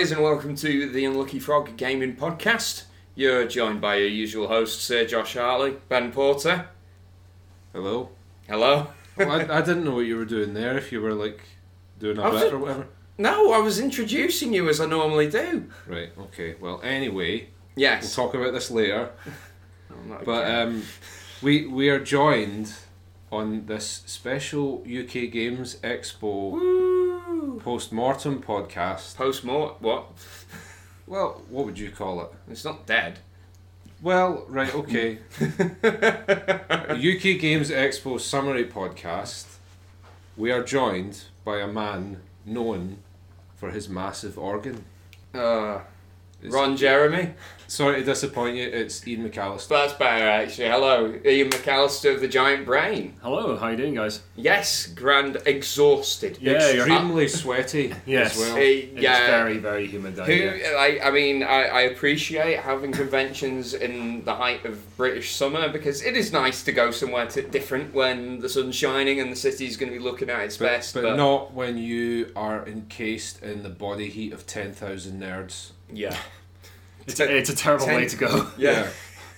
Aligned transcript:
guys, 0.00 0.12
and 0.12 0.22
welcome 0.22 0.56
to 0.56 0.88
the 0.88 1.04
Unlucky 1.04 1.38
Frog 1.38 1.76
Gaming 1.76 2.16
Podcast. 2.16 2.84
You're 3.14 3.46
joined 3.46 3.82
by 3.82 3.96
your 3.96 4.08
usual 4.08 4.48
hosts, 4.48 4.82
Sir 4.82 5.04
Josh 5.04 5.34
Hartley, 5.34 5.76
Ben 5.90 6.10
Porter. 6.10 6.68
Hello. 7.74 8.08
Hello. 8.48 8.86
Well, 9.18 9.30
I, 9.30 9.58
I 9.58 9.60
didn't 9.60 9.84
know 9.84 9.96
what 9.96 10.06
you 10.06 10.16
were 10.16 10.24
doing 10.24 10.54
there. 10.54 10.78
If 10.78 10.90
you 10.90 11.02
were 11.02 11.12
like 11.12 11.42
doing 11.98 12.16
a 12.16 12.30
bit 12.30 12.50
or 12.50 12.56
whatever. 12.58 12.86
No, 13.18 13.52
I 13.52 13.58
was 13.58 13.78
introducing 13.78 14.54
you 14.54 14.70
as 14.70 14.80
I 14.80 14.86
normally 14.86 15.28
do. 15.28 15.68
Right. 15.86 16.12
Okay. 16.18 16.54
Well, 16.58 16.80
anyway, 16.82 17.50
Yes. 17.76 18.16
we'll 18.16 18.26
talk 18.26 18.34
about 18.34 18.54
this 18.54 18.70
later. 18.70 19.10
I'm 19.90 20.24
But 20.24 20.44
okay. 20.46 20.62
um, 20.62 20.82
we 21.42 21.66
we 21.66 21.90
are 21.90 22.00
joined 22.00 22.72
on 23.30 23.66
this 23.66 24.02
special 24.06 24.78
UK 24.82 25.30
Games 25.30 25.76
Expo 25.82 26.52
Woo! 26.52 26.89
Post 27.60 27.92
mortem 27.92 28.42
podcast. 28.42 29.16
Post 29.16 29.44
mort. 29.44 29.76
What? 29.80 30.06
Well, 31.06 31.42
what 31.48 31.66
would 31.66 31.78
you 31.78 31.90
call 31.90 32.22
it? 32.22 32.30
It's 32.50 32.64
not 32.64 32.86
dead. 32.86 33.18
Well, 34.02 34.44
right. 34.48 34.74
Okay. 34.74 35.18
UK 35.40 37.38
Games 37.38 37.70
Expo 37.70 38.18
summary 38.18 38.64
podcast. 38.64 39.56
We 40.36 40.50
are 40.50 40.62
joined 40.62 41.24
by 41.44 41.58
a 41.58 41.66
man 41.66 42.22
known 42.46 42.98
for 43.56 43.70
his 43.70 43.88
massive 43.88 44.38
organ. 44.38 44.84
Uh, 45.34 45.80
It's- 46.40 46.52
Ron 46.52 46.76
Jeremy. 46.76 47.34
Sorry 47.68 48.00
to 48.00 48.04
disappoint 48.04 48.56
you. 48.56 48.64
It's 48.68 49.06
Ian 49.06 49.30
McAllister. 49.30 49.68
That's 49.68 49.92
better, 49.92 50.24
actually. 50.26 50.68
Hello, 50.68 51.14
Ian 51.24 51.50
McAllister 51.50 52.12
of 52.12 52.20
the 52.20 52.26
Giant 52.26 52.66
Brain. 52.66 53.14
Hello, 53.22 53.56
how 53.56 53.68
you 53.68 53.76
doing, 53.76 53.94
guys? 53.94 54.22
Yes, 54.34 54.88
grand 54.88 55.38
exhausted. 55.46 56.38
Yeah, 56.40 56.52
you're- 56.70 56.78
Extremely 56.80 57.28
sweaty 57.28 57.94
Yes. 58.06 58.32
as 58.34 58.38
well. 58.40 58.56
It's 58.58 59.00
yeah. 59.00 59.24
very, 59.28 59.58
very 59.58 59.86
humid 59.86 60.16
down 60.16 60.26
Who, 60.26 60.32
here. 60.32 60.74
I, 60.76 60.98
I 61.04 61.10
mean, 61.12 61.44
I, 61.44 61.62
I 61.66 61.80
appreciate 61.82 62.58
having 62.58 62.90
conventions 62.90 63.72
in 63.74 64.24
the 64.24 64.34
height 64.34 64.64
of 64.64 64.96
British 64.96 65.32
summer 65.36 65.68
because 65.68 66.02
it 66.02 66.16
is 66.16 66.32
nice 66.32 66.64
to 66.64 66.72
go 66.72 66.90
somewhere 66.90 67.26
to, 67.26 67.42
different 67.42 67.94
when 67.94 68.40
the 68.40 68.48
sun's 68.48 68.74
shining 68.74 69.20
and 69.20 69.30
the 69.30 69.36
city's 69.36 69.76
going 69.76 69.92
to 69.92 69.96
be 69.96 70.02
looking 70.02 70.28
at 70.28 70.40
its 70.40 70.56
but, 70.56 70.64
best. 70.64 70.94
but 70.94 71.16
not 71.16 71.54
when 71.54 71.78
you 71.78 72.32
are 72.34 72.66
encased 72.66 73.42
in 73.44 73.62
the 73.62 73.68
body 73.70 74.08
heat 74.08 74.32
of 74.32 74.44
10,000 74.44 75.20
nerds. 75.22 75.70
Yeah, 75.92 76.16
It's 77.06 77.18
a, 77.20 77.36
it's 77.36 77.50
a 77.50 77.56
terrible 77.56 77.86
ten- 77.86 77.96
way 77.96 78.08
to 78.08 78.16
go. 78.16 78.46
yeah. 78.58 78.88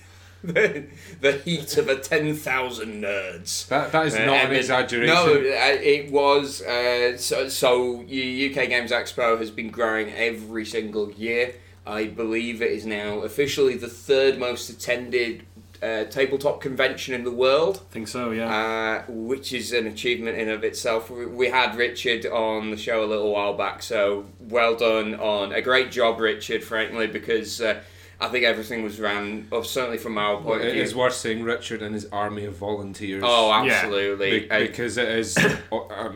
the, 0.43 0.85
the 1.21 1.31
heat 1.33 1.77
of 1.77 1.87
a 1.87 1.95
ten 1.97 2.35
thousand 2.35 3.01
nerds. 3.03 3.67
That, 3.69 3.91
that 3.93 4.07
is 4.07 4.15
Uh, 4.15 4.25
not 4.25 4.35
and 4.35 4.49
an 4.49 4.55
it- 4.55 4.59
exaggeration. 4.59 5.15
No, 5.15 5.25
uh, 5.33 5.77
it 5.81 6.11
was. 6.11 6.61
Uh, 6.61 7.17
so, 7.17 7.47
so 7.47 8.01
UK 8.01 8.67
Games 8.69 8.91
Expo 8.91 9.39
has 9.39 9.49
been 9.51 9.69
growing 9.69 10.11
every 10.11 10.65
single 10.65 11.11
year. 11.11 11.55
I 11.85 12.05
believe 12.07 12.61
it 12.61 12.71
is 12.71 12.85
now 12.85 13.19
officially 13.19 13.75
the 13.77 13.87
third 13.89 14.37
most 14.37 14.69
attended 14.69 15.43
uh, 15.83 16.05
tabletop 16.05 16.61
convention 16.61 17.13
in 17.13 17.23
the 17.23 17.31
world. 17.31 17.81
I 17.89 17.93
think 17.93 18.07
so, 18.07 18.31
yeah. 18.31 19.03
uh, 19.07 19.11
which 19.11 19.51
is 19.51 19.73
an 19.73 19.85
achievement 19.85 20.37
in 20.37 20.49
of 20.49 20.63
itself. 20.63 21.09
We, 21.09 21.25
we 21.25 21.49
had 21.49 21.75
Richard 21.75 22.25
on 22.25 22.71
the 22.71 22.77
show 22.77 23.03
a 23.03 23.07
little 23.07 23.31
while 23.31 23.53
back, 23.53 23.83
so 23.83 24.25
well 24.39 24.75
done 24.75 25.15
on 25.15 25.51
a 25.51 25.61
great 25.61 25.91
job, 25.91 26.19
Richard. 26.19 26.63
Frankly, 26.63 27.07
because 27.07 27.59
uh, 27.61 27.81
I 28.23 28.29
think 28.29 28.45
everything 28.45 28.83
was 28.83 28.99
ran, 28.99 29.47
or 29.51 29.63
certainly 29.65 29.97
from 29.97 30.17
our 30.17 30.35
Well, 30.35 30.43
point 30.43 30.61
of 30.61 30.67
it 30.67 30.73
view. 30.73 30.81
is 30.81 30.95
worth 30.95 31.13
saying 31.13 31.43
Richard 31.43 31.81
and 31.81 31.93
his 31.93 32.05
army 32.11 32.45
of 32.45 32.55
volunteers. 32.55 33.23
Oh, 33.25 33.49
Yeah. 33.63 33.73
absolutely. 33.73 34.39
Be- 34.41 34.47
because 34.67 34.97
it 34.97 35.09
is 35.09 35.35
an 35.37 35.57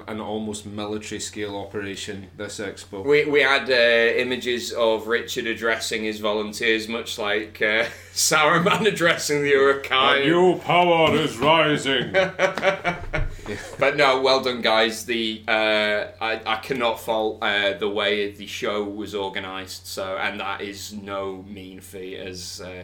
an 0.08 0.22
almost 0.22 0.66
military 0.66 1.20
scale 1.20 1.56
operation, 1.58 2.28
this 2.38 2.60
expo. 2.60 3.04
we, 3.04 3.26
we 3.26 3.42
had 3.42 3.70
uh, 3.70 3.74
images 4.24 4.72
of 4.72 5.08
Richard 5.08 5.48
addressing 5.48 6.04
his 6.06 6.20
volunteers, 6.20 6.88
much 6.88 7.18
like 7.18 7.62
uh, 7.62 7.86
Saruman 8.14 8.86
addressing 8.88 9.42
the 9.44 9.50
Uruk-hai. 9.50 10.24
New 10.24 10.58
power 10.60 11.14
is 11.16 11.38
rising. 11.38 12.16
But 13.80 13.96
no, 13.96 14.20
well 14.22 14.42
done, 14.42 14.62
guys. 14.62 15.06
The 15.06 15.42
uh, 15.48 16.08
I, 16.20 16.42
I 16.46 16.56
cannot 16.58 17.00
fault 17.00 17.40
uh, 17.42 17.74
the 17.78 17.88
way 17.88 18.32
the 18.32 18.46
show 18.46 18.84
was 18.84 19.16
organised. 19.16 19.88
So, 19.88 20.18
and 20.18 20.40
that 20.42 20.60
is 20.62 20.92
no 20.92 21.46
mean 21.48 21.80
feat 21.80 21.97
as 21.98 22.62
uh, 22.62 22.84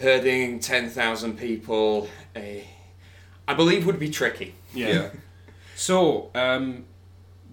herding 0.00 0.60
ten 0.60 0.88
thousand 0.88 1.38
people. 1.38 2.08
Uh, 2.34 2.40
I 3.48 3.54
believe 3.54 3.86
would 3.86 3.98
be 3.98 4.10
tricky. 4.10 4.54
yeah. 4.74 4.88
yeah. 4.88 5.08
So, 5.76 6.30
um, 6.34 6.84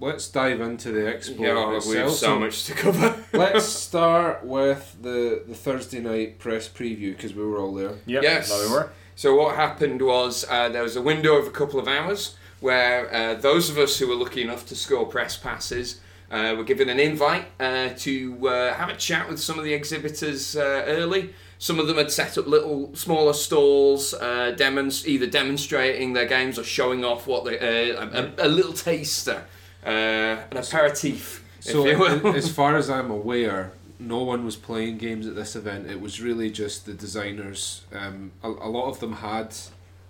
let's 0.01 0.27
dive 0.27 0.59
into 0.59 0.91
the 0.91 0.99
expo 0.99 1.39
Yeah, 1.39 1.69
we 1.89 1.95
have 1.95 2.07
itself. 2.07 2.11
so 2.11 2.37
much 2.39 2.65
to 2.65 2.73
cover. 2.73 3.23
let's 3.33 3.63
start 3.65 4.43
with 4.43 4.97
the, 5.01 5.43
the 5.47 5.55
Thursday 5.55 6.01
night 6.01 6.37
press 6.37 6.67
preview 6.67 7.15
because 7.15 7.33
we 7.33 7.45
were 7.45 7.57
all 7.57 7.73
there. 7.73 7.93
Yep, 8.05 8.23
Yes. 8.23 8.49
There 8.49 8.67
we 8.67 8.73
were. 8.73 8.89
So 9.15 9.33
what 9.33 9.55
happened 9.55 10.01
was 10.01 10.45
uh, 10.49 10.67
there 10.67 10.83
was 10.83 10.97
a 10.97 11.01
window 11.01 11.35
of 11.37 11.47
a 11.47 11.51
couple 11.51 11.79
of 11.79 11.87
hours 11.87 12.35
where 12.59 13.13
uh, 13.13 13.35
those 13.35 13.69
of 13.69 13.77
us 13.77 13.97
who 13.97 14.09
were 14.09 14.15
lucky 14.15 14.41
enough 14.41 14.65
to 14.67 14.75
score 14.75 15.05
press 15.05 15.37
passes 15.37 16.01
uh, 16.31 16.53
were 16.57 16.63
given 16.63 16.89
an 16.89 16.99
invite 16.99 17.45
uh, 17.59 17.89
to 17.97 18.47
uh, 18.47 18.73
have 18.73 18.89
a 18.89 18.95
chat 18.95 19.29
with 19.29 19.39
some 19.39 19.57
of 19.57 19.65
the 19.65 19.73
exhibitors 19.73 20.55
uh, 20.55 20.83
early. 20.87 21.33
Some 21.59 21.79
of 21.79 21.87
them 21.87 21.97
had 21.97 22.11
set 22.11 22.37
up 22.37 22.45
little 22.47 22.93
smaller 22.95 23.33
stalls, 23.33 24.13
uh, 24.13 24.53
demonst- 24.57 25.07
either 25.07 25.25
demonstrating 25.25 26.13
their 26.13 26.27
games 26.27 26.59
or 26.59 26.63
showing 26.63 27.03
off 27.03 27.25
what 27.27 27.45
they, 27.45 27.57
uh, 27.59 28.05
a, 28.05 28.43
a, 28.43 28.47
a 28.47 28.49
little 28.49 28.73
taster, 28.73 29.43
uh, 29.85 29.89
an 29.89 30.57
aperitif, 30.57 31.43
So, 31.61 31.85
if 31.87 31.97
you 31.97 31.99
will. 31.99 32.35
as 32.35 32.51
far 32.51 32.75
as 32.75 32.89
I'm 32.89 33.09
aware, 33.21 33.71
no 33.99 34.21
one 34.21 34.45
was 34.45 34.55
playing 34.55 34.97
games 34.99 35.25
at 35.25 35.33
this 35.35 35.55
event. 35.55 35.89
It 35.89 35.99
was 35.99 36.21
really 36.21 36.51
just 36.51 36.85
the 36.85 36.93
designers. 36.93 37.81
Um, 37.91 38.31
a, 38.43 38.49
a 38.49 38.69
lot 38.69 38.87
of 38.89 38.99
them 38.99 39.13
had 39.13 39.55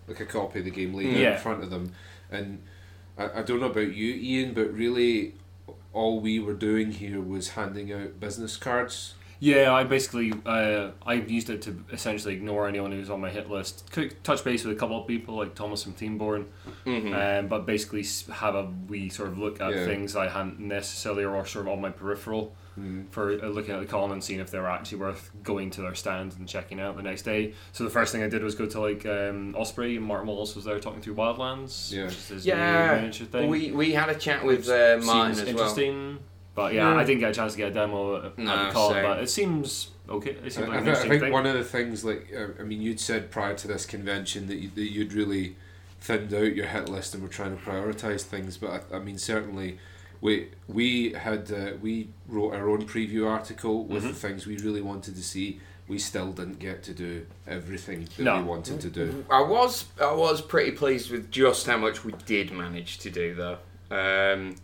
like 0.09 0.19
a 0.19 0.25
copy 0.25 0.59
of 0.59 0.65
the 0.65 0.71
game 0.71 0.93
laid 0.93 1.13
out 1.13 1.17
Yeah. 1.19 1.35
in 1.35 1.39
front 1.41 1.63
of 1.63 1.69
them, 1.69 1.93
and 2.29 2.61
I, 3.17 3.39
I 3.39 3.41
don't 3.43 3.61
know 3.61 3.67
about 3.67 3.93
you, 3.93 4.13
Ian, 4.15 4.53
but 4.53 4.73
really, 4.73 5.35
all 5.97 6.19
we 6.19 6.39
were 6.39 6.53
doing 6.53 6.91
here 6.91 7.19
was 7.19 7.49
handing 7.49 7.91
out 7.91 8.19
business 8.19 8.55
cards. 8.55 9.15
Yeah, 9.39 9.71
I 9.73 9.83
basically 9.83 10.33
uh, 10.45 10.89
I 11.05 11.13
used 11.15 11.49
it 11.49 11.61
to 11.63 11.83
essentially 11.91 12.33
ignore 12.33 12.67
anyone 12.67 12.91
who 12.91 12.97
was 12.99 13.09
on 13.09 13.21
my 13.21 13.29
hit 13.29 13.49
list. 13.49 13.89
Could 13.91 14.23
touch 14.23 14.43
base 14.43 14.63
with 14.63 14.75
a 14.75 14.79
couple 14.79 14.99
of 14.99 15.07
people 15.07 15.35
like 15.35 15.53
Thomas 15.53 15.83
from 15.83 15.93
Teamborn, 15.93 16.45
Mhm. 16.85 17.41
um, 17.41 17.47
but 17.47 17.65
basically 17.65 18.01
s- 18.01 18.25
have 18.31 18.55
a 18.55 18.67
wee 18.87 19.09
sort 19.09 19.29
of 19.29 19.37
look 19.37 19.61
at 19.61 19.73
Yeah. 19.73 19.85
things 19.85 20.15
I 20.15 20.27
hadn't 20.27 20.59
necessarily 20.59 21.23
or 21.23 21.45
sort 21.45 21.67
of 21.67 21.73
on 21.73 21.81
my 21.81 21.91
peripheral 21.91 22.55
Mm. 22.79 23.05
for 23.09 23.31
uh, 23.31 23.47
looking 23.47 23.73
at 23.73 23.79
the 23.79 23.85
con 23.87 24.11
and 24.11 24.23
seeing 24.23 24.39
if 24.39 24.51
they're 24.51 24.67
actually 24.67 24.99
worth 24.99 25.31
going 25.43 25.71
to 25.71 25.81
their 25.81 25.95
stand 25.95 26.35
and 26.37 26.47
checking 26.47 26.79
out 26.79 26.95
the 26.95 27.01
next 27.03 27.23
day. 27.23 27.53
So 27.73 27.83
the 27.83 27.89
first 27.89 28.11
thing 28.11 28.21
I 28.23 28.29
did 28.29 28.43
was 28.43 28.53
go 28.55 28.65
to 28.67 28.79
like 28.79 29.03
um, 29.05 29.55
Osprey 29.55 29.97
and 29.97 30.05
Martin 30.05 30.27
Wallace 30.27 30.55
was 30.55 30.65
there 30.65 30.79
talking 30.79 31.01
through 31.01 31.15
Wildlands. 31.15 31.91
Yeah. 31.91 32.05
which 32.05 32.31
is 32.31 32.45
Yeah, 32.45 32.91
new 32.95 33.01
miniature 33.01 33.27
thing. 33.27 33.49
we, 33.49 33.71
we 33.71 33.91
had 33.93 34.09
a 34.09 34.15
chat 34.15 34.43
with 34.45 34.67
uh, 34.69 34.99
Martin 35.03 35.35
Seems 35.35 35.39
as 35.39 35.55
well. 35.55 35.63
interesting. 35.63 36.19
But 36.57 36.73
yeah, 36.73 36.91
Yeah. 36.91 36.97
I 36.97 37.03
didn't 37.03 37.19
get 37.19 37.29
a 37.29 37.33
chance 37.35 37.51
to 37.53 37.57
get 37.59 37.67
a 37.69 37.73
demo 37.73 38.15
at 38.25 38.35
No, 38.37 38.65
the 38.65 38.71
con, 38.73 38.91
same. 38.93 39.03
but 39.03 39.19
it 39.21 39.29
seems 39.29 39.91
okay. 40.09 40.31
It 40.31 40.41
I, 40.43 40.49
seems 40.49 40.57
I, 40.57 40.69
like 40.69 40.77
an 40.79 40.83
thi- 40.85 40.89
I 40.89 40.93
interesting 40.93 41.09
think 41.11 41.21
thing. 41.21 41.31
one 41.31 41.45
of 41.45 41.53
the 41.53 41.63
things, 41.63 42.03
like 42.03 42.33
uh, 42.35 42.47
I 42.59 42.63
mean, 42.63 42.81
you'd 42.81 42.99
said 42.99 43.29
prior 43.29 43.53
to 43.53 43.67
this 43.67 43.85
convention 43.85 44.47
that, 44.47 44.55
you, 44.55 44.71
that 44.73 44.91
you'd 44.91 45.13
really 45.13 45.55
thinned 46.01 46.33
out 46.33 46.55
your 46.55 46.65
hit 46.65 46.89
list 46.89 47.13
and 47.13 47.21
were 47.21 47.29
trying 47.29 47.55
to 47.55 47.63
prioritize 47.63 48.23
things. 48.23 48.57
But 48.57 48.83
I, 48.91 48.95
I 48.95 48.99
mean, 48.99 49.19
certainly, 49.19 49.77
we 50.19 50.49
we 50.67 51.13
had 51.13 51.51
uh, 51.51 51.73
we 51.79 52.09
wrote 52.27 52.55
our 52.55 52.67
own 52.69 52.85
preview 52.87 53.29
article 53.29 53.85
with 53.85 54.01
Mm-hmm. 54.01 54.11
the 54.13 54.17
things 54.19 54.47
we 54.47 54.57
really 54.57 54.81
wanted 54.81 55.15
to 55.15 55.23
see. 55.23 55.59
We 55.87 55.99
still 55.99 56.31
didn't 56.33 56.57
get 56.59 56.81
to 56.85 56.93
do 56.93 57.25
everything 57.47 58.09
that 58.17 58.23
No. 58.23 58.37
we 58.39 58.43
wanted 58.45 58.81
to 58.81 58.89
do. 58.89 59.23
I 59.29 59.41
was 59.41 59.85
I 60.01 60.11
was 60.11 60.41
pretty 60.41 60.71
pleased 60.71 61.11
with 61.11 61.29
just 61.29 61.67
how 61.67 61.77
much 61.77 62.03
we 62.03 62.13
did 62.25 62.51
manage 62.51 62.97
to 62.97 63.11
do 63.11 63.35
though. 63.35 63.59
Um, 63.91 64.55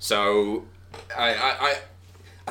so 0.00 0.64
I 1.16 1.34
I 1.34 1.78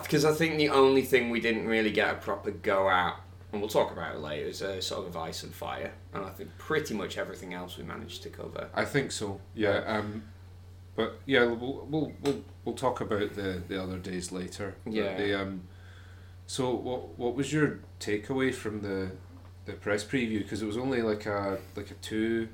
because 0.01 0.25
I, 0.25 0.33
think 0.33 0.57
the 0.57 0.69
only 0.69 1.01
thing 1.01 1.29
we 1.29 1.39
didn't 1.39 1.67
really 1.67 1.91
get 1.91 2.11
a 2.11 2.15
proper 2.15 2.51
go 2.51 2.89
at, 2.89 3.19
and 3.51 3.61
we'll 3.61 3.69
talk 3.69 3.91
about 3.91 4.15
it 4.15 4.19
later, 4.19 4.45
is 4.45 4.61
a 4.61 4.81
Song 4.81 5.07
of 5.07 5.17
Ice 5.17 5.43
and 5.43 5.53
Fire, 5.53 5.91
and 6.13 6.23
I 6.25 6.29
think 6.29 6.55
pretty 6.57 6.93
much 6.93 7.17
everything 7.17 7.53
else 7.53 7.77
we 7.77 7.83
managed 7.83 8.23
to 8.23 8.29
cover. 8.29 8.69
I 8.73 8.85
think 8.85 9.11
so. 9.11 9.41
Yeah. 9.55 9.83
Um, 9.85 10.23
but 10.95 11.19
yeah, 11.25 11.45
we'll 11.45 11.85
we'll 11.89 12.13
we'll, 12.21 12.43
we'll 12.65 12.75
talk 12.75 13.01
about 13.01 13.35
the, 13.35 13.61
the 13.67 13.81
other 13.81 13.97
days 13.97 14.31
later. 14.31 14.75
Yeah. 14.85 15.17
The, 15.17 15.41
um, 15.41 15.61
so 16.47 16.73
what 16.73 17.17
what 17.17 17.35
was 17.35 17.51
your 17.51 17.79
takeaway 17.99 18.53
from 18.53 18.81
the 18.81 19.11
the 19.65 19.73
press 19.73 20.03
preview? 20.03 20.39
Because 20.39 20.61
it 20.61 20.65
was 20.65 20.77
only 20.77 21.01
like 21.01 21.25
a 21.25 21.59
like 21.75 21.91
a 21.91 21.95
two 21.95 22.49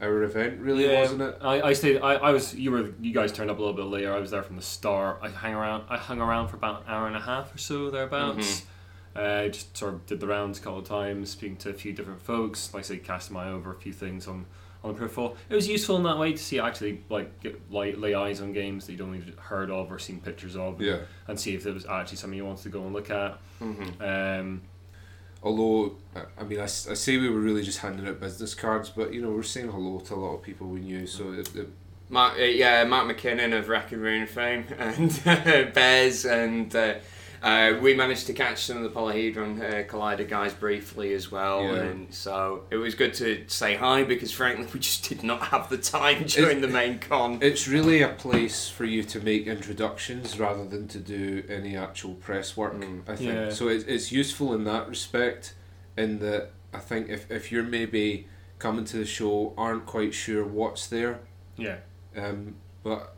hour 0.00 0.22
event, 0.22 0.60
really, 0.60 0.86
yeah, 0.90 1.00
wasn't 1.00 1.22
it? 1.22 1.36
I, 1.40 1.60
I 1.62 1.72
stayed. 1.72 1.98
I, 2.00 2.14
I 2.14 2.30
was. 2.30 2.54
You 2.54 2.70
were. 2.70 2.90
You 3.00 3.12
guys 3.12 3.32
turned 3.32 3.50
up 3.50 3.58
a 3.58 3.60
little 3.60 3.76
bit 3.76 3.86
later. 3.86 4.12
I 4.14 4.18
was 4.18 4.30
there 4.30 4.42
from 4.42 4.56
the 4.56 4.62
start. 4.62 5.18
I 5.22 5.28
hung 5.28 5.54
around. 5.54 5.84
I 5.88 5.96
hung 5.96 6.20
around 6.20 6.48
for 6.48 6.56
about 6.56 6.82
an 6.82 6.88
hour 6.88 7.06
and 7.06 7.16
a 7.16 7.20
half 7.20 7.54
or 7.54 7.58
so 7.58 7.90
thereabouts. 7.90 8.64
Uh, 9.16 9.48
just 9.48 9.76
sort 9.76 9.92
of 9.94 10.06
did 10.06 10.20
the 10.20 10.26
rounds 10.26 10.58
a 10.58 10.62
couple 10.62 10.78
of 10.78 10.84
times, 10.86 11.30
speaking 11.30 11.56
to 11.56 11.70
a 11.70 11.74
few 11.74 11.92
different 11.92 12.22
folks. 12.22 12.72
Like 12.72 12.84
I 12.84 12.86
say, 12.86 12.96
cast 12.98 13.30
my 13.30 13.46
eye 13.46 13.50
over 13.50 13.72
a 13.72 13.76
few 13.76 13.92
things 13.92 14.26
on 14.28 14.46
on 14.82 14.92
the 14.92 14.98
peripheral. 14.98 15.36
It 15.50 15.54
was 15.54 15.68
useful 15.68 15.96
in 15.96 16.04
that 16.04 16.16
way 16.18 16.32
to 16.32 16.38
see 16.38 16.58
actually 16.58 17.02
like 17.10 17.40
get, 17.40 17.70
lay, 17.70 17.92
lay 17.94 18.14
eyes 18.14 18.40
on 18.40 18.52
games 18.54 18.86
that 18.86 18.92
you'd 18.92 19.00
only 19.02 19.22
heard 19.38 19.70
of 19.70 19.92
or 19.92 19.98
seen 19.98 20.20
pictures 20.20 20.56
of, 20.56 20.80
Yeah. 20.80 21.00
and 21.28 21.38
see 21.38 21.54
if 21.54 21.64
there 21.64 21.74
was 21.74 21.84
actually 21.84 22.16
something 22.16 22.36
you 22.38 22.46
wanted 22.46 22.62
to 22.62 22.68
go 22.70 22.82
and 22.84 22.94
look 22.94 23.10
at. 23.10 23.38
Um, 24.00 24.62
Although, 25.42 25.96
I- 26.38 26.44
mean 26.44 26.60
I 26.60 26.64
I, 26.64 26.66
say 26.66 27.16
we 27.16 27.28
were 27.30 27.40
really 27.40 27.62
just 27.62 27.78
handing 27.78 28.06
out 28.06 28.20
business 28.20 28.54
cards, 28.54 28.90
but 28.90 29.14
you 29.14 29.22
know, 29.22 29.30
we're 29.30 29.42
saying 29.42 29.70
hello 29.70 30.00
to 30.00 30.14
a 30.14 30.16
lot 30.16 30.34
of 30.34 30.42
people 30.42 30.66
we 30.68 30.80
knew, 30.80 31.06
so 31.06 31.32
it, 31.32 31.54
it, 31.56 31.68
Mark, 32.10 32.38
uh, 32.38 32.42
yeah, 32.42 32.84
Mark 32.84 33.06
McKinnon 33.08 33.56
of 33.58 33.68
Wreck 33.68 33.92
and 33.92 34.02
Ruin 34.02 34.26
fame, 34.26 34.66
and 34.78 35.10
uh, 35.24 35.64
Bears, 35.72 36.24
and 36.26 36.74
uh, 36.74 36.94
uh, 37.42 37.74
we 37.80 37.94
managed 37.94 38.26
to 38.26 38.32
catch 38.32 38.64
some 38.64 38.76
of 38.76 38.82
the 38.82 38.90
Polyhedron 38.90 39.60
uh, 39.60 39.82
Collider 39.90 40.28
guys 40.28 40.52
briefly 40.52 41.14
as 41.14 41.30
well, 41.30 41.62
Yeah. 41.64 41.82
and 41.82 42.12
so 42.14 42.64
it 42.70 42.76
was 42.76 42.94
good 42.94 43.14
to 43.14 43.44
say 43.48 43.76
hi 43.76 44.02
because 44.04 44.30
frankly 44.32 44.66
we 44.74 44.80
just 44.80 45.08
did 45.08 45.22
not 45.22 45.42
have 45.48 45.68
the 45.70 45.78
time 45.78 46.24
during 46.24 46.60
the 46.60 46.68
main 46.68 46.98
con. 46.98 47.38
it's 47.40 47.66
really 47.66 48.02
a 48.02 48.08
place 48.08 48.68
for 48.68 48.84
you 48.84 49.02
to 49.04 49.20
make 49.20 49.46
introductions 49.46 50.38
rather 50.38 50.64
than 50.66 50.86
to 50.88 50.98
do 50.98 51.42
any 51.48 51.76
actual 51.76 52.14
press 52.14 52.56
work. 52.56 52.74
Mm. 52.74 53.02
I 53.08 53.16
think 53.16 53.30
Yeah. 53.32 53.50
so. 53.50 53.68
It's, 53.68 53.84
it's 53.84 54.12
useful 54.12 54.52
in 54.54 54.64
that 54.64 54.88
respect, 54.88 55.54
in 55.96 56.18
that 56.20 56.50
I 56.74 56.78
think 56.78 57.08
if 57.08 57.30
if 57.30 57.50
you're 57.50 57.62
maybe 57.62 58.26
coming 58.58 58.84
to 58.84 58.98
the 58.98 59.06
show 59.06 59.54
aren't 59.56 59.86
quite 59.86 60.12
sure 60.12 60.44
what's 60.44 60.86
there, 60.86 61.20
yeah, 61.56 61.78
Um, 62.16 62.56
but 62.82 63.16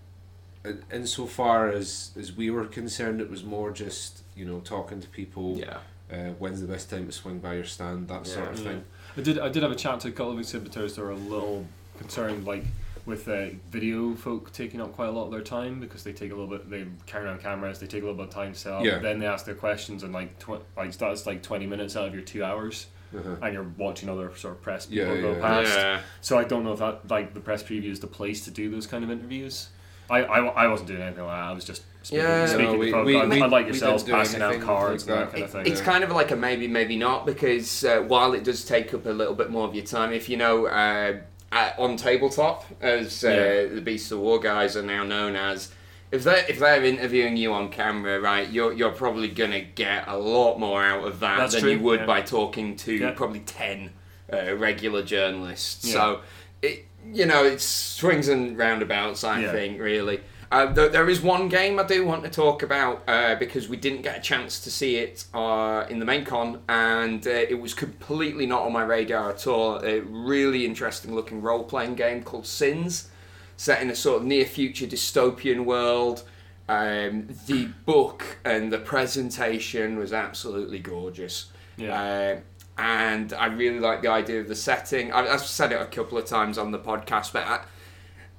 insofar 0.92 1.68
as 1.68 2.12
as 2.18 2.32
we 2.32 2.50
were 2.50 2.64
concerned, 2.64 3.20
it 3.20 3.30
was 3.30 3.42
more 3.44 3.70
just 3.70 4.22
you 4.36 4.44
know 4.44 4.60
talking 4.60 5.00
to 5.00 5.08
people. 5.08 5.58
Yeah, 5.58 5.78
Uh, 6.12 6.30
when's 6.38 6.60
the 6.60 6.66
best 6.66 6.90
time 6.90 7.06
to 7.06 7.12
swing 7.12 7.38
by 7.38 7.54
your 7.54 7.64
stand? 7.64 8.08
That 8.08 8.26
sort 8.26 8.50
of 8.52 8.58
Yeah. 8.58 8.64
thing. 8.64 8.84
I 9.16 9.20
did. 9.22 9.38
I 9.38 9.48
did 9.48 9.62
have 9.62 9.72
a 9.72 9.76
chat 9.76 10.00
to 10.00 10.08
a 10.08 10.12
couple 10.12 10.32
of 10.32 10.38
exhibitors 10.38 10.94
that 10.96 11.02
were 11.02 11.10
a 11.10 11.16
little 11.16 11.66
concerned, 11.98 12.46
like 12.46 12.64
with 13.04 13.26
uh, 13.28 13.46
video 13.70 14.14
folk 14.14 14.52
taking 14.52 14.80
up 14.80 14.92
quite 14.94 15.08
a 15.08 15.10
lot 15.10 15.24
of 15.24 15.32
their 15.32 15.40
time 15.42 15.80
because 15.80 16.04
they 16.04 16.12
take 16.12 16.30
a 16.30 16.34
little 16.34 16.46
bit. 16.50 16.70
They 16.70 16.86
carry 17.06 17.24
around 17.26 17.40
cameras. 17.42 17.78
They 17.80 17.86
take 17.86 18.02
a 18.02 18.06
little 18.06 18.18
bit 18.18 18.28
of 18.28 18.34
time 18.34 18.52
to 18.52 18.58
set 18.58 18.72
up. 18.74 18.84
Yeah. 18.84 18.98
Then 18.98 19.18
they 19.18 19.26
ask 19.26 19.44
their 19.44 19.54
questions 19.56 20.02
and 20.02 20.12
like 20.12 20.38
tw- 20.38 20.62
like 20.76 20.96
that's 20.96 21.26
like 21.26 21.42
twenty 21.42 21.66
minutes 21.66 21.96
out 21.96 22.06
of 22.08 22.14
your 22.14 22.22
two 22.22 22.44
hours, 22.44 22.86
Uh-huh. 23.16 23.36
and 23.42 23.52
you're 23.54 23.70
watching 23.76 24.08
other 24.08 24.30
sort 24.36 24.54
of 24.54 24.62
press 24.62 24.86
Yeah, 24.90 25.04
people 25.06 25.22
go 25.22 25.32
yeah. 25.32 25.40
past. 25.40 25.74
yeah. 25.76 26.00
So 26.20 26.38
I 26.38 26.44
don't 26.44 26.62
know 26.62 26.72
if 26.74 26.78
that 26.78 27.10
like 27.10 27.34
the 27.34 27.40
press 27.40 27.62
preview 27.62 27.90
is 27.90 28.00
the 28.00 28.06
place 28.06 28.44
to 28.44 28.50
do 28.50 28.70
those 28.70 28.86
kind 28.86 29.02
of 29.02 29.10
interviews. 29.10 29.68
I, 30.12 30.22
I, 30.22 30.38
I 30.64 30.66
wasn't 30.68 30.88
doing 30.88 31.02
anything 31.02 31.24
like 31.24 31.36
that. 31.36 31.44
I 31.50 31.52
was 31.52 31.64
just 31.64 31.82
speaking, 32.02 32.24
Yeah. 32.24 32.46
speaking 32.46 32.66
No, 32.66 32.72
to 32.72 32.78
we- 32.78 32.90
folk, 32.90 33.06
we- 33.06 33.16
un- 33.16 33.28
we- 33.30 33.40
unlike 33.40 33.64
we 33.66 33.70
yourselves, 33.72 34.02
passing 34.04 34.42
out 34.42 34.60
cards 34.60 35.08
like 35.08 35.16
and 35.16 35.20
that 35.20 35.30
that. 35.30 35.32
kind 35.32 35.44
of 35.44 35.50
thing. 35.64 35.72
It's 35.72 35.80
kind 35.80 36.04
of 36.04 36.10
like 36.10 36.30
a 36.30 36.36
maybe, 36.36 36.68
maybe 36.68 36.96
not 36.96 37.24
because 37.26 37.84
uh, 37.84 38.00
while 38.06 38.34
it 38.34 38.44
does 38.44 38.64
take 38.64 38.92
up 38.94 39.06
a 39.06 39.10
little 39.10 39.34
bit 39.34 39.50
more 39.50 39.66
of 39.66 39.74
your 39.74 39.84
time, 39.84 40.12
if 40.12 40.28
you 40.28 40.36
know 40.36 40.66
uh, 40.66 41.18
at, 41.50 41.78
on 41.78 41.96
tabletop, 41.96 42.64
as 42.80 43.24
uh, 43.24 43.28
Yeah. 43.28 43.74
the 43.74 43.80
Beasts 43.80 44.10
of 44.10 44.18
War 44.20 44.38
guys 44.38 44.76
are 44.76 44.82
now 44.82 45.04
known 45.04 45.34
as, 45.36 45.70
if 46.10 46.24
they 46.24 46.44
if 46.48 46.58
they're 46.58 46.84
interviewing 46.84 47.38
you 47.38 47.52
on 47.54 47.70
camera, 47.70 48.20
right, 48.20 48.48
you're 48.50 48.72
you're 48.74 48.90
probably 48.92 49.28
gonna 49.28 49.60
get 49.62 50.04
a 50.08 50.16
lot 50.18 50.58
more 50.58 50.82
out 50.84 51.06
of 51.06 51.20
that 51.20 51.38
That's 51.38 51.54
than 51.54 51.62
true, 51.62 51.70
you 51.72 51.78
would 51.80 52.00
yeah. 52.00 52.06
by 52.06 52.20
talking 52.20 52.76
to 52.76 52.92
Yeah. 52.92 53.10
probably 53.12 53.40
ten 53.40 53.92
uh, 54.30 54.54
regular 54.56 55.02
journalists. 55.02 55.86
Yeah. 55.86 55.92
So 55.94 56.20
it 56.60 56.86
you 57.10 57.26
know 57.26 57.44
it's 57.44 57.64
swings 57.64 58.28
and 58.28 58.56
roundabouts. 58.58 59.24
I 59.24 59.40
Yeah. 59.42 59.52
think 59.52 59.80
really. 59.80 60.20
Uh, 60.50 60.70
th- 60.74 60.92
there 60.92 61.08
is 61.08 61.22
one 61.22 61.48
game 61.48 61.78
I 61.78 61.82
do 61.84 62.04
want 62.04 62.24
to 62.24 62.28
talk 62.28 62.62
about 62.62 63.02
uh, 63.08 63.36
because 63.36 63.70
we 63.70 63.78
didn't 63.78 64.02
get 64.02 64.18
a 64.18 64.20
chance 64.20 64.60
to 64.64 64.70
see 64.70 64.96
it 64.96 65.24
uh, 65.32 65.86
in 65.88 65.98
the 65.98 66.04
main 66.04 66.26
con, 66.26 66.60
and 66.68 67.26
uh, 67.26 67.30
it 67.30 67.58
was 67.58 67.72
completely 67.72 68.44
not 68.44 68.60
on 68.60 68.70
my 68.72 68.82
radar 68.82 69.30
at 69.30 69.46
all. 69.46 69.76
A 69.82 70.00
really 70.00 70.66
interesting 70.66 71.14
looking 71.14 71.40
role 71.40 71.64
playing 71.64 71.94
game 71.94 72.22
called 72.22 72.46
Sins, 72.46 73.08
set 73.56 73.80
in 73.80 73.88
a 73.88 73.94
sort 73.94 74.20
of 74.20 74.26
near 74.26 74.44
future 74.44 74.86
dystopian 74.86 75.64
world. 75.64 76.22
Um, 76.68 77.28
the 77.46 77.68
book 77.86 78.36
and 78.44 78.70
the 78.70 78.78
presentation 78.78 79.96
was 79.96 80.12
absolutely 80.12 80.80
gorgeous. 80.80 81.46
Yeah. 81.78 82.40
And 82.78 83.32
I 83.34 83.46
really 83.46 83.78
like 83.80 84.02
the 84.02 84.08
idea 84.08 84.40
of 84.40 84.48
the 84.48 84.54
setting. 84.56 85.12
I, 85.12 85.26
I've 85.28 85.42
said 85.42 85.72
it 85.72 85.80
a 85.80 85.86
couple 85.86 86.16
of 86.18 86.24
times 86.24 86.56
on 86.58 86.70
the 86.70 86.78
podcast, 86.78 87.32
but 87.32 87.46
I, 87.46 87.60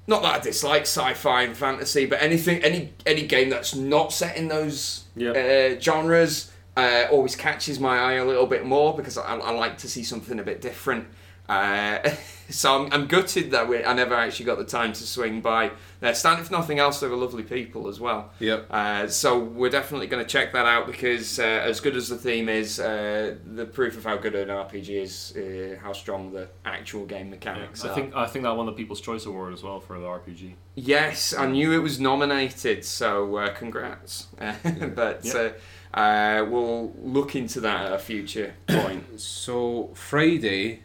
not 0.06 0.22
that 0.22 0.34
I 0.34 0.38
dislike 0.40 0.82
sci-fi 0.82 1.42
and 1.42 1.56
fantasy, 1.56 2.04
but 2.06 2.20
anything, 2.20 2.62
any 2.62 2.92
any 3.06 3.26
game 3.26 3.48
that's 3.48 3.74
not 3.74 4.12
set 4.12 4.36
in 4.36 4.48
those 4.48 5.04
Yeah. 5.16 5.30
uh, 5.30 5.80
genres 5.80 6.50
uh, 6.76 7.04
always 7.10 7.36
catches 7.36 7.78
my 7.78 7.96
eye 7.98 8.12
a 8.14 8.24
little 8.24 8.46
bit 8.46 8.66
more 8.66 8.94
because 8.96 9.16
I, 9.16 9.36
I 9.36 9.52
like 9.52 9.78
to 9.78 9.88
see 9.88 10.02
something 10.02 10.38
a 10.40 10.42
bit 10.42 10.60
different. 10.60 11.06
Uh, 11.48 11.98
so 12.50 12.84
I'm, 12.84 12.92
I'm 12.92 13.06
gutted 13.06 13.50
that 13.50 13.68
we, 13.68 13.84
I 13.84 13.92
never 13.94 14.14
actually 14.14 14.46
got 14.46 14.58
the 14.58 14.64
time 14.64 14.92
to 14.92 15.02
swing 15.02 15.40
by 15.40 15.72
their 16.00 16.14
stand. 16.14 16.40
If 16.40 16.50
nothing 16.50 16.78
else, 16.78 17.00
they 17.00 17.08
were 17.08 17.16
lovely 17.16 17.42
people 17.42 17.88
as 17.88 18.00
well. 18.00 18.30
Yep. 18.38 18.66
Uh, 18.70 19.08
so 19.08 19.38
we're 19.38 19.70
definitely 19.70 20.06
going 20.06 20.24
to 20.24 20.28
check 20.28 20.52
that 20.52 20.66
out 20.66 20.86
because 20.86 21.38
uh, 21.38 21.42
as 21.42 21.80
good 21.80 21.96
as 21.96 22.08
the 22.08 22.16
theme 22.16 22.48
is, 22.48 22.80
uh, 22.80 23.36
the 23.54 23.66
proof 23.66 23.96
of 23.96 24.04
how 24.04 24.16
good 24.16 24.34
an 24.34 24.48
RPG 24.48 24.88
is, 25.02 25.36
uh, 25.36 25.78
how 25.82 25.92
strong 25.92 26.32
the 26.32 26.48
actual 26.64 27.04
game 27.06 27.30
mechanics 27.30 27.84
I 27.84 27.88
are. 27.90 27.94
think 27.94 28.14
I 28.14 28.26
think 28.26 28.44
that 28.44 28.56
won 28.56 28.66
the 28.66 28.72
People's 28.72 29.00
Choice 29.00 29.26
Award 29.26 29.52
as 29.52 29.62
well 29.62 29.80
for 29.80 29.98
the 29.98 30.06
RPG. 30.06 30.54
Yes, 30.76 31.34
I 31.34 31.46
knew 31.46 31.72
it 31.72 31.78
was 31.78 32.00
nominated, 32.00 32.84
so 32.84 33.36
uh, 33.36 33.54
congrats. 33.54 34.28
but 34.94 35.20
Yeah. 35.24 35.34
uh, 35.34 35.52
uh, 35.96 36.44
we'll 36.50 36.92
look 37.00 37.36
into 37.36 37.60
that 37.60 37.86
at 37.86 37.92
a 37.92 37.98
future 37.98 38.54
point. 38.66 39.20
So 39.20 39.90
Friday, 39.94 40.82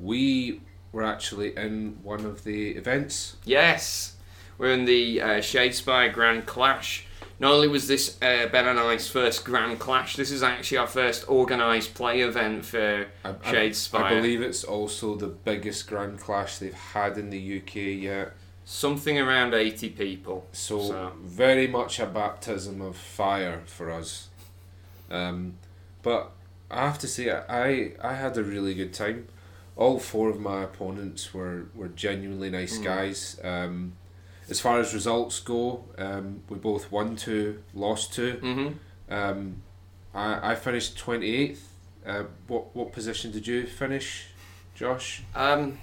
we 0.00 0.60
were 0.92 1.02
actually 1.04 1.56
in 1.56 1.98
one 2.02 2.24
of 2.24 2.44
the 2.44 2.70
events. 2.70 3.36
yes, 3.44 4.14
we're 4.58 4.72
in 4.72 4.86
the 4.86 5.20
uh, 5.20 5.26
Shadespire 5.40 6.10
Grand 6.12 6.46
Clash. 6.46 7.04
Not 7.38 7.52
only 7.52 7.68
was 7.68 7.86
this 7.86 8.16
uh, 8.22 8.46
Ben 8.50 8.66
and 8.66 8.78
I's 8.80 9.06
first 9.10 9.44
Grand 9.44 9.78
Clash, 9.78 10.16
this 10.16 10.30
is 10.30 10.42
actually 10.42 10.78
our 10.78 10.86
first 10.86 11.28
organised 11.28 11.92
play 11.92 12.22
event 12.22 12.64
for 12.64 13.06
I, 13.24 13.28
I- 13.28 13.32
I 14.06 14.08
believe 14.14 14.40
it's 14.40 14.64
also 14.64 15.14
the 15.16 15.26
biggest 15.26 15.86
Grand 15.86 16.18
Clash 16.18 16.56
they've 16.56 16.72
had 16.72 17.18
in 17.18 17.28
the 17.28 17.58
UK 17.60 17.74
yet. 18.02 18.32
Something 18.64 19.18
around 19.18 19.52
80 19.52 19.90
people. 19.90 20.46
So, 20.52 20.80
So- 20.88 21.12
very 21.22 21.66
much 21.66 22.00
a 22.00 22.06
baptism 22.06 22.80
of 22.80 22.96
fire 22.96 23.60
for 23.66 23.90
us. 23.90 24.28
Um, 25.10 25.56
but 26.02 26.32
I 26.70 26.86
have 26.86 26.98
to 27.00 27.06
say, 27.08 27.30
I 27.30 27.92
I 28.02 28.14
had 28.14 28.38
a 28.38 28.42
really 28.42 28.72
good 28.74 28.94
time. 28.94 29.28
All 29.76 29.98
four 29.98 30.30
of 30.30 30.40
my 30.40 30.62
opponents 30.62 31.34
were, 31.34 31.66
were 31.74 31.88
genuinely 31.88 32.48
nice 32.50 32.78
Mm. 32.78 32.84
guys. 32.84 33.38
Um, 33.44 33.92
as 34.48 34.58
far 34.60 34.80
as 34.80 34.94
results 34.94 35.40
go, 35.40 35.84
um, 35.98 36.42
we 36.48 36.56
both 36.56 36.90
won 36.90 37.16
two, 37.16 37.62
lost 37.74 38.14
two. 38.14 38.32
hmm 38.40 38.68
Um, 39.12 39.62
I, 40.14 40.52
I 40.52 40.54
finished 40.54 40.96
twenty 40.98 41.34
eighth. 41.34 41.68
Uh, 42.06 42.24
what 42.46 42.74
what 42.74 42.92
position 42.92 43.32
did 43.32 43.46
you 43.46 43.66
finish, 43.66 44.26
Josh? 44.74 45.22
Um, 45.34 45.78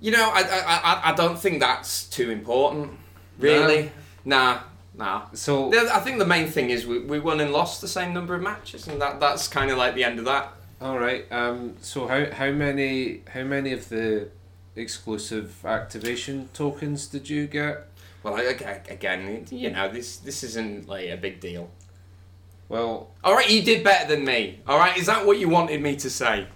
you 0.00 0.10
know, 0.10 0.30
I, 0.34 0.40
I, 0.40 0.60
I, 0.76 1.12
I 1.12 1.14
don't 1.14 1.38
think 1.38 1.60
that's 1.60 2.04
too 2.06 2.30
important, 2.30 2.90
really. 3.38 3.92
Nah, 4.24 4.60
nah. 4.96 5.26
So 5.34 5.72
I 5.94 6.00
think 6.00 6.18
the 6.18 6.26
main 6.26 6.48
thing 6.48 6.70
is 6.70 6.86
we, 6.86 6.98
we 7.00 7.20
won 7.20 7.40
and 7.40 7.52
lost 7.52 7.80
the 7.80 7.88
same 7.88 8.12
number 8.12 8.34
of 8.34 8.42
matches, 8.42 8.88
and 8.88 9.00
that 9.00 9.20
that's 9.20 9.46
kind 9.46 9.70
of 9.70 9.78
like 9.78 9.94
the 9.94 10.04
end 10.04 10.18
of 10.18 10.24
that. 10.24 10.52
All 10.82 10.98
right. 10.98 11.30
Um. 11.30 11.76
So 11.80 12.08
how 12.08 12.26
how 12.32 12.50
many 12.50 13.22
how 13.32 13.44
many 13.44 13.72
of 13.72 13.88
the 13.88 14.28
exclusive 14.74 15.64
activation 15.64 16.48
tokens 16.54 17.06
did 17.06 17.30
you 17.30 17.46
get? 17.46 17.86
Well, 18.24 18.34
I- 18.36 18.46
aga- 18.46 18.82
again, 18.88 19.46
you 19.50 19.70
know, 19.70 19.88
this 19.88 20.16
this 20.16 20.42
isn't 20.42 20.88
like 20.88 21.08
a 21.08 21.16
big 21.16 21.38
deal. 21.40 21.70
Well, 22.68 23.10
All 23.22 23.34
right, 23.34 23.48
you 23.50 23.62
did 23.62 23.84
better 23.84 24.08
than 24.08 24.24
me. 24.24 24.60
All 24.66 24.78
right, 24.78 24.96
is 24.96 25.06
that 25.06 25.24
what 25.26 25.38
you 25.38 25.48
wanted 25.48 25.80
me 25.82 25.94
to 25.96 26.08
say? 26.10 26.46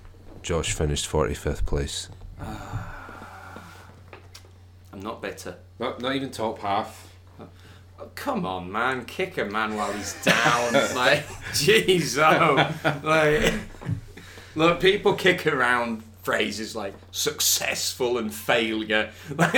Josh 0.42 0.72
finished 0.72 1.06
forty 1.06 1.34
fifth 1.34 1.64
place. 1.66 2.08
I'm 2.40 2.50
not 5.00 5.20
bitter. 5.22 5.56
Not 5.78 6.00
not 6.00 6.16
even 6.16 6.30
top 6.30 6.58
half. 6.60 7.12
Oh, 7.98 8.10
come 8.14 8.44
on, 8.44 8.70
man, 8.70 9.06
kick 9.06 9.38
a 9.38 9.44
man 9.46 9.74
while 9.74 9.90
he's 9.92 10.12
down. 10.22 10.72
like, 10.94 11.26
jeez, 11.52 12.18
oh, 12.18 12.54
like, 13.02 13.54
look, 14.56 14.80
people 14.80 15.14
kick 15.14 15.46
around 15.46 16.02
phrases 16.22 16.74
like 16.74 16.92
successful 17.12 18.18
and 18.18 18.34
failure, 18.34 19.12
like 19.36 19.54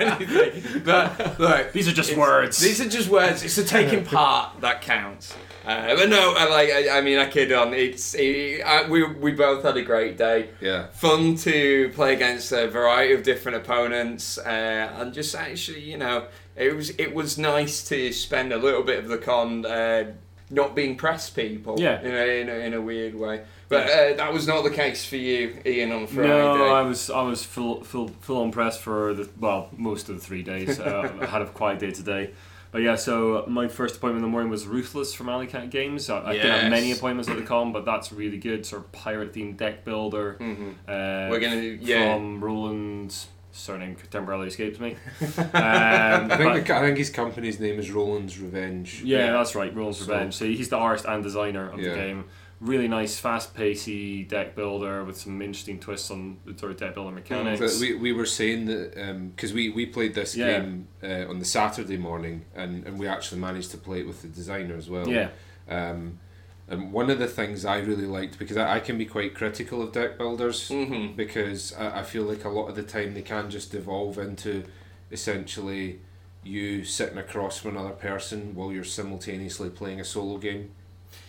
anything. 0.00 0.82
But 0.84 1.40
look, 1.40 1.72
These 1.72 1.88
are 1.88 1.92
just 1.92 2.16
words. 2.16 2.58
These 2.58 2.80
are 2.80 2.88
just 2.88 3.08
words. 3.08 3.42
It's 3.42 3.56
the 3.56 3.64
taking 3.64 4.04
part 4.16 4.60
that 4.60 4.80
counts. 4.80 5.34
Uh, 5.66 5.96
but 5.96 6.08
no, 6.10 6.34
I 6.36 6.48
like. 6.48 6.70
I, 6.70 6.98
I 6.98 7.00
mean, 7.00 7.18
I 7.18 7.26
kid 7.28 7.50
on. 7.50 7.72
It's 7.74 8.14
it, 8.14 8.60
I, 8.62 8.88
we 8.88 9.02
we 9.02 9.32
both 9.32 9.64
had 9.64 9.76
a 9.76 9.82
great 9.82 10.16
day. 10.18 10.50
Yeah. 10.60 10.88
Fun 10.88 11.36
to 11.36 11.90
play 11.94 12.12
against 12.12 12.52
a 12.52 12.68
variety 12.68 13.14
of 13.14 13.22
different 13.22 13.56
opponents, 13.56 14.38
uh, 14.38 14.92
and 14.98 15.12
just 15.14 15.34
actually, 15.34 15.80
you 15.80 15.96
know, 15.96 16.26
it 16.54 16.76
was 16.76 16.90
it 16.90 17.14
was 17.14 17.38
nice 17.38 17.82
to 17.88 18.12
spend 18.12 18.52
a 18.52 18.58
little 18.58 18.82
bit 18.82 18.98
of 18.98 19.08
the 19.08 19.16
con 19.18 19.64
uh, 19.64 20.12
not 20.50 20.74
being 20.74 20.96
press 20.96 21.30
people. 21.30 21.80
Yeah. 21.80 22.00
In 22.02 22.14
a, 22.14 22.40
in 22.40 22.48
a, 22.48 22.66
in 22.66 22.74
a 22.74 22.80
weird 22.80 23.14
way. 23.14 23.44
But 23.68 23.88
uh, 23.90 24.14
that 24.16 24.32
was 24.32 24.46
not 24.46 24.62
the 24.62 24.70
case 24.70 25.04
for 25.04 25.16
you, 25.16 25.56
Ian, 25.64 25.92
on 25.92 26.06
Friday. 26.06 26.28
No, 26.28 26.66
I 26.74 26.82
was 26.82 27.08
I 27.10 27.22
was 27.22 27.42
full 27.44 27.82
full 27.82 28.08
full 28.20 28.42
on 28.42 28.52
press 28.52 28.78
for 28.78 29.14
the 29.14 29.28
well 29.40 29.68
most 29.76 30.08
of 30.08 30.16
the 30.16 30.20
three 30.20 30.42
days. 30.42 30.78
Uh, 30.78 31.10
I 31.20 31.26
had 31.26 31.42
a 31.42 31.46
quiet 31.46 31.78
day 31.78 31.90
today, 31.90 32.30
but 32.72 32.82
yeah. 32.82 32.94
So 32.96 33.44
my 33.48 33.68
first 33.68 33.96
appointment 33.96 34.22
in 34.24 34.30
the 34.30 34.32
morning 34.32 34.50
was 34.50 34.66
Ruthless 34.66 35.14
from 35.14 35.28
Alley 35.30 35.46
Cat 35.46 35.70
Games. 35.70 36.10
I, 36.10 36.22
I 36.28 36.32
didn't 36.34 36.50
have 36.60 36.70
many 36.70 36.92
appointments 36.92 37.28
at 37.30 37.36
the 37.36 37.42
con, 37.42 37.72
but 37.72 37.84
that's 37.86 38.12
really 38.12 38.36
good. 38.38 38.66
Sort 38.66 38.82
of 38.82 38.92
pirate 38.92 39.32
themed 39.32 39.56
deck 39.56 39.84
builder. 39.84 40.36
Mhm. 40.40 40.72
Uh, 40.86 41.30
We're 41.30 41.40
gonna 41.40 41.60
do- 41.60 41.78
yeah. 41.80 42.14
from 42.14 42.44
Roland's 42.44 43.28
surname 43.52 43.96
temporarily 44.10 44.48
escapes 44.48 44.78
me. 44.78 44.96
Um, 45.38 45.46
I 45.54 46.26
but- 46.28 46.38
think 46.38 46.66
the, 46.66 46.76
I 46.76 46.80
think 46.80 46.98
his 46.98 47.08
company's 47.10 47.58
name 47.60 47.78
is 47.78 47.90
Roland's 47.90 48.38
Revenge. 48.38 49.02
yeah, 49.04 49.32
that's 49.32 49.54
right. 49.54 49.74
Roland's 49.74 50.00
So- 50.04 50.12
Revenge. 50.12 50.34
So 50.34 50.44
he's 50.44 50.68
the 50.68 50.76
artist 50.76 51.06
and 51.06 51.22
designer 51.22 51.70
of 51.70 51.80
Yeah. 51.80 51.90
the 51.90 51.96
game. 51.96 52.24
Really 52.64 52.88
nice, 52.88 53.18
fast 53.18 53.52
pacey 53.54 54.22
deck 54.24 54.54
builder 54.56 55.04
with 55.04 55.18
some 55.18 55.42
interesting 55.42 55.78
twists 55.78 56.10
on 56.10 56.38
the 56.46 56.56
sort 56.58 56.72
of 56.72 56.78
deck 56.78 56.94
builder 56.94 57.10
mechanics. 57.14 57.60
But 57.60 57.72
we, 57.78 57.94
we 57.94 58.12
were 58.14 58.24
saying 58.24 58.64
that 58.64 58.94
because 59.36 59.52
we, 59.52 59.68
we 59.68 59.84
played 59.84 60.14
this 60.14 60.34
Yeah. 60.34 60.60
game 60.60 60.88
uh, 61.02 61.28
on 61.28 61.38
the 61.40 61.44
Saturday 61.44 61.98
morning 61.98 62.46
and, 62.54 62.86
and 62.86 62.98
we 62.98 63.06
actually 63.06 63.42
managed 63.42 63.70
to 63.72 63.76
play 63.76 64.00
it 64.00 64.06
with 64.06 64.22
the 64.22 64.28
designer 64.28 64.76
as 64.76 64.88
well. 64.88 65.06
yeah, 65.06 65.28
Um, 65.68 66.18
and 66.66 66.90
one 66.90 67.10
of 67.10 67.18
the 67.18 67.26
things 67.26 67.66
I 67.66 67.80
really 67.80 68.06
liked 68.06 68.38
because 68.38 68.56
I, 68.56 68.76
I 68.76 68.80
can 68.80 68.96
be 68.96 69.04
quite 69.04 69.34
critical 69.34 69.82
of 69.82 69.92
deck 69.92 70.16
builders 70.16 70.70
Mhm. 70.70 71.16
because 71.16 71.74
I, 71.74 72.00
I 72.00 72.02
feel 72.02 72.22
like 72.22 72.46
a 72.46 72.48
lot 72.48 72.68
of 72.68 72.76
the 72.76 72.82
time 72.82 73.12
they 73.12 73.20
can 73.20 73.50
just 73.50 73.72
devolve 73.72 74.16
into 74.16 74.64
essentially 75.12 76.00
you 76.42 76.82
sitting 76.84 77.18
across 77.18 77.58
from 77.58 77.76
another 77.76 77.94
person 77.94 78.54
while 78.54 78.72
you're 78.72 78.84
simultaneously 78.84 79.68
playing 79.68 80.00
a 80.00 80.04
solo 80.04 80.38
game. 80.38 80.70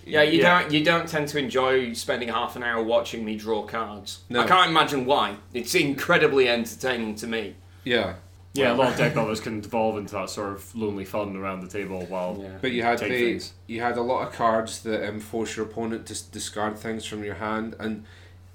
Yeah, 0.06 0.22
you 0.22 0.42
Yeah. 0.42 0.62
don't 0.62 0.72
you 0.74 0.84
don't 0.84 1.08
tend 1.08 1.28
to 1.30 1.40
enjoy 1.40 1.94
spending 1.94 2.30
half 2.30 2.56
an 2.56 2.64
hour 2.64 2.84
watching 2.84 3.26
me 3.26 3.36
draw 3.38 3.64
cards. 3.64 4.20
No. 4.30 4.42
I 4.42 4.48
can't 4.48 4.70
imagine 4.70 5.06
why. 5.06 5.38
It's 5.54 5.74
incredibly 5.76 6.48
entertaining 6.48 7.16
to 7.16 7.28
me. 7.28 7.56
Yeah, 7.84 8.16
yeah. 8.54 8.74
A 8.74 8.76
lot 8.76 8.92
of 8.92 8.98
deck 8.98 9.14
builders 9.16 9.40
can 9.40 9.62
devolve 9.62 9.98
into 9.98 10.14
that 10.14 10.30
sort 10.30 10.50
of 10.54 10.76
lonely 10.76 11.06
fun 11.06 11.36
around 11.36 11.62
the 11.62 11.68
table 11.68 12.06
while 12.08 12.38
Yeah. 12.40 12.50
but 12.62 12.72
you 12.72 12.84
had 12.84 13.00
the, 13.00 13.08
things. 13.10 13.54
you 13.68 13.82
had 13.82 13.98
a 13.98 14.02
lot 14.02 14.28
of 14.28 14.34
cards 14.34 14.82
that 14.84 15.08
um, 15.08 15.20
force 15.20 15.56
your 15.58 15.66
opponent 15.66 16.06
to 16.08 16.24
discard 16.32 16.78
things 16.78 17.04
from 17.06 17.24
your 17.24 17.36
hand, 17.36 17.76
and 17.80 18.06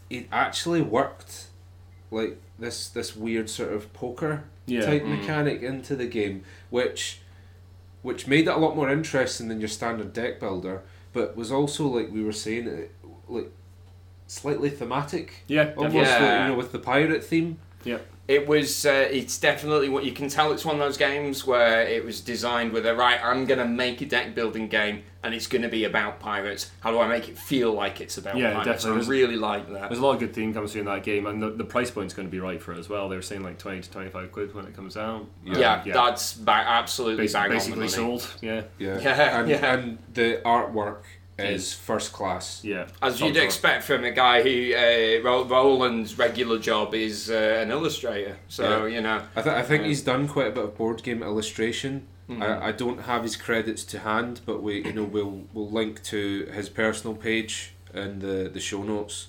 it 0.09 0.27
actually 0.31 0.83
worked 0.83 1.47
like 2.13 2.41
this 2.59 2.89
this 2.89 3.17
weird 3.17 3.49
sort 3.51 3.73
of 3.73 3.93
poker 3.93 4.45
yeah. 4.67 4.83
type 4.87 5.03
Mm. 5.03 5.19
mechanic 5.21 5.63
into 5.63 5.97
the 5.97 6.07
game, 6.07 6.45
which 6.71 7.21
which 8.03 8.27
made 8.27 8.47
it 8.47 8.55
a 8.55 8.57
lot 8.57 8.75
more 8.77 8.89
interesting 8.91 9.49
than 9.49 9.61
your 9.61 9.69
standard 9.69 10.13
deck 10.13 10.41
builder, 10.41 10.83
but 11.12 11.37
was 11.37 11.50
also 11.52 11.87
like 11.87 12.11
we 12.11 12.23
were 12.23 12.33
saying, 12.33 12.88
like 13.29 13.50
slightly 14.26 14.71
thematic, 14.71 15.45
Yeah, 15.49 15.73
almost 15.76 15.95
definitely. 15.95 16.29
like, 16.29 16.43
you 16.43 16.49
know 16.52 16.55
with 16.59 16.73
the 16.73 16.79
pirate 16.79 17.25
theme. 17.25 17.59
It 18.31 18.47
was. 18.47 18.87
Uh, 18.87 19.09
it's 19.11 19.39
definitely 19.39 19.89
what 19.89 20.05
you 20.05 20.13
can 20.13 20.29
tell. 20.29 20.53
It's 20.53 20.65
one 20.65 20.77
of 20.77 20.81
those 20.81 20.97
games 20.97 21.45
where 21.45 21.83
it 21.83 22.05
was 22.05 22.21
designed 22.21 22.73
with 22.73 22.87
a 22.87 22.95
right. 22.95 23.19
I'm 23.23 23.45
gonna 23.45 23.65
make 23.65 24.01
a 24.03 24.07
deck 24.07 24.37
building 24.37 24.69
game, 24.69 25.03
and 25.25 25.35
it's 25.35 25.49
gonna 25.49 25.69
be 25.69 25.83
about 25.85 26.21
pirates. 26.21 26.71
How 26.79 26.93
do 26.93 27.01
I 27.01 27.09
make 27.09 27.29
it 27.29 27.37
feel 27.37 27.73
like 27.73 28.01
it's 28.01 28.19
about 28.19 28.37
Yeah, 28.37 28.53
pirates? 28.63 28.85
definitely. 28.85 29.07
I 29.07 29.09
really 29.09 29.37
like 29.37 29.69
that. 29.73 29.89
There's 29.89 29.99
a 29.99 30.03
lot 30.03 30.13
of 30.13 30.21
good 30.21 30.33
theme 30.33 30.55
comes 30.55 30.71
through 30.71 30.83
in 30.83 30.87
that 30.87 31.03
game, 31.03 31.27
and 31.27 31.43
the, 31.43 31.51
the 31.51 31.65
price 31.65 31.91
point's 31.91 32.15
going 32.15 32.29
to 32.29 32.31
be 32.31 32.39
right 32.39 32.63
for 32.63 32.73
it 32.73 32.79
as 32.79 32.89
well. 32.89 33.09
They 33.09 33.17
were 33.17 33.23
saying 33.23 33.43
like 33.43 33.59
twenty 33.59 33.81
to 33.81 33.91
twenty 33.91 34.11
five 34.11 34.31
quid 34.31 34.55
when 34.55 34.65
it 34.65 34.77
comes 34.77 34.97
out. 34.97 35.27
Yeah. 35.45 35.59
Yeah, 35.59 35.83
yeah. 35.87 35.95
that's 35.95 36.35
ba- 36.35 36.53
absolutely 36.53 37.27
Basi- 37.27 37.33
bang 37.33 37.43
on 37.43 37.49
the 37.51 37.55
basically 37.57 37.79
money. 37.81 37.91
sold. 37.91 38.29
Yeah, 38.41 38.63
Yeah, 38.79 38.99
Yeah, 39.03 39.41
and, 39.41 39.49
yeah. 39.49 39.75
and 39.75 39.99
the 40.15 40.41
artwork 40.45 41.03
is 41.45 41.63
Is- 41.63 41.73
first 41.75 42.13
class. 42.13 42.63
yeah. 42.65 42.87
As 43.03 43.21
you'd 43.21 43.35
Top 43.35 43.45
expect 43.45 43.85
from 43.85 44.05
a 44.05 44.11
guy 44.11 44.43
who 44.43 44.75
uh, 44.75 45.45
Roland's 45.49 46.19
regular 46.19 46.59
job 46.59 46.95
is 46.95 47.31
uh, 47.31 47.59
an 47.63 47.71
illustrator, 47.71 48.39
so 48.49 48.87
you 48.87 49.01
know. 49.01 49.23
I, 49.37 49.43
th- 49.43 49.55
I 49.57 49.63
think 49.63 49.83
Yeah. 49.83 49.89
he's 49.89 50.03
done 50.03 50.29
quite 50.29 50.49
a 50.49 50.53
bit 50.53 50.65
of 50.65 50.77
board 50.77 51.03
game 51.03 51.23
illustration. 51.23 52.07
Mhm. 52.29 52.43
I, 52.43 52.69
I 52.69 52.73
don't 52.73 53.03
have 53.03 53.23
his 53.25 53.37
credits 53.37 53.85
to 53.87 53.99
hand, 54.01 54.41
but 54.47 54.63
we 54.63 54.85
you 54.85 54.93
know 54.93 55.05
we'll 55.05 55.45
we'll 55.53 55.71
link 55.71 56.03
to 56.05 56.47
his 56.55 56.69
personal 56.69 57.17
page 57.17 57.75
in 57.93 58.21
the, 58.21 58.49
the 58.53 58.61
show 58.61 58.83
notes. 58.85 59.27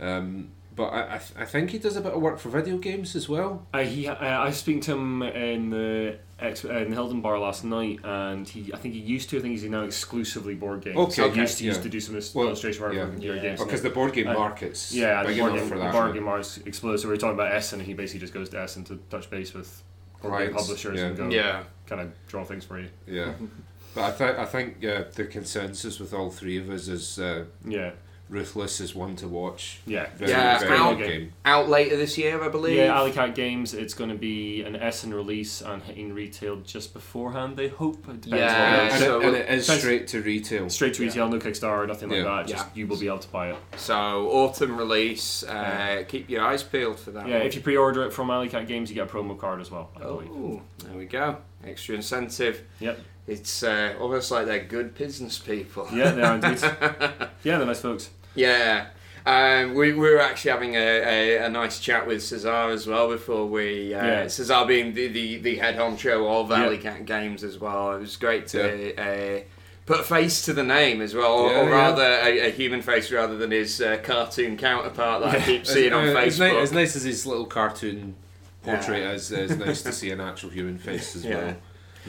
Um, 0.00 0.52
but 0.76 0.86
I 0.88 1.14
I, 1.16 1.18
th- 1.18 1.32
I 1.36 1.44
think 1.44 1.70
he 1.70 1.78
does 1.78 1.96
a 1.96 2.00
bit 2.00 2.12
of 2.12 2.20
work 2.22 2.38
for 2.38 2.48
video 2.48 2.78
games 2.78 3.14
as 3.16 3.28
well. 3.28 3.66
Uh, 3.74 3.80
he, 3.80 4.06
uh, 4.08 4.14
I 4.14 4.46
was 4.46 4.56
speaking 4.56 4.80
to 4.82 4.92
him 4.92 5.22
in 5.22 5.70
the 5.70 6.18
ex- 6.38 6.64
uh, 6.64 6.68
in 6.78 6.90
the 6.90 6.94
Hilton 6.96 7.20
Bar 7.20 7.38
last 7.38 7.64
night, 7.64 7.98
and 8.04 8.48
he 8.48 8.72
I 8.72 8.76
think 8.78 8.94
he 8.94 9.00
used 9.00 9.30
to. 9.30 9.38
I 9.38 9.40
think 9.40 9.52
he's 9.58 9.64
now 9.64 9.82
exclusively 9.82 10.54
board 10.54 10.82
games. 10.82 10.96
Okay, 10.96 11.12
so 11.12 11.24
he 11.24 11.30
okay, 11.30 11.40
used 11.42 11.58
to 11.58 11.64
used 11.64 11.82
to 11.82 11.88
do 11.88 12.00
some 12.00 12.18
Well, 12.34 12.46
illustration 12.48 12.82
work 12.82 12.94
yeah. 12.94 13.04
for 13.06 13.10
computer 13.12 13.36
Yeah. 13.36 13.42
games. 13.42 13.60
Because 13.64 13.82
the 13.82 13.90
board 13.90 14.12
game 14.12 14.28
Uh, 14.28 14.34
market's 14.34 14.92
yeah, 14.94 15.22
big 15.24 15.36
the 15.36 15.40
board 15.42 15.54
game, 15.54 15.68
for 15.68 15.78
the 15.78 15.88
board 15.90 16.14
game 16.14 16.24
market's 16.24 16.58
exploded. 16.58 17.00
So 17.00 17.08
we 17.08 17.14
were 17.14 17.18
talking 17.18 17.34
about 17.34 17.52
Essen, 17.52 17.80
and 17.80 17.86
he 17.86 17.94
basically 17.94 18.20
just 18.20 18.32
goes 18.34 18.48
to 18.50 18.60
Essen 18.60 18.84
to 18.84 18.96
touch 19.10 19.28
base 19.30 19.52
with 19.54 19.82
board 20.22 20.38
game 20.46 20.54
publishers 20.54 20.98
yeah. 20.98 21.06
and 21.06 21.16
go 21.16 21.28
Yeah. 21.30 21.62
kind 21.86 22.00
of 22.00 22.12
draw 22.28 22.44
things 22.44 22.64
for 22.64 22.78
you. 22.78 22.88
Yeah, 23.06 23.32
but 23.94 24.04
I 24.04 24.10
think 24.12 24.38
I 24.38 24.44
think 24.44 24.76
yeah 24.80 25.02
the 25.14 25.24
consensus 25.24 25.98
with 25.98 26.14
all 26.14 26.30
three 26.30 26.58
of 26.58 26.70
us 26.70 26.86
is 26.88 27.18
uh, 27.18 27.44
Yeah, 27.66 27.90
Ruthless 28.30 28.80
is 28.80 28.94
one 28.94 29.16
to 29.16 29.26
watch. 29.28 29.80
yeah, 29.86 30.06
Very, 30.16 30.30
Yeah, 30.30 30.58
very 30.60 30.78
I'll- 30.78 30.94
good 30.94 31.06
game. 31.08 31.32
Out 31.44 31.68
later 31.68 31.96
this 31.96 32.16
year, 32.16 32.40
I 32.42 32.48
believe. 32.48 32.76
Yeah, 32.76 32.96
Alley 32.96 33.10
Cat 33.10 33.34
Games. 33.34 33.74
It's 33.74 33.92
going 33.92 34.08
to 34.10 34.16
be 34.16 34.62
an 34.62 34.76
Essen 34.76 35.12
release 35.12 35.60
and 35.60 35.82
hitting 35.82 36.12
retail 36.14 36.56
just 36.60 36.94
beforehand. 36.94 37.56
They 37.56 37.66
hope. 37.68 38.08
It 38.08 38.20
depends 38.20 38.28
Yeah, 38.28 38.74
on 38.84 38.88
and, 38.90 38.98
so 39.00 39.20
it, 39.20 39.26
and 39.26 39.36
it 39.36 39.48
is 39.50 39.66
depends- 39.66 39.82
straight 39.82 40.06
to 40.08 40.22
retail. 40.22 40.70
Straight 40.70 40.94
to 40.94 41.02
retail, 41.02 41.28
no 41.28 41.38
Kickstarter, 41.40 41.88
nothing 41.88 42.08
like 42.08 42.18
Yeah. 42.18 42.24
that. 42.24 42.46
Just 42.46 42.66
Yeah. 42.66 42.70
you 42.74 42.86
will 42.86 42.98
be 42.98 43.08
able 43.08 43.18
to 43.18 43.28
buy 43.28 43.50
it. 43.50 43.56
So 43.76 44.30
autumn 44.30 44.76
release. 44.76 45.42
Uh, 45.42 46.04
Keep 46.06 46.30
your 46.30 46.42
eyes 46.42 46.62
peeled 46.62 47.00
for 47.00 47.10
that. 47.10 47.26
Yeah, 47.26 47.38
one. 47.38 47.46
if 47.48 47.56
you 47.56 47.60
pre-order 47.62 48.04
it 48.04 48.12
from 48.12 48.30
Alley 48.30 48.48
Cat 48.48 48.68
Games, 48.68 48.90
you 48.90 48.94
get 48.94 49.10
a 49.10 49.12
promo 49.12 49.36
card 49.36 49.60
as 49.60 49.72
well. 49.72 49.90
I 49.96 50.00
believe. 50.00 50.28
Oh, 50.30 50.62
there 50.86 50.96
we 50.96 51.06
go. 51.06 51.38
Extra 51.66 51.96
incentive. 51.96 52.62
Yep. 52.78 53.00
It's 53.26 53.62
uh, 53.62 53.94
almost 54.00 54.30
like 54.30 54.46
they're 54.46 54.64
good 54.64 54.94
business 54.94 55.38
people. 55.38 55.88
Yeah, 55.92 56.12
they 56.12 56.22
are 56.22 56.34
indeed. 56.36 56.58
yeah, 57.44 57.58
they're 57.58 57.66
nice 57.66 57.80
folks. 57.80 58.10
Yeah. 58.34 58.86
Um, 59.26 59.74
we, 59.74 59.92
we 59.92 59.98
were 60.10 60.18
actually 60.20 60.50
having 60.52 60.76
a, 60.76 60.78
a, 60.78 61.36
a 61.44 61.48
nice 61.50 61.78
chat 61.78 62.06
with 62.06 62.18
Caezar 62.20 62.72
as 62.72 62.86
well 62.86 63.08
before 63.10 63.46
we. 63.46 63.94
Uh, 63.94 64.04
Yeah. 64.04 64.24
Caezar 64.24 64.66
being 64.66 64.94
the, 64.94 65.08
the, 65.08 65.36
the 65.38 65.56
head 65.56 65.76
honcho 65.76 66.26
of 66.40 66.50
Yeah. 66.50 66.64
Alley 66.64 66.78
Cat 66.78 67.04
Games 67.04 67.44
as 67.44 67.58
well. 67.58 67.94
It 67.96 68.00
was 68.00 68.16
great 68.16 68.46
to 68.48 68.94
uh, 68.96 69.42
put 69.84 70.00
a 70.00 70.02
face 70.04 70.44
to 70.46 70.52
the 70.54 70.62
name 70.64 71.02
as 71.02 71.14
well, 71.14 71.32
or, 71.32 71.50
Yeah, 71.52 71.60
or 71.60 71.64
yeah. 71.68 71.74
rather 71.74 72.02
a, 72.02 72.48
a 72.48 72.50
human 72.50 72.80
face 72.80 73.12
rather 73.12 73.36
than 73.36 73.50
his 73.50 73.80
uh, 73.80 73.98
cartoon 74.02 74.56
counterpart 74.56 75.22
that 75.22 75.34
I 75.34 75.44
keep 75.44 75.66
seeing 75.66 75.92
on 75.92 76.04
Facebook. 76.16 76.26
As 76.26 76.38
nice, 76.40 76.56
as 76.56 76.72
nice 76.72 76.96
as 76.96 77.02
his 77.02 77.26
little 77.26 77.46
cartoon 77.46 78.16
portrait 78.62 79.00
Yeah. 79.00 79.12
is, 79.12 79.30
it's 79.30 79.54
nice 79.56 79.82
to 79.82 79.92
see 79.92 80.10
an 80.10 80.20
actual 80.22 80.48
human 80.50 80.78
face 80.78 81.14
as 81.14 81.24
Yeah. 81.26 81.54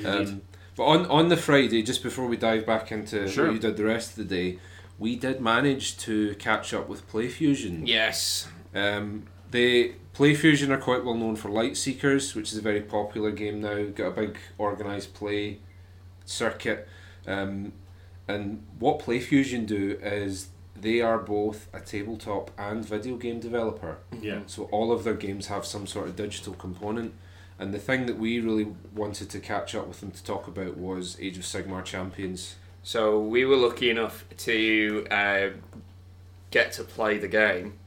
well. 0.03 0.17
Um, 0.21 0.41
but 0.77 0.83
on, 0.85 1.05
on 1.07 1.27
the 1.27 1.35
Friday, 1.37 1.83
just 1.83 2.01
before 2.03 2.25
we 2.27 2.37
dive 2.37 2.65
back 2.65 2.91
into 2.93 3.27
Sure. 3.27 3.47
what 3.47 3.53
you 3.55 3.59
did 3.59 3.75
the 3.75 3.83
rest 3.83 4.11
of 4.11 4.15
the 4.15 4.23
day, 4.35 4.59
we 5.01 5.15
did 5.15 5.41
manage 5.41 5.97
to 5.97 6.35
catch 6.35 6.75
up 6.75 6.87
with 6.87 7.11
PlayFusion. 7.11 7.87
Yes. 7.87 8.47
Um, 8.75 9.23
they 9.49 9.95
PlayFusion 10.13 10.69
are 10.69 10.77
quite 10.77 11.03
well 11.03 11.15
known 11.15 11.35
for 11.35 11.49
Lightseekers, 11.49 12.35
which 12.35 12.51
is 12.51 12.59
a 12.59 12.61
very 12.61 12.81
popular 12.81 13.31
game 13.31 13.61
now. 13.61 13.83
Got 13.85 14.09
a 14.09 14.11
big 14.11 14.37
organised 14.59 15.15
play 15.15 15.57
circuit, 16.23 16.87
um, 17.25 17.73
and 18.27 18.63
what 18.77 18.99
PlayFusion 18.99 19.65
do 19.65 19.97
is 20.03 20.49
they 20.79 21.01
are 21.01 21.17
both 21.17 21.67
a 21.73 21.79
tabletop 21.79 22.51
and 22.55 22.85
video 22.85 23.17
game 23.17 23.39
developer. 23.39 23.97
Yeah. 24.21 24.41
So 24.45 24.65
all 24.65 24.91
of 24.91 25.03
their 25.03 25.15
games 25.15 25.47
have 25.47 25.65
some 25.65 25.87
sort 25.87 26.09
of 26.09 26.15
digital 26.15 26.53
component. 26.53 27.15
And 27.57 27.73
the 27.73 27.79
thing 27.79 28.05
that 28.05 28.17
we 28.17 28.39
really 28.39 28.75
wanted 28.95 29.29
to 29.31 29.39
catch 29.39 29.75
up 29.75 29.87
with 29.87 29.99
them 29.99 30.11
to 30.11 30.23
talk 30.23 30.47
about 30.47 30.77
was 30.77 31.17
Age 31.19 31.37
of 31.37 31.43
Sigmar 31.43 31.83
Champions. 31.85 32.55
So 32.83 33.19
we 33.19 33.45
were 33.45 33.55
lucky 33.57 33.89
enough 33.89 34.25
to 34.37 35.05
uh, 35.11 35.49
get 36.49 36.71
to 36.73 36.83
play 36.83 37.17
the 37.17 37.27
game. 37.27 37.77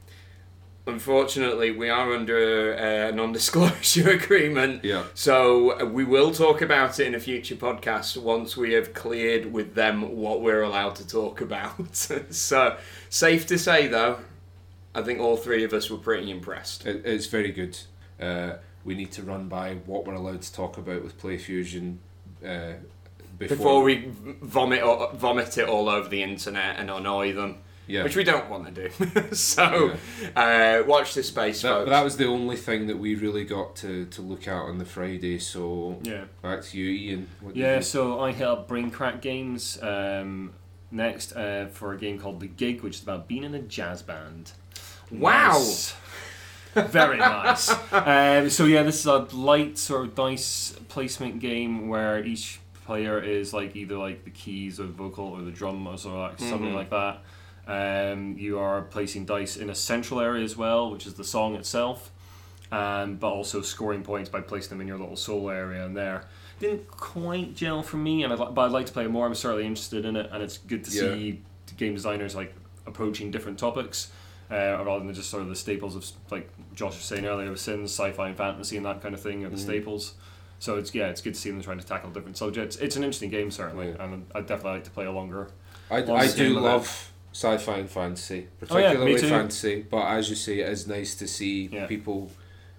Unfortunately, 0.87 1.71
we 1.71 1.89
are 1.89 2.13
under 2.13 2.71
a 2.73 3.11
non-disclosure 3.11 4.07
agreement, 4.21 4.83
Yeah. 4.83 5.05
so 5.15 5.81
uh, 5.81 5.85
we 5.85 6.03
will 6.03 6.31
talk 6.31 6.61
about 6.61 6.99
it 6.99 7.07
in 7.07 7.15
a 7.15 7.19
future 7.19 7.55
podcast 7.55 8.17
once 8.17 8.55
we 8.55 8.73
have 8.73 8.93
cleared 8.93 9.51
with 9.51 9.73
them 9.73 10.15
what 10.15 10.41
we're 10.41 10.61
allowed 10.61 10.95
to 10.97 11.07
talk 11.07 11.41
about. 11.41 11.95
so, 12.29 12.77
safe 13.09 13.47
to 13.47 13.57
say 13.57 13.87
though, 13.87 14.19
I 14.93 15.01
think 15.01 15.19
all 15.19 15.37
three 15.37 15.63
of 15.63 15.73
us 15.73 15.89
were 15.89 15.97
pretty 15.97 16.29
impressed. 16.29 16.85
It, 16.85 17.01
it's 17.03 17.25
very 17.25 17.51
good. 17.51 17.79
Uh, 18.21 18.57
we 18.83 18.93
need 18.93 19.11
to 19.13 19.23
run 19.23 19.47
by 19.47 19.77
what 19.87 20.05
we're 20.05 20.13
allowed 20.13 20.43
to 20.43 20.53
talk 20.53 20.77
about 20.77 21.03
with 21.03 21.19
PlayFusion 21.19 21.97
uh, 22.45 22.73
before, 23.37 23.57
Before 23.57 23.83
we 23.83 24.09
vomit 24.41 24.81
o- 24.83 25.11
vomit 25.15 25.57
it 25.57 25.67
all 25.67 25.89
over 25.89 26.07
the 26.09 26.23
internet 26.23 26.77
and 26.79 26.89
annoy 26.89 27.33
them, 27.33 27.57
yeah. 27.87 28.03
which 28.03 28.15
we 28.15 28.23
don't 28.23 28.49
want 28.49 28.73
to 28.73 28.89
do. 28.89 29.31
so, 29.35 29.95
uh, 30.35 30.83
watch 30.87 31.13
this 31.13 31.27
space, 31.27 31.61
that, 31.61 31.67
folks. 31.69 31.89
that 31.89 32.03
was 32.03 32.17
the 32.17 32.25
only 32.27 32.55
thing 32.55 32.87
that 32.87 32.97
we 32.97 33.15
really 33.15 33.43
got 33.43 33.75
to, 33.77 34.05
to 34.05 34.21
look 34.21 34.47
at 34.47 34.53
on 34.61 34.77
the 34.77 34.85
Friday. 34.85 35.37
So 35.39 35.99
Yeah. 36.03 36.25
back 36.41 36.63
to 36.63 36.77
you, 36.77 36.89
Ian. 37.11 37.27
What 37.41 37.55
Yeah, 37.55 37.77
you- 37.77 37.81
so 37.81 38.19
I 38.21 38.31
hit 38.31 38.47
up 38.47 38.67
Brain 38.67 38.89
Crack 38.91 39.21
Games. 39.21 39.77
Um, 39.81 40.53
next 40.91 41.35
uh, 41.35 41.65
for 41.73 41.93
a 41.93 41.97
game 41.97 42.17
called 42.19 42.39
The 42.39 42.47
Gig, 42.47 42.81
which 42.81 42.95
is 42.97 43.03
about 43.03 43.27
being 43.27 43.43
in 43.43 43.53
a 43.53 43.59
jazz 43.59 44.01
band. 44.01 44.51
Wow. 45.11 45.53
Nice. 45.53 45.93
Very 46.73 47.17
nice. 47.17 47.69
Um, 47.91 48.49
so 48.49 48.65
yeah, 48.65 48.83
this 48.83 48.99
is 48.99 49.05
a 49.05 49.19
light 49.33 49.77
sort 49.77 50.05
of 50.07 50.15
dice 50.15 50.75
placement 50.89 51.39
game 51.39 51.87
where 51.87 52.23
each 52.23 52.59
player 52.85 53.19
is 53.21 53.53
like 53.53 53.75
either 53.75 53.97
like 53.97 54.23
the 54.23 54.29
keys 54.29 54.79
or 54.79 54.83
the 54.83 54.93
vocal 54.93 55.25
or 55.25 55.41
the 55.41 55.51
drum 55.51 55.87
or 55.87 55.97
sort 55.97 56.15
of 56.15 56.21
like 56.31 56.39
something 56.39 56.71
Mhm. 56.71 56.75
like 56.75 56.89
that. 56.91 57.21
Um, 57.67 58.37
you 58.37 58.59
are 58.59 58.83
placing 58.83 59.25
dice 59.25 59.57
in 59.57 59.69
a 59.71 59.75
central 59.75 60.19
area 60.19 60.43
as 60.43 60.55
well, 60.55 60.91
which 60.91 61.07
is 61.07 61.15
the 61.15 61.23
song 61.23 61.55
itself, 61.55 62.11
um, 62.71 63.15
but 63.15 63.27
also 63.29 63.61
scoring 63.61 64.03
points 64.03 64.29
by 64.29 64.39
placing 64.41 64.69
them 64.69 64.81
in 64.81 64.87
your 64.87 64.99
little 64.99 65.15
solo 65.15 65.49
area. 65.49 65.83
And 65.83 65.97
there 65.97 66.25
didn't 66.59 66.87
quite 66.91 67.55
gel 67.55 67.81
for 67.81 67.97
me, 67.97 68.23
and 68.23 68.31
I'd, 68.31 68.37
but 68.37 68.57
I'd 68.59 68.71
like 68.71 68.85
to 68.85 68.93
play 68.93 69.05
it 69.05 69.09
more. 69.09 69.25
I'm 69.25 69.33
certainly 69.35 69.65
interested 69.65 70.05
in 70.05 70.15
it, 70.15 70.29
and 70.31 70.43
it's 70.43 70.59
good 70.59 70.83
to 70.85 70.91
Yeah. 70.91 71.13
see 71.15 71.41
game 71.77 71.95
designers 71.95 72.35
like 72.35 72.53
approaching 72.85 73.31
different 73.31 73.57
topics. 73.59 74.11
Uh, 74.51 74.77
rather 74.85 75.03
than 75.03 75.11
just 75.11 75.31
sort 75.31 75.41
of 75.41 75.49
the 75.49 75.55
staples 75.55 75.95
of 75.95 76.05
like 76.29 76.47
Josh 76.75 76.93
was 76.93 77.03
saying 77.03 77.25
earlier, 77.25 77.49
with 77.49 77.59
sins, 77.59 77.89
sci-fi, 77.91 78.27
and 78.27 78.37
fantasy, 78.37 78.77
and 78.77 78.85
that 78.85 79.01
kind 79.01 79.15
of 79.15 79.19
thing 79.21 79.43
are 79.43 79.49
the 79.49 79.55
Mhm. 79.55 79.59
staples. 79.59 80.13
So 80.59 80.77
it's 80.77 80.93
yeah, 80.95 81.07
it's 81.07 81.21
good 81.21 81.33
to 81.35 81.39
see 81.39 81.51
them 81.51 81.61
trying 81.61 81.79
to 81.79 81.85
tackle 81.85 82.09
different 82.11 82.37
subjects. 82.37 82.77
It's 82.77 82.95
an 82.95 83.03
interesting 83.03 83.29
game 83.29 83.51
certainly, 83.51 83.89
Yeah. 83.89 84.03
and 84.03 84.25
I'd 84.33 84.47
definitely 84.47 84.73
like 84.73 84.83
to 84.85 84.91
play 84.91 85.05
a 85.05 85.11
longer. 85.11 85.49
I, 85.91 86.01
Well, 86.01 86.15
I 86.15 86.27
do 86.27 86.55
with 86.55 86.63
love 86.63 87.11
sci-fi 87.33 87.77
and 87.79 87.89
fantasy, 87.89 88.47
Oh, 88.69 88.77
yeah, 88.77 88.89
particularly 88.93 89.17
fantasy. 89.17 89.85
But 89.89 90.05
as 90.07 90.29
you 90.29 90.35
say, 90.35 90.59
it 90.59 90.69
is 90.69 90.87
nice 90.87 91.15
to 91.15 91.27
see 91.27 91.67
Yeah. 91.71 91.85
people 91.85 92.31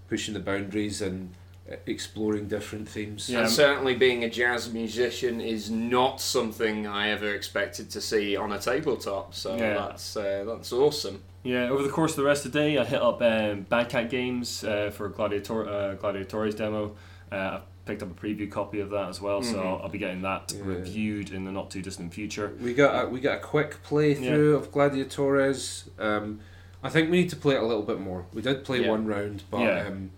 pushing 0.09 0.35
the 0.35 0.41
boundaries 0.41 1.03
and 1.03 1.35
uh, 1.71 1.77
exploring 1.87 2.47
different 2.49 2.89
themes. 2.89 3.29
Yeah. 3.29 3.41
And 3.41 3.51
certainly 3.51 3.95
being 3.95 4.25
a 4.25 4.31
jazz 4.31 4.73
musician 4.73 5.41
is 5.41 5.69
not 5.71 6.21
something 6.21 6.87
I 6.87 7.11
ever 7.11 7.35
expected 7.35 7.91
to 7.91 8.01
see 8.01 8.37
on 8.37 8.53
a 8.53 8.59
tabletop. 8.59 9.35
So 9.35 9.57
Yeah. 9.57 9.75
that's 9.75 10.17
uh, 10.17 10.45
that's 10.47 10.73
awesome. 10.73 11.23
Yeah, 11.47 11.69
over 11.71 11.83
the 11.85 11.89
course 11.89 12.11
of 12.13 12.17
the 12.17 12.25
rest 12.25 12.45
of 12.45 12.51
the 12.53 12.59
day, 12.59 12.77
I 12.77 12.85
hit 12.85 13.01
up 13.01 13.23
um, 13.23 13.63
Bad 13.63 13.89
Cat 13.89 14.11
Games 14.11 14.65
uh, 14.65 14.91
for 14.93 15.09
Gladiator 15.09 15.69
uh, 15.69 15.95
Gladiatores 15.95 16.57
demo. 16.57 16.97
Uh, 17.31 17.37
I 17.37 17.61
picked 17.85 18.03
up 18.03 18.11
a 18.11 18.15
preview 18.15 18.51
copy 18.51 18.81
of 18.81 18.91
that 18.91 19.09
as 19.09 19.21
well, 19.21 19.43
so 19.45 19.59
Mhm. 19.59 19.65
I'll, 19.65 19.83
I'll 19.85 19.89
be 19.89 19.99
getting 19.99 20.23
that 20.23 20.53
Yeah. 20.57 20.65
reviewed 20.65 21.31
in 21.31 21.45
the 21.45 21.53
not 21.53 21.71
too 21.71 21.83
distant 21.83 22.13
future. 22.13 22.53
We 22.61 22.75
got 22.75 23.05
a, 23.05 23.09
we 23.09 23.21
got 23.21 23.37
a 23.37 23.41
quick 23.41 23.77
playthrough 23.89 24.57
of 24.57 24.73
Gladiatores. 24.73 25.85
Um, 26.01 26.41
I 26.83 26.91
think 26.91 27.13
we 27.13 27.19
need 27.21 27.31
to 27.31 27.37
play 27.37 27.55
it 27.55 27.63
a 27.63 27.67
little 27.67 27.85
bit 27.85 28.01
more. 28.01 28.27
We 28.35 28.43
did 28.43 28.65
play 28.65 28.83
Yeah. 28.83 28.91
one 28.91 29.07
round, 29.07 29.45
but 29.49 29.61
Yeah. 29.61 29.87
um, 29.87 30.11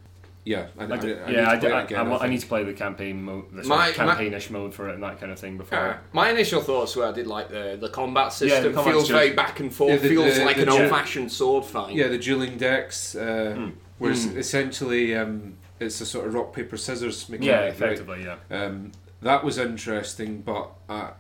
yeah, 0.49 0.67
I, 0.79 0.85
I, 0.85 0.87
I 0.87 0.97
d- 0.97 1.13
I, 1.27 1.31
yeah, 1.31 1.51
I, 1.51 1.55
to 1.57 1.61
d- 1.61 1.67
play 1.67 1.73
I, 1.77 1.81
it 1.81 1.85
again. 1.85 1.99
I 1.99 2.01
I 2.01 2.09
wa- 2.09 2.19
I 2.23 2.29
need 2.29 2.41
to 2.41 2.47
play 2.47 2.65
the 2.65 2.73
campaign 2.73 3.23
mode, 3.23 3.45
the 3.53 3.63
sort 3.65 3.79
My- 3.79 3.89
of 3.89 3.99
my- 3.99 4.05
campaignish 4.15 4.51
mode 4.51 4.73
for 4.75 4.89
it 4.89 4.95
and 4.95 5.03
that 5.03 5.21
kind 5.21 5.31
of 5.33 5.39
thing 5.39 5.57
before. 5.59 5.79
Uh, 5.79 5.97
my 6.13 6.31
initial 6.31 6.61
thoughts 6.63 6.97
were 6.97 7.07
I 7.07 7.13
did 7.13 7.27
like 7.27 7.49
the 7.51 7.77
the 7.81 7.89
combat 7.91 8.33
Yeah, 8.41 8.61
the 8.61 8.69
system. 8.73 8.85
feels 8.85 9.09
very 9.11 9.33
back 9.33 9.61
and 9.61 9.73
forth. 9.75 9.91
Yeah, 9.91 9.97
the- 9.99 10.09
feels 10.09 10.39
the- 10.39 10.45
like 10.45 10.57
the 10.57 10.63
an 10.63 10.69
old 10.71 10.89
fashioned 10.91 11.31
sword 11.31 11.65
fight. 11.65 11.95
Yeah, 11.95 12.09
the 12.09 12.19
dueling 12.19 12.57
decks, 12.57 13.15
uh, 13.15 13.71
whereas 13.99 14.25
Hmm. 14.25 14.39
essentially 14.39 15.15
um, 15.15 15.55
it's 15.81 16.01
a 16.01 16.07
sort 16.07 16.27
of 16.27 16.35
rock 16.35 16.53
paper 16.55 16.77
scissors 16.77 17.29
mechanic. 17.29 17.47
yeah, 17.49 17.61
right? 17.61 17.69
effectively, 17.73 18.25
yeah. 18.25 18.37
Um, 18.51 18.93
that 19.23 19.45
was 19.45 19.59
interesting, 19.59 20.41
but 20.43 20.71
uh, 20.89 21.11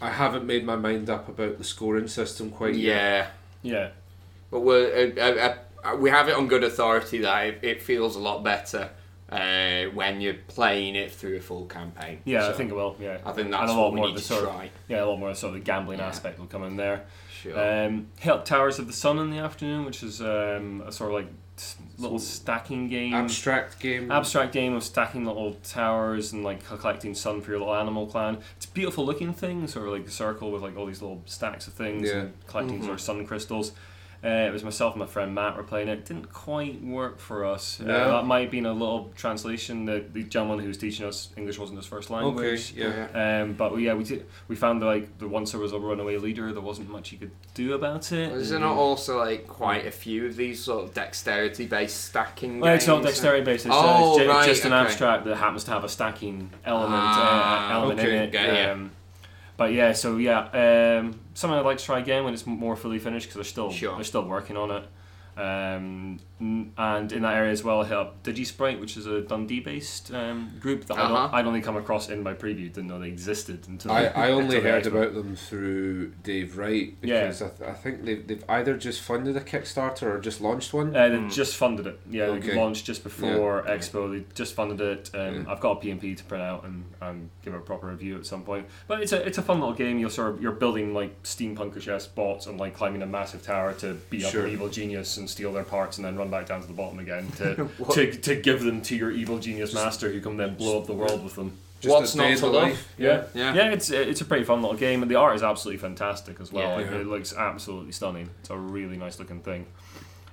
I 0.00 0.10
haven't 0.10 0.44
made 0.46 0.64
my 0.64 0.76
mind 0.76 1.08
up 1.08 1.28
about 1.28 1.58
the 1.58 1.64
scoring 1.64 2.08
system 2.08 2.50
quite 2.50 2.74
yet. 2.74 2.94
yeah. 2.96 3.26
Yeah, 3.62 3.88
But 4.50 4.60
we're, 4.60 5.12
uh, 5.18 5.20
uh, 5.20 5.46
uh, 5.48 5.56
we 5.94 6.10
have 6.10 6.28
it 6.28 6.34
on 6.34 6.48
good 6.48 6.64
authority 6.64 7.18
that 7.18 7.46
it, 7.46 7.58
it 7.62 7.82
feels 7.82 8.16
a 8.16 8.18
lot 8.18 8.42
better 8.42 8.90
uh, 9.30 9.84
when 9.94 10.20
you're 10.20 10.34
playing 10.48 10.94
it 10.96 11.10
through 11.12 11.36
a 11.36 11.40
full 11.40 11.66
campaign. 11.66 12.20
yeah, 12.24 12.48
I 12.48 12.52
think 12.52 12.70
it 12.70 12.74
will. 12.74 12.96
Yeah, 13.00 13.18
I 13.24 13.32
think 13.32 13.46
And 13.46 13.54
that's 13.54 13.70
a 13.70 13.74
lot 13.74 13.94
more 13.94 14.06
need 14.06 14.16
the 14.16 14.20
to 14.20 14.26
sort 14.26 14.44
of- 14.44 14.50
try. 14.50 14.70
yeah, 14.88 15.04
a 15.04 15.06
lot 15.06 15.18
more 15.18 15.34
sort 15.34 15.54
of 15.54 15.60
the 15.60 15.64
gambling 15.64 15.98
Yeah. 15.98 16.06
aspect 16.08 16.38
will 16.38 16.46
come 16.46 16.62
in 16.64 16.76
there. 16.76 17.04
Sure. 17.42 17.84
Um, 17.86 18.06
up 18.26 18.44
Towers 18.44 18.78
of 18.78 18.86
the 18.86 18.92
Sun 18.92 19.18
in 19.18 19.30
the 19.30 19.38
afternoon, 19.38 19.84
which 19.84 20.02
is 20.02 20.20
um, 20.20 20.82
a 20.86 20.92
sort 20.92 21.10
of 21.10 21.14
like 21.16 21.28
little 21.98 22.18
stacking 22.18 22.88
game. 22.88 23.14
Abstract 23.14 23.80
game. 23.80 24.10
abstract 24.10 24.52
game 24.52 24.74
of 24.74 24.84
stacking 24.84 25.24
little 25.24 25.54
towers 25.64 26.32
and 26.34 26.44
like 26.44 26.62
collecting 26.66 27.14
sun 27.14 27.40
for 27.40 27.50
your 27.50 27.60
little 27.60 27.74
animal 27.74 28.06
clan. 28.06 28.38
It's 28.58 28.66
a 28.66 28.70
beautiful 28.70 29.06
looking 29.06 29.32
thing, 29.32 29.66
sort 29.66 29.86
of 29.86 29.92
like 29.94 30.06
a 30.06 30.10
circle 30.10 30.50
with 30.52 30.60
like 30.62 30.76
all 30.76 30.84
these 30.86 31.00
little 31.00 31.22
stacks 31.24 31.66
of 31.66 31.72
things 31.72 32.08
Yeah. 32.08 32.16
and 32.16 32.32
collecting 32.46 32.78
Mhm. 32.80 32.84
sort 32.84 32.94
of 32.94 33.00
sun 33.00 33.26
crystals. 33.26 33.72
Uh, 34.24 34.28
it 34.28 34.52
was 34.52 34.64
myself 34.64 34.94
and 34.94 35.00
my 35.00 35.06
friend 35.06 35.34
Matt 35.34 35.56
were 35.56 35.62
playing 35.62 35.88
it. 35.88 36.04
Didn't 36.04 36.32
quite 36.32 36.82
work 36.82 37.18
for 37.18 37.44
us. 37.44 37.80
Uh, 37.80 37.84
that 37.86 38.24
might 38.24 38.40
have 38.42 38.50
been 38.50 38.66
a 38.66 38.72
little 38.72 39.12
translation. 39.14 39.84
The, 39.84 40.04
the 40.12 40.24
gentleman 40.24 40.60
who 40.60 40.68
was 40.68 40.78
teaching 40.78 41.06
us 41.06 41.28
English 41.36 41.58
wasn't 41.58 41.78
his 41.78 41.86
first 41.86 42.10
okay, 42.10 42.24
language. 42.24 42.72
yeah. 42.76 43.40
Um, 43.42 43.52
but 43.52 43.76
yeah, 43.76 43.94
we 43.94 44.04
did. 44.04 44.26
We 44.48 44.56
found 44.56 44.82
that 44.82 44.86
like 44.86 45.18
the 45.18 45.28
once 45.28 45.52
there 45.52 45.60
was 45.60 45.72
a 45.72 45.78
runaway 45.78 46.16
leader, 46.16 46.52
there 46.52 46.62
wasn't 46.62 46.88
much 46.90 47.12
you 47.12 47.18
could 47.18 47.30
do 47.54 47.74
about 47.74 48.10
it. 48.12 48.32
Is 48.32 48.50
there 48.50 48.58
not 48.60 48.76
also 48.76 49.18
like 49.18 49.46
quite 49.46 49.86
a 49.86 49.90
few 49.90 50.26
of 50.26 50.36
these 50.36 50.62
sort 50.62 50.84
of 50.84 50.94
dexterity 50.94 51.66
based 51.66 52.04
stacking 52.06 52.60
Well, 52.60 52.74
it's 52.74 52.86
not 52.86 53.02
dexterity 53.02 53.44
based. 53.44 53.66
It's, 53.66 53.74
Oh, 53.76 54.14
it's, 54.16 54.22
ju- 54.24 54.28
right, 54.30 54.46
just 54.46 54.64
an 54.64 54.72
okay. 54.72 54.86
abstract 54.86 55.24
that 55.26 55.36
happens 55.36 55.64
to 55.64 55.70
have 55.72 55.84
a 55.84 55.88
stacking 55.88 56.50
element 56.64 56.94
Ah, 56.94 57.70
uh, 57.70 57.74
element 57.74 58.00
okay, 58.00 58.16
in 58.16 58.22
it. 58.22 58.28
okay, 58.34 58.62
yeah. 58.64 58.70
Um, 58.72 58.90
but 59.56 59.72
yeah, 59.72 59.92
so 59.92 60.16
yeah, 60.16 60.98
um, 61.00 61.18
something 61.34 61.58
I'd 61.58 61.64
like 61.64 61.78
to 61.78 61.84
try 61.84 61.98
again 61.98 62.24
when 62.24 62.34
it's 62.34 62.46
more 62.46 62.76
fully 62.76 62.98
finished 62.98 63.26
because 63.26 63.36
they're 63.36 63.44
still 63.44 63.70
Sure. 63.70 63.94
they're 63.94 64.04
still 64.04 64.24
working 64.24 64.56
on 64.56 64.70
it. 64.70 64.88
Um, 65.40 66.18
and 66.38 67.12
in 67.12 67.22
that 67.22 67.34
area 67.34 67.50
as 67.50 67.64
well, 67.64 67.80
I 67.82 67.86
hit 67.86 67.96
up 67.96 68.22
DigiSprite, 68.22 68.78
which 68.80 68.96
is 68.96 69.06
a 69.06 69.22
Dundee 69.22 69.60
based 69.60 70.12
um, 70.12 70.52
group 70.60 70.84
that 70.86 70.98
I 70.98 71.02
Uh-huh. 71.02 71.14
don't, 71.14 71.34
I'd 71.34 71.46
only 71.46 71.62
come 71.62 71.76
across 71.76 72.08
in 72.10 72.22
my 72.22 72.34
preview. 72.34 72.72
Didn't 72.72 72.88
know 72.88 72.98
they 72.98 73.08
existed 73.08 73.66
until 73.68 73.92
I, 73.92 74.04
I 74.06 74.30
only 74.32 74.56
until 74.56 74.70
heard 74.70 74.84
expo. 74.84 74.86
about 74.88 75.14
them 75.14 75.34
through 75.36 76.08
Dave 76.22 76.58
Wright 76.58 76.94
Yeah. 77.02 77.22
because 77.22 77.42
I, 77.42 77.48
th- 77.48 77.70
I 77.70 77.72
think 77.72 78.04
they've, 78.04 78.26
they've 78.26 78.44
either 78.48 78.76
just 78.76 79.00
funded 79.00 79.36
a 79.36 79.40
Kickstarter 79.40 80.02
or 80.02 80.20
just 80.20 80.40
launched 80.40 80.74
one. 80.74 80.94
Uh, 80.94 81.08
they 81.08 81.16
Mm. 81.16 81.32
just 81.32 81.56
funded 81.56 81.86
it. 81.86 81.98
Yeah, 82.10 82.24
Okay. 82.24 82.48
they 82.48 82.54
launched 82.56 82.84
just 82.84 83.02
before 83.02 83.64
Yeah. 83.66 83.74
Expo. 83.74 84.12
They 84.12 84.24
just 84.34 84.54
funded 84.54 84.80
it. 84.80 85.10
Um, 85.14 85.34
Yeah. 85.46 85.50
I've 85.52 85.60
got 85.60 85.82
a 85.82 85.86
PnP 85.86 86.16
to 86.18 86.24
print 86.24 86.42
out 86.44 86.64
and, 86.64 86.84
and 87.00 87.30
give 87.42 87.54
a 87.54 87.60
proper 87.60 87.86
review 87.86 88.16
at 88.16 88.26
some 88.26 88.42
point. 88.42 88.66
But 88.86 89.00
it's 89.00 89.12
a 89.12 89.26
it's 89.26 89.38
a 89.38 89.42
fun 89.42 89.60
little 89.60 89.74
game. 89.74 89.98
You're 89.98 90.10
sort 90.10 90.34
of 90.34 90.42
you're 90.42 90.52
building 90.52 90.92
like 90.92 91.22
steampunkish 91.22 91.88
ass 91.88 92.06
bots 92.06 92.46
and 92.46 92.58
like 92.60 92.74
climbing 92.74 93.02
a 93.02 93.06
massive 93.06 93.42
tower 93.42 93.72
to 93.74 93.94
beat 94.10 94.24
up 94.24 94.32
Sure. 94.32 94.44
an 94.44 94.52
evil 94.52 94.68
genius 94.68 95.16
and 95.16 95.28
steal 95.30 95.52
their 95.52 95.64
parts 95.64 95.96
and 95.96 96.04
then 96.04 96.16
run 96.16 96.25
back 96.30 96.46
down 96.46 96.60
to 96.60 96.66
the 96.66 96.72
bottom 96.72 96.98
again 96.98 97.30
to 97.36 97.68
to, 97.92 98.12
to 98.12 98.36
give 98.36 98.62
them 98.62 98.82
to 98.82 98.96
your 98.96 99.10
evil 99.10 99.38
genius 99.38 99.72
master 99.74 100.10
who 100.10 100.20
can 100.20 100.36
then 100.36 100.54
blow 100.56 100.80
up 100.80 100.86
the 100.86 100.92
world 100.94 101.22
with 101.24 101.34
them. 101.34 101.56
Just 101.80 101.92
What's 101.94 102.14
a 102.14 102.18
not 102.18 102.36
to 102.38 102.46
love? 102.46 102.88
Yeah. 102.96 103.24
Yeah. 103.34 103.54
Yeah, 103.54 103.70
it's 103.70 103.90
it's 103.90 104.20
a 104.22 104.24
pretty 104.24 104.44
fun 104.44 104.62
little 104.62 104.76
game, 104.78 105.02
and 105.02 105.10
the 105.10 105.16
art 105.16 105.36
is 105.36 105.42
absolutely 105.42 105.78
fantastic 105.78 106.40
as 106.40 106.50
well. 106.50 106.80
Yeah. 106.80 106.90
Like, 106.90 107.00
It 107.00 107.06
looks 107.06 107.34
absolutely 107.34 107.92
stunning. 107.92 108.30
It's 108.40 108.48
a 108.50 108.56
really 108.56 108.96
nice 108.96 109.18
looking 109.18 109.40
thing. 109.40 109.66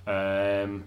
Um, 0.08 0.86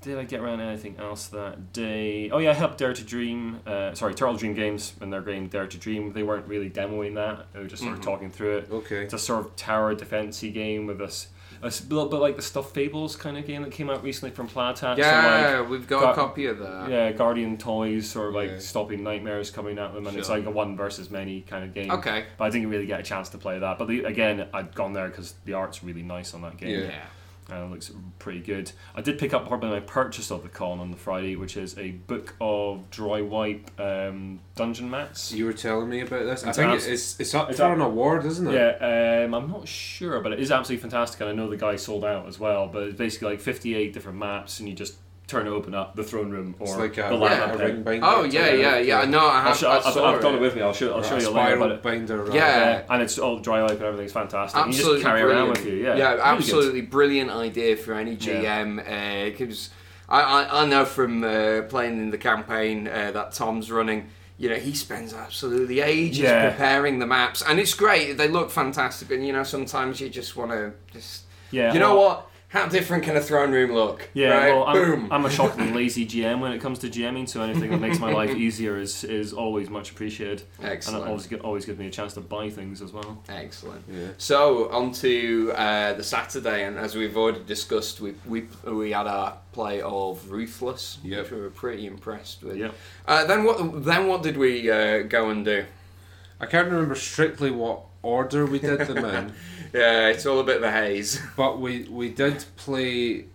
did 0.00 0.16
I 0.16 0.24
get 0.24 0.38
around 0.40 0.60
anything 0.60 0.96
else 0.98 1.26
that 1.28 1.72
day? 1.72 2.30
Oh 2.30 2.38
yeah, 2.38 2.50
I 2.50 2.54
helped 2.54 2.78
Dare 2.78 2.92
to 2.94 3.02
Dream. 3.02 3.58
Uh, 3.66 3.92
sorry, 3.94 4.14
Turtle 4.14 4.36
Dream 4.36 4.54
Games 4.54 4.94
and 5.00 5.12
their 5.12 5.22
game 5.22 5.48
Dare 5.48 5.66
to 5.66 5.76
Dream. 5.76 6.12
They 6.12 6.22
weren't 6.22 6.46
really 6.46 6.70
demoing 6.70 7.16
that. 7.16 7.52
They 7.52 7.58
were 7.58 7.66
just 7.66 7.82
sort 7.82 7.94
of 7.94 8.00
Mhm. 8.00 8.04
talking 8.04 8.30
through 8.30 8.58
it. 8.58 8.68
Okay. 8.70 9.02
It's 9.02 9.14
a 9.14 9.18
sort 9.18 9.44
of 9.44 9.56
tower 9.56 9.94
defensey 9.96 10.52
game 10.54 10.86
with 10.86 10.98
this. 10.98 11.28
A 11.62 11.66
s- 11.66 11.84
little 11.88 12.08
bit 12.08 12.18
like 12.18 12.36
the 12.36 12.42
Stuffed 12.42 12.74
Fables 12.74 13.16
kind 13.16 13.36
of 13.36 13.46
game 13.46 13.62
that 13.62 13.72
came 13.72 13.90
out 13.90 14.02
recently 14.04 14.34
from 14.34 14.46
Plaid 14.46 14.78
Hat. 14.78 14.96
So, 14.96 15.02
like, 15.02 15.02
Yeah, 15.02 15.60
we've 15.62 15.86
got 15.88 16.00
got- 16.00 16.12
a 16.12 16.14
copy 16.14 16.46
of 16.46 16.58
that. 16.58 16.88
yeah, 16.90 17.10
Guardian 17.12 17.56
toys, 17.58 18.14
or 18.16 18.30
like 18.32 18.50
Yeah. 18.50 18.58
stopping 18.58 19.02
nightmares 19.02 19.50
coming 19.50 19.78
at 19.78 19.92
them, 19.94 20.06
and 20.06 20.16
it's 20.16 20.28
like 20.28 20.44
a 20.46 20.50
one 20.50 20.76
versus 20.76 21.10
many 21.10 21.40
kind 21.42 21.64
of 21.64 21.74
game. 21.74 21.90
Okay. 21.90 22.24
But 22.36 22.44
I 22.44 22.50
didn't 22.50 22.70
really 22.70 22.86
get 22.86 23.00
a 23.00 23.02
chance 23.02 23.28
to 23.30 23.38
play 23.38 23.58
that. 23.58 23.78
But 23.78 23.88
the, 23.88 24.04
again, 24.04 24.46
I'd 24.54 24.74
gone 24.74 24.92
there 24.92 25.08
because 25.08 25.34
the 25.44 25.54
art's 25.54 25.82
really 25.82 26.02
nice 26.02 26.34
on 26.34 26.42
that 26.42 26.56
game. 26.56 26.70
Yeah. 26.70 26.86
Yeah. 26.86 27.04
And 27.50 27.64
it 27.64 27.70
looks 27.70 27.90
pretty 28.18 28.40
good. 28.40 28.70
I 28.94 29.00
did 29.00 29.18
pick 29.18 29.32
up 29.32 29.48
probably 29.48 29.70
my 29.70 29.80
purchase 29.80 30.30
of 30.30 30.42
the 30.42 30.50
con 30.50 30.80
on 30.80 30.90
the 30.90 30.98
Friday, 30.98 31.34
which 31.34 31.56
is 31.56 31.78
a 31.78 31.92
book 31.92 32.34
of 32.42 32.90
dry 32.90 33.22
wipe 33.22 33.70
um, 33.80 34.40
dungeon 34.54 34.90
mats. 34.90 35.32
You 35.32 35.46
were 35.46 35.54
telling 35.54 35.88
me 35.88 36.00
about 36.02 36.24
this. 36.24 36.44
I 36.44 36.48
It's 36.50 36.58
think 36.58 36.72
abs- 36.72 36.86
it's 36.86 37.18
it's 37.18 37.34
up 37.34 37.48
it's 37.48 37.58
for 37.58 37.64
up- 37.64 37.76
an 37.76 37.80
award, 37.80 38.26
isn't 38.26 38.48
it? 38.48 38.52
Yeah, 38.54 39.24
um, 39.24 39.32
I'm 39.34 39.50
not 39.50 39.66
sure, 39.66 40.20
but 40.20 40.32
it 40.34 40.40
is 40.40 40.50
absolutely 40.52 40.82
fantastic, 40.82 41.22
and 41.22 41.30
I 41.30 41.32
know 41.32 41.48
the 41.48 41.56
guy 41.56 41.76
sold 41.76 42.04
out 42.04 42.26
as 42.28 42.38
well. 42.38 42.68
But 42.68 42.82
it's 42.82 42.98
basically 42.98 43.28
like 43.30 43.40
58 43.40 43.94
different 43.94 44.18
maps, 44.18 44.60
and 44.60 44.68
you 44.68 44.74
just 44.74 44.96
turn 45.28 45.46
it 45.46 45.50
open 45.50 45.74
up 45.74 45.94
the 45.94 46.02
throne 46.02 46.30
room 46.30 46.56
or 46.58 46.66
It's 46.66 46.76
like 46.76 46.92
a, 46.98 47.02
the 47.10 47.18
Yeah. 47.18 47.40
lava 47.44 47.54
a 47.54 47.58
ring 47.66 47.82
binder. 47.82 48.06
Oh 48.06 48.24
yeah, 48.24 48.50
yeah, 48.52 48.78
yeah. 48.78 49.04
No, 49.04 49.20
I 49.20 49.22
I'll 49.22 49.40
have. 49.42 49.56
show, 49.58 49.68
I 49.70 49.76
I've, 49.76 49.86
I've, 49.86 49.92
saw 49.92 50.18
got 50.18 50.32
it 50.32 50.36
it. 50.36 50.40
with 50.40 50.56
me. 50.56 50.62
I'll 50.62 50.72
show, 50.72 50.92
I'll 50.92 51.00
Or 51.00 51.04
show 51.04 51.16
a 51.16 51.20
you 51.20 51.28
later. 51.28 51.30
spiral 51.56 51.68
But 51.68 51.82
binder. 51.82 52.24
right. 52.24 52.34
Yeah. 52.34 52.58
yeah, 52.70 52.82
and 52.90 53.02
it's 53.02 53.18
all 53.18 53.38
dry 53.38 53.60
wipe 53.62 53.72
and 53.72 53.82
everything's 53.82 54.12
fantastic. 54.12 54.58
and 54.60 54.72
you 54.72 54.78
Absolutely 54.78 55.02
just 55.02 55.06
carry 55.06 55.20
brilliant. 55.22 55.48
around 55.48 55.56
with 55.58 55.66
you. 55.66 55.74
Yeah, 55.84 55.94
yeah, 55.96 56.04
really 56.08 56.16
good. 56.16 56.24
absolutely 56.26 56.80
brilliant 56.80 57.30
idea 57.30 57.76
for 57.76 57.92
any 57.94 58.14
Yeah. 58.14 58.64
GM 58.64 59.30
because 59.30 59.70
I, 60.08 60.22
I 60.22 60.62
I 60.62 60.66
know 60.66 60.84
from 60.86 61.22
uh, 61.22 61.62
playing 61.68 61.98
in 61.98 62.10
the 62.10 62.18
campaign 62.18 62.88
uh, 62.88 63.10
that 63.12 63.32
Tom's 63.32 63.70
running. 63.70 64.08
You 64.40 64.48
know, 64.48 64.54
he 64.54 64.72
spends 64.72 65.12
absolutely 65.12 65.80
ages 65.80 66.20
Yeah. 66.20 66.50
preparing 66.50 67.00
the 67.00 67.06
maps, 67.06 67.42
and 67.42 67.58
it's 67.58 67.74
great. 67.74 68.16
They 68.16 68.28
look 68.28 68.50
fantastic, 68.52 69.10
and 69.10 69.26
you 69.26 69.32
know, 69.32 69.42
sometimes 69.42 70.00
you 70.00 70.08
just 70.08 70.36
want 70.36 70.52
to 70.52 70.72
just. 70.92 71.24
Yeah, 71.50 71.72
You 71.72 71.80
know 71.80 71.96
well, 71.96 72.06
what? 72.08 72.26
How 72.48 72.66
different 72.66 73.04
can 73.04 73.14
a 73.16 73.20
throne 73.20 73.52
room 73.52 73.72
look? 73.72 74.08
Yeah, 74.14 74.28
right? 74.30 74.52
well, 74.54 74.64
I'm, 74.64 74.74
boom. 74.74 75.08
I'm 75.12 75.24
a 75.26 75.30
shockingly 75.30 75.72
lazy 75.84 76.06
GM 76.06 76.40
when 76.40 76.52
it 76.52 76.60
comes 76.60 76.78
to 76.80 76.88
GMing, 76.88 77.28
so 77.28 77.42
anything 77.42 77.70
that 77.70 77.80
makes 77.80 77.98
my 77.98 78.10
life 78.12 78.30
easier 78.36 78.78
is, 78.78 79.04
is 79.04 79.34
always 79.34 79.68
much 79.68 79.90
appreciated, 79.90 80.42
and 80.58 80.68
Excellent. 80.68 81.04
it 81.04 81.08
always 81.08 81.32
always 81.44 81.64
gives 81.66 81.78
me 81.78 81.86
a 81.86 81.90
chance 81.90 82.14
to 82.14 82.20
buy 82.20 82.48
things 82.48 82.80
as 82.80 82.92
well. 82.92 83.22
Excellent. 83.28 83.84
Yeah. 83.90 84.08
So 84.16 84.70
on 84.70 84.92
to 84.92 85.52
uh, 85.54 85.92
the 85.92 86.02
Saturday, 86.04 86.64
and 86.64 86.78
as 86.78 86.94
we've 86.94 87.16
already 87.16 87.44
discussed, 87.44 88.00
we 88.00 88.14
we, 88.26 88.46
we 88.64 88.92
had 88.92 89.06
our 89.06 89.36
play 89.52 89.82
of 89.82 90.30
Ruthless, 90.30 90.98
Yep. 91.02 91.22
which 91.24 91.32
we 91.32 91.40
were 91.40 91.50
pretty 91.50 91.86
impressed 91.86 92.42
with. 92.42 92.56
Yeah. 92.56 92.70
Uh, 93.06 93.24
then 93.26 93.44
what? 93.44 93.84
Then 93.84 94.06
what 94.06 94.22
did 94.22 94.38
we 94.38 94.70
uh, 94.70 95.02
go 95.02 95.28
and 95.30 95.44
do? 95.44 95.64
I 96.40 96.46
can't 96.46 96.68
remember 96.70 96.94
strictly 96.94 97.50
what 97.50 97.80
order 98.02 98.46
we 98.46 98.58
did 98.60 98.80
them 98.80 99.04
in, 99.04 99.32
Yeah, 99.74 100.08
it's 100.08 100.24
all 100.24 100.38
a 100.40 100.44
bit 100.44 100.58
of 100.58 100.62
a 100.62 100.70
haze. 100.70 101.20
but 101.36 101.60
we 101.60 101.82
we 101.90 102.08
did 102.10 102.44
play 102.56 103.26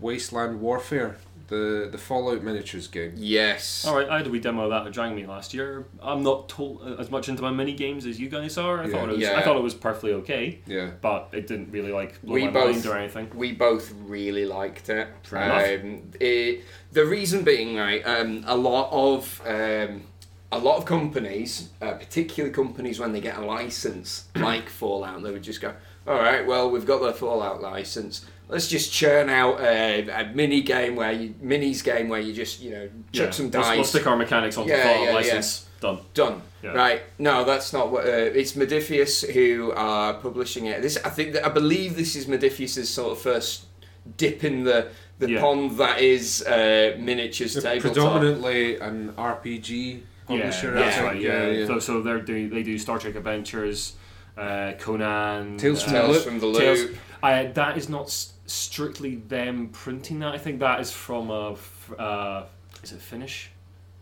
Wasteland 0.00 0.60
Warfare, 0.60 1.16
the 1.48 1.88
the 1.90 1.96
Fallout 1.98 2.42
miniatures 2.42 2.88
game. 2.88 3.12
Yes. 3.16 3.86
All 3.86 3.96
right, 3.96 4.08
I 4.08 4.18
had 4.18 4.26
a 4.26 4.30
wee 4.30 4.40
demo 4.40 4.64
of 4.64 4.70
that 4.70 4.86
at 4.86 4.92
Dragonmeet 4.92 5.28
last 5.28 5.54
year. 5.54 5.86
I'm 6.02 6.22
not 6.22 6.48
to- 6.50 6.96
as 6.98 7.10
much 7.10 7.28
into 7.30 7.40
my 7.42 7.50
mini 7.50 7.72
games 7.72 8.04
as 8.04 8.20
you 8.20 8.28
guys 8.28 8.58
are. 8.58 8.80
I 8.82 8.86
Yeah. 8.86 8.90
thought 8.92 9.08
it 9.08 9.12
was 9.12 9.20
Yeah. 9.20 9.38
I 9.38 9.42
thought 9.42 9.56
it 9.56 9.62
was 9.62 9.74
perfectly 9.74 10.12
okay, 10.14 10.58
Yeah. 10.66 10.90
but 11.00 11.28
it 11.32 11.46
didn't 11.46 11.70
really 11.72 11.92
like 11.92 12.20
blow 12.22 12.34
We 12.34 12.44
my 12.46 12.50
both- 12.50 12.72
mind 12.74 12.86
or 12.86 12.98
anything. 12.98 13.30
We 13.34 13.52
both 13.52 13.94
really 14.04 14.44
liked 14.44 14.88
it. 14.90 15.08
Um, 15.32 16.02
it- 16.20 16.64
the 16.92 17.06
reason 17.06 17.42
being, 17.44 17.76
right, 17.76 18.02
um, 18.06 18.42
a 18.46 18.56
lot 18.56 18.90
of 18.92 19.40
um, 19.46 20.02
a 20.52 20.58
lot 20.58 20.76
of 20.78 20.84
companies, 20.84 21.70
uh, 21.82 21.92
particularly 21.92 22.54
companies 22.54 22.98
when 23.00 23.12
they 23.12 23.20
get 23.20 23.36
a 23.36 23.40
license 23.44 24.28
like 24.36 24.68
Fallout, 24.68 25.22
they 25.22 25.30
would 25.30 25.42
just 25.42 25.60
go, 25.60 25.74
"All 26.06 26.14
right, 26.16 26.46
well, 26.46 26.70
we've 26.70 26.86
got 26.86 27.00
the 27.02 27.12
Fallout 27.12 27.60
license. 27.60 28.24
Let's 28.48 28.68
just 28.68 28.92
churn 28.92 29.28
out 29.28 29.60
a, 29.60 30.08
a 30.08 30.32
mini 30.32 30.60
game 30.62 30.94
where 30.94 31.10
you 31.10 31.34
minis 31.42 31.82
game 31.82 32.08
where 32.08 32.20
you 32.20 32.32
just 32.32 32.60
you 32.62 32.70
know 32.70 32.86
chuck 33.12 33.26
Yeah. 33.26 33.30
some 33.30 33.50
We'll- 33.50 33.62
dice." 33.62 33.76
We'll, 33.76 33.84
stick 33.84 34.06
our 34.06 34.16
mechanics 34.16 34.56
onto 34.56 34.70
Yeah, 34.70 34.76
the 34.76 34.82
Fallout 34.84 35.00
yeah, 35.02 35.08
yeah. 35.08 35.14
license. 35.14 35.66
Done. 35.80 35.98
Done. 36.14 36.42
Yeah. 36.62 36.70
Right. 36.70 37.02
No, 37.18 37.44
that's 37.44 37.72
not 37.72 37.90
what. 37.90 38.06
Uh, 38.06 38.10
it's 38.10 38.52
Modiphius 38.52 39.30
who 39.32 39.72
are 39.72 40.14
publishing 40.14 40.66
it. 40.66 40.80
This, 40.80 40.96
I 41.04 41.10
think, 41.10 41.34
that 41.34 41.44
I 41.44 41.48
believe 41.50 41.96
this 41.96 42.16
is 42.16 42.26
Modiphius's 42.26 42.88
sort 42.88 43.12
of 43.12 43.18
first 43.18 43.66
dip 44.16 44.42
in 44.44 44.64
the 44.64 44.88
the 45.18 45.30
Yeah. 45.32 45.40
pond 45.40 45.78
that 45.78 46.00
is 46.00 46.42
uh, 46.42 46.96
miniatures 46.98 47.54
They're 47.54 47.62
tabletop. 47.74 47.92
predominantly 47.94 48.78
an 48.78 49.12
RPG 49.18 50.00
publisher. 50.26 50.74
yeah, 50.74 50.80
I 50.80 50.84
that's 50.84 51.00
right. 51.00 51.20
Yeah, 51.20 51.46
yeah. 51.48 51.66
So, 51.66 51.78
so 51.78 52.02
they're 52.02 52.20
do 52.20 52.48
they 52.48 52.62
do 52.62 52.78
Star 52.78 52.98
Trek 52.98 53.14
Adventures, 53.14 53.94
uh, 54.36 54.72
Conan, 54.78 55.56
Tales 55.58 55.82
from 55.82 55.94
uh, 55.94 55.96
the 55.96 56.02
Tales 56.02 56.16
Loop. 56.16 56.24
from 56.24 56.38
the 56.40 56.58
Tales- 56.58 56.80
Loop. 56.82 56.96
I, 57.22 57.46
that 57.46 57.76
is 57.78 57.88
not 57.88 58.06
s- 58.06 58.34
strictly 58.46 59.16
them 59.16 59.68
printing 59.68 60.18
that. 60.20 60.34
I 60.34 60.38
think 60.38 60.60
that 60.60 60.80
is 60.80 60.90
from 60.92 61.30
a 61.30 61.52
f- 61.52 61.92
uh, 61.98 62.42
is 62.82 62.92
it 62.92 63.00
Finnish? 63.00 63.50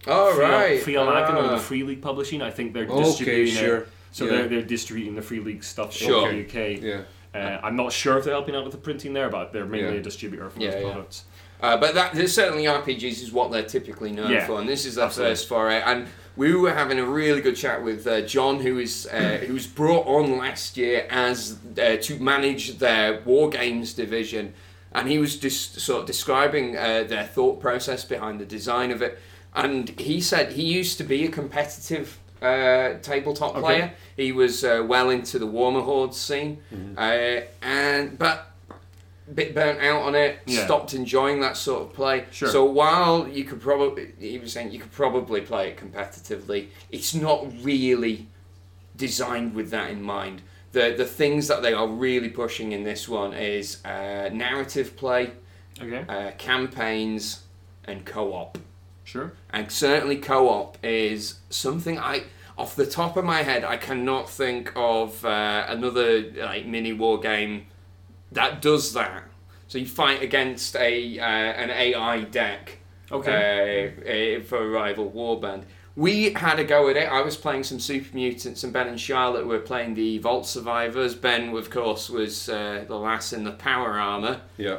Oh 0.06 0.34
Free, 0.34 0.44
right. 0.44 0.82
Fria 0.82 1.00
Ligan 1.00 1.34
or 1.34 1.44
Ah. 1.44 1.50
the 1.52 1.58
Free 1.58 1.82
League 1.82 2.02
Publishing. 2.02 2.42
I 2.42 2.50
think 2.50 2.74
they're 2.74 2.84
Okay, 2.88 3.02
distributing 3.04 3.54
it. 3.54 3.58
sure. 3.58 3.86
So 4.12 4.24
Yeah. 4.26 4.30
they're, 4.32 4.48
they're 4.48 4.62
distributing 4.62 5.14
the 5.14 5.22
Free 5.22 5.40
League 5.40 5.64
stuff 5.64 5.92
Sure. 5.94 6.28
in 6.30 6.36
the 6.36 6.42
UK. 6.44 6.78
Yeah. 6.82 7.02
Uh, 7.34 7.58
I'm 7.64 7.74
not 7.74 7.90
sure 7.92 8.16
if 8.18 8.24
they're 8.24 8.34
helping 8.34 8.54
out 8.54 8.62
with 8.64 8.72
the 8.72 8.78
printing 8.78 9.12
there, 9.12 9.28
but 9.28 9.52
they're 9.52 9.64
mainly 9.64 9.94
Yeah. 9.94 10.00
a 10.00 10.02
distributor 10.02 10.50
for 10.50 10.60
Yeah, 10.60 10.70
those 10.70 10.82
yeah. 10.82 10.92
products. 10.92 11.24
Uh, 11.64 11.76
but 11.78 11.94
that 11.94 12.14
certainly 12.28 12.64
RPGs 12.64 13.22
is 13.22 13.32
what 13.32 13.50
they're 13.50 13.62
typically 13.62 14.12
known 14.12 14.30
Yeah, 14.30 14.46
for, 14.46 14.60
and 14.60 14.68
this 14.68 14.84
is 14.84 14.96
their 14.96 15.06
absolutely. 15.06 15.32
first 15.32 15.48
foray. 15.48 15.80
And 15.80 16.06
we 16.36 16.54
were 16.54 16.74
having 16.74 16.98
a 16.98 17.06
really 17.06 17.40
good 17.40 17.56
chat 17.56 17.82
with 17.82 18.06
uh, 18.06 18.20
John, 18.22 18.60
who 18.60 18.78
is 18.78 19.06
uh, 19.10 19.38
who 19.46 19.54
was 19.54 19.66
brought 19.66 20.06
on 20.06 20.36
last 20.36 20.76
year 20.76 21.06
as 21.08 21.56
uh, 21.78 21.96
to 22.02 22.18
manage 22.18 22.78
their 22.78 23.20
war 23.24 23.48
games 23.48 23.94
division, 23.94 24.52
and 24.92 25.08
he 25.08 25.18
was 25.18 25.36
just 25.38 25.80
sort 25.80 26.00
of 26.02 26.06
describing 26.06 26.76
uh, 26.76 27.04
their 27.08 27.24
thought 27.24 27.60
process 27.60 28.04
behind 28.04 28.40
the 28.40 28.46
design 28.46 28.90
of 28.90 29.00
it. 29.00 29.18
And 29.54 29.88
he 29.98 30.20
said 30.20 30.52
he 30.52 30.64
used 30.64 30.98
to 30.98 31.04
be 31.04 31.24
a 31.24 31.30
competitive 31.30 32.18
uh, 32.42 32.94
tabletop 33.00 33.52
Okay. 33.52 33.60
player. 33.60 33.92
He 34.16 34.32
was 34.32 34.64
uh, 34.64 34.84
well 34.86 35.08
into 35.08 35.38
the 35.38 35.46
Warmahordes 35.46 36.14
scene, 36.14 36.58
Mm-hmm. 36.74 36.98
uh, 36.98 37.46
and 37.66 38.18
but 38.18 38.50
bit 39.32 39.54
burnt 39.54 39.80
out 39.80 40.02
on 40.02 40.14
it. 40.14 40.40
Yeah. 40.46 40.64
Stopped 40.64 40.94
enjoying 40.94 41.40
that 41.40 41.56
sort 41.56 41.82
of 41.82 41.92
play. 41.94 42.26
Sure. 42.30 42.48
So 42.48 42.64
while 42.64 43.26
you 43.28 43.44
could 43.44 43.60
probably, 43.60 44.12
he 44.18 44.38
was 44.38 44.52
saying 44.52 44.72
you 44.72 44.78
could 44.80 44.92
probably 44.92 45.40
play 45.40 45.68
it 45.70 45.76
competitively, 45.78 46.68
it's 46.90 47.14
not 47.14 47.46
really 47.62 48.28
designed 48.96 49.54
with 49.54 49.70
that 49.70 49.90
in 49.90 50.02
mind. 50.02 50.42
The 50.72 50.94
the 50.96 51.04
things 51.06 51.48
that 51.48 51.62
they 51.62 51.72
are 51.72 51.86
really 51.88 52.28
pushing 52.28 52.72
in 52.72 52.82
this 52.84 53.08
one 53.08 53.32
is 53.32 53.84
uh, 53.84 54.28
narrative 54.32 54.96
play, 54.96 55.30
Okay, 55.80 56.04
uh, 56.08 56.32
campaigns, 56.32 57.44
and 57.84 58.04
co-op. 58.04 58.58
sure. 59.04 59.32
And 59.50 59.70
certainly 59.70 60.16
co-op 60.16 60.78
is 60.84 61.40
something 61.50 61.98
I, 61.98 62.24
off 62.58 62.74
the 62.76 62.86
top 62.86 63.16
of 63.16 63.24
my 63.24 63.42
head, 63.42 63.64
I 63.64 63.76
cannot 63.76 64.28
think 64.28 64.72
of 64.76 65.24
uh, 65.24 65.64
another 65.68 66.22
like 66.38 66.66
mini 66.66 66.92
war 66.92 67.18
game 67.20 67.66
that 68.34 68.60
does 68.62 68.92
that. 68.92 69.24
So 69.68 69.78
you 69.78 69.86
fight 69.86 70.22
against 70.22 70.76
a 70.76 71.18
uh, 71.18 71.24
an 71.24 71.70
AI 71.70 72.20
deck 72.22 72.78
Okay. 73.10 73.94
uh, 74.38 74.40
uh, 74.40 74.44
for 74.44 74.58
a 74.64 74.68
rival 74.68 75.10
warband. 75.10 75.64
We 75.96 76.32
had 76.32 76.58
a 76.58 76.64
go 76.64 76.88
at 76.88 76.96
it. 76.96 77.08
I 77.08 77.22
was 77.22 77.36
playing 77.36 77.62
some 77.64 77.78
Super 77.78 78.14
Mutants, 78.16 78.64
and 78.64 78.72
Ben 78.72 78.88
and 78.88 79.00
Charlotte 79.00 79.46
were 79.46 79.60
playing 79.60 79.94
the 79.94 80.18
Vault 80.18 80.44
Survivors. 80.46 81.14
Ben, 81.14 81.50
of 81.56 81.70
course, 81.70 82.10
was 82.10 82.48
uh, 82.48 82.84
the 82.88 82.96
lass 82.96 83.32
in 83.32 83.44
the 83.44 83.52
power 83.52 83.92
armor. 83.92 84.40
Yeah. 84.56 84.78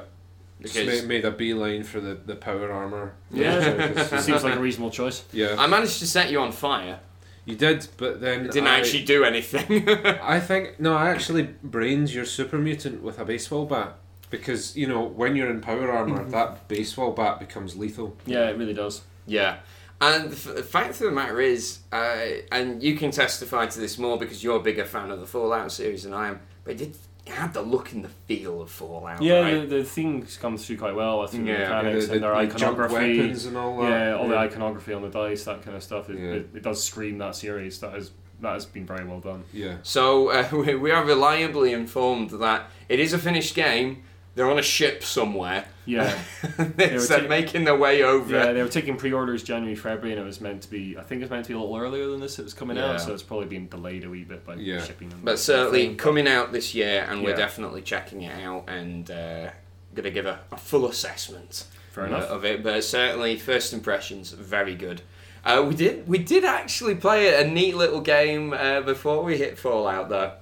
Just 0.61 0.73
Because 0.73 1.01
made, 1.01 1.07
made 1.07 1.25
a 1.25 1.31
beeline 1.31 1.83
for 1.83 2.01
the, 2.01 2.15
the 2.15 2.35
power 2.35 2.69
armor. 2.71 3.13
Yeah, 3.31 3.59
It 3.59 4.21
seems 4.23 4.43
like 4.43 4.55
a 4.55 4.59
reasonable 4.59 4.91
choice. 4.91 5.23
Yeah. 5.31 5.55
I 5.57 5.67
managed 5.67 5.99
to 5.99 6.07
set 6.07 6.29
you 6.31 6.39
on 6.41 6.51
fire. 6.51 6.99
You 7.45 7.55
did, 7.55 7.87
but 7.97 8.21
then 8.21 8.45
It 8.45 8.51
didn't 8.51 8.69
I, 8.69 8.79
actually 8.79 9.03
do 9.03 9.23
anything. 9.23 9.87
I 10.21 10.39
think 10.39 10.79
no, 10.79 10.95
I 10.95 11.09
actually 11.09 11.43
brains 11.63 12.13
your 12.13 12.25
super 12.25 12.57
mutant 12.57 13.03
with 13.03 13.19
a 13.19 13.25
baseball 13.25 13.65
bat 13.65 13.97
because 14.31 14.75
you 14.75 14.87
know 14.87 15.03
when 15.03 15.35
you're 15.35 15.49
in 15.49 15.61
power 15.61 15.91
armor, 15.91 16.23
that 16.25 16.67
baseball 16.67 17.11
bat 17.11 17.39
becomes 17.39 17.75
lethal. 17.75 18.17
Yeah, 18.25 18.49
it 18.49 18.57
really 18.57 18.73
does. 18.73 19.03
Yeah. 19.27 19.57
And 20.01 20.31
the 20.31 20.35
f- 20.35 20.55
the 20.55 20.63
fact 20.63 20.91
of 20.95 20.99
the 20.99 21.11
matter 21.11 21.39
is, 21.39 21.79
uh, 21.93 22.17
and 22.51 22.83
you 22.83 22.97
can 22.97 23.11
testify 23.11 23.67
to 23.67 23.79
this 23.79 23.97
more 23.97 24.17
because 24.17 24.43
you're 24.43 24.57
a 24.57 24.63
bigger 24.63 24.83
fan 24.85 25.09
of 25.11 25.19
the 25.19 25.25
Fallout 25.25 25.71
series 25.71 26.03
than 26.03 26.13
I 26.13 26.29
am, 26.29 26.41
but 26.63 26.71
it, 26.71 26.77
did, 26.77 26.89
it 26.89 26.97
had 27.27 27.53
the 27.53 27.61
look 27.61 27.91
and 27.91 28.03
the 28.03 28.09
feel 28.27 28.61
of 28.61 28.69
Fallout. 28.69 29.21
Yeah, 29.21 29.39
right? 29.41 29.69
the, 29.69 29.77
the 29.77 29.83
things 29.83 30.37
come 30.37 30.57
through 30.57 30.77
quite 30.77 30.95
well 30.95 31.25
through 31.27 31.45
Yeah, 31.45 31.53
the 31.55 31.59
Yeah, 31.63 31.69
mechanics 31.81 32.07
the, 32.07 32.13
and 32.13 32.23
their 32.23 32.35
the 32.47 32.55
jump 32.55 32.77
iconography. 32.79 33.19
weapons 33.19 33.45
and 33.45 33.57
all 33.57 33.81
that. 33.81 33.89
Yeah, 33.89 34.15
all 34.15 34.27
the 34.27 34.37
iconography 34.37 34.93
on 34.93 35.01
the 35.01 35.09
dice, 35.09 35.43
that 35.45 35.61
kind 35.63 35.75
of 35.75 35.83
stuff. 35.83 36.09
It, 36.09 36.19
Yeah. 36.19 36.25
it, 36.31 36.49
it 36.55 36.63
does 36.63 36.83
scream 36.83 37.17
that 37.19 37.35
series. 37.35 37.79
That 37.79 37.93
has 37.93 38.11
that 38.41 38.53
has 38.53 38.65
been 38.65 38.85
very 38.85 39.05
well 39.05 39.21
done. 39.21 39.43
Yeah. 39.53 39.77
So 39.83 40.29
uh, 40.29 40.47
we, 40.51 40.75
we 40.75 40.91
are 40.91 41.03
reliably 41.05 41.71
informed 41.73 42.31
that 42.31 42.69
it 42.89 42.99
is 42.99 43.13
a 43.13 43.17
finished 43.17 43.55
game. 43.55 44.03
They're 44.35 44.51
on 44.51 44.59
a 44.59 44.63
ship 44.63 45.01
somewhere. 45.03 45.65
Yeah, 45.85 46.13
uh, 46.59 46.65
ta- 47.07 47.27
making 47.29 47.63
their 47.63 47.77
way 47.77 48.03
over. 48.03 48.33
yeah. 48.35 48.51
They 48.51 48.61
were 48.61 48.67
taking 48.69 48.97
pre-orders 48.97 49.43
January, 49.43 49.75
February, 49.75 50.11
and 50.11 50.21
it 50.21 50.25
was 50.25 50.41
meant 50.41 50.63
to 50.63 50.69
be. 50.69 50.97
I 50.97 51.03
think 51.03 51.21
it 51.21 51.25
was 51.25 51.29
meant 51.31 51.45
to 51.45 51.49
be 51.49 51.53
a 51.55 51.59
little 51.59 51.77
earlier 51.77 52.07
than 52.07 52.19
this. 52.19 52.37
It 52.39 52.43
was 52.43 52.53
coming 52.53 52.75
Yeah. 52.77 52.93
out, 52.93 53.01
so 53.01 53.13
it's 53.13 53.23
probably 53.23 53.45
been 53.45 53.67
delayed 53.69 54.03
a 54.03 54.09
wee 54.09 54.23
bit 54.23 54.45
by 54.45 54.55
Yeah. 54.55 54.83
shipping. 54.83 55.13
But 55.23 55.39
certainly 55.39 55.87
thing. 55.87 55.97
coming 55.97 56.27
out 56.27 56.51
this 56.51 56.73
year, 56.75 57.05
and 57.09 57.23
we're 57.23 57.35
definitely 57.35 57.81
checking 57.81 58.23
it 58.23 58.43
out 58.43 58.65
and 58.67 59.09
uh, 59.09 59.51
going 59.93 60.03
to 60.03 60.11
give 60.11 60.25
a, 60.25 60.39
a 60.51 60.57
full 60.57 60.87
assessment. 60.87 61.65
Fair 61.91 62.05
uh, 62.05 62.07
enough. 62.07 62.29
of 62.29 62.43
it, 62.43 62.61
but 62.61 62.83
certainly 62.83 63.37
first 63.37 63.71
impressions 63.71 64.31
very 64.31 64.75
good. 64.75 65.01
Uh, 65.45 65.63
we 65.69 65.75
did 65.75 66.07
we 66.07 66.17
did 66.17 66.43
actually 66.43 66.95
play 66.95 67.39
a 67.41 67.47
neat 67.47 67.75
little 67.75 68.01
game 68.01 68.51
uh, 68.51 68.81
before 68.81 69.23
we 69.23 69.37
hit 69.37 69.57
Fallout 69.57 70.09
though. 70.09 70.33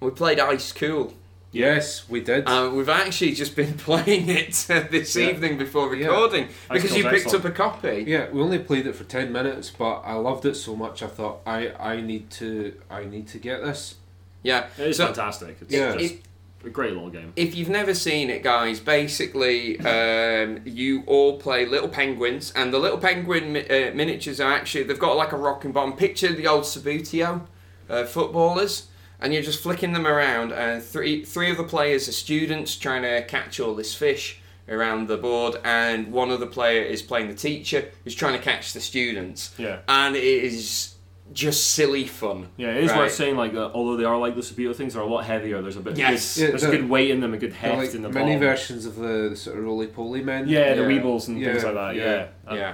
We 0.00 0.10
played 0.10 0.40
Ice 0.40 0.72
Cool. 0.72 1.14
Yes, 1.54 2.08
we 2.08 2.20
did. 2.20 2.46
Uh, 2.48 2.70
we've 2.74 2.88
actually 2.88 3.32
just 3.32 3.54
been 3.56 3.74
playing 3.78 4.28
it 4.28 4.66
uh, 4.68 4.84
this 4.90 5.14
Yeah. 5.14 5.30
evening 5.30 5.56
before 5.56 5.88
recording 5.88 6.44
Ice 6.68 6.82
because 6.82 6.96
you 6.96 7.04
picked 7.04 7.26
excellent. 7.26 7.44
up 7.46 7.50
a 7.52 7.54
copy. 7.54 8.04
yeah, 8.06 8.28
we 8.30 8.40
only 8.42 8.58
played 8.58 8.86
it 8.86 8.94
for 8.96 9.04
ten 9.04 9.32
minutes, 9.32 9.70
but 9.70 10.00
I 10.00 10.14
loved 10.14 10.44
it 10.46 10.56
so 10.56 10.74
much. 10.74 11.02
I 11.02 11.06
thought 11.06 11.40
I, 11.46 11.70
I 11.78 12.00
need 12.00 12.30
to 12.32 12.74
I 12.90 13.04
need 13.04 13.28
to 13.28 13.38
get 13.38 13.62
this. 13.62 13.94
Yeah. 14.42 14.66
It 14.78 14.88
is 14.88 14.96
So- 14.96 15.06
fantastic. 15.06 15.56
It's 15.60 15.72
Yeah. 15.72 15.96
just 15.96 16.14
It- 16.14 16.20
a 16.66 16.70
great 16.70 16.94
little 16.94 17.10
game. 17.10 17.30
if 17.36 17.54
you've 17.54 17.68
never 17.68 17.92
seen 17.92 18.30
it, 18.30 18.42
guys, 18.42 18.80
basically 18.80 19.78
um, 19.80 20.60
you 20.64 21.02
all 21.06 21.38
play 21.38 21.66
little 21.66 21.90
penguins, 21.90 22.52
and 22.56 22.72
the 22.72 22.78
little 22.78 22.96
penguin 22.96 23.52
mi- 23.52 23.68
uh, 23.68 23.92
miniatures 23.94 24.40
are 24.40 24.50
actually 24.50 24.84
they've 24.84 24.98
got 24.98 25.14
like 25.16 25.32
a 25.32 25.36
rocking 25.36 25.72
bottom. 25.72 25.92
Picture 25.92 26.32
the 26.32 26.46
old 26.46 26.64
Subbuteo 26.64 27.42
uh, 27.90 28.04
footballers, 28.04 28.86
and 29.20 29.32
you're 29.32 29.42
just 29.42 29.62
flicking 29.62 29.92
them 29.92 30.06
around, 30.06 30.52
and 30.52 30.82
three 30.82 31.24
three 31.24 31.50
of 31.50 31.56
the 31.56 31.64
players 31.64 32.08
are 32.08 32.12
students 32.12 32.76
trying 32.76 33.02
to 33.02 33.22
catch 33.24 33.60
all 33.60 33.74
this 33.74 33.94
fish 33.94 34.40
around 34.68 35.08
the 35.08 35.16
board, 35.16 35.56
and 35.64 36.10
one 36.12 36.30
other 36.30 36.46
player 36.46 36.82
is 36.82 37.02
playing 37.02 37.28
the 37.28 37.34
teacher 37.34 37.90
who's 38.02 38.14
trying 38.14 38.32
to 38.32 38.42
catch 38.42 38.72
the 38.72 38.80
students 38.80 39.54
Yeah. 39.58 39.80
and 39.88 40.16
it 40.16 40.24
is 40.24 40.94
just 41.32 41.70
silly 41.72 42.06
fun. 42.06 42.48
Yeah, 42.56 42.68
it 42.74 42.84
is 42.84 42.90
Right. 42.90 42.98
worth 42.98 43.12
saying. 43.14 43.36
Like, 43.36 43.54
uh, 43.54 43.70
although 43.74 43.96
they 43.96 44.04
are 44.04 44.18
like 44.18 44.34
the 44.36 44.42
Subbuteo 44.42 44.74
things, 44.76 44.92
they're 44.94 45.02
a 45.02 45.06
lot 45.06 45.24
heavier. 45.24 45.60
There's 45.62 45.76
a 45.76 45.80
bit. 45.80 45.96
Yes. 45.96 46.36
good, 46.36 46.40
Yeah, 46.42 46.48
there's 46.50 46.60
they're- 46.62 46.72
a 46.72 46.76
good 46.76 46.88
weight 46.90 47.10
in 47.10 47.20
them, 47.20 47.32
a 47.34 47.38
good 47.38 47.52
heft 47.54 47.78
like 47.78 47.94
in 47.94 48.02
the 48.02 48.08
mini 48.10 48.26
bottom. 48.36 48.40
versions 48.40 48.84
of 48.86 48.96
the, 48.96 49.28
the 49.30 49.36
sort 49.36 49.58
of 49.58 49.64
roly 49.64 49.86
poly 49.86 50.22
men. 50.22 50.48
Yeah, 50.48 50.74
the 50.74 50.82
Yeah. 50.82 50.88
Weebles 50.88 51.28
and 51.28 51.42
things 51.42 51.64
like 51.64 51.74
that. 51.74 51.94
yeah. 51.96 52.26
Yeah, 52.48 52.54
yeah. 52.54 52.72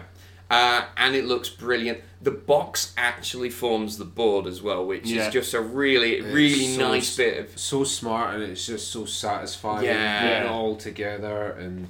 Uh, 0.51 0.85
and 0.97 1.15
it 1.15 1.25
looks 1.27 1.49
brilliant. 1.49 2.01
The 2.21 2.33
box 2.33 2.93
actually 2.99 3.51
forms 3.51 3.99
the 3.99 4.05
board 4.05 4.47
as 4.49 4.61
well, 4.61 4.85
which 4.85 5.07
Yeah. 5.07 5.29
is 5.29 5.33
just 5.33 5.55
a 5.55 5.61
really, 5.61 6.21
really 6.21 6.77
nice 6.77 7.17
bit 7.17 7.39
of. 7.39 7.57
so 7.59 7.85
smart 7.85 8.35
and 8.35 8.43
it's 8.43 8.67
just 8.67 8.91
so 8.91 9.05
satisfying 9.05 9.85
Yeah. 9.85 10.21
putting 10.23 10.43
it 10.45 10.47
all 10.51 10.75
together 10.77 11.53
and 11.53 11.89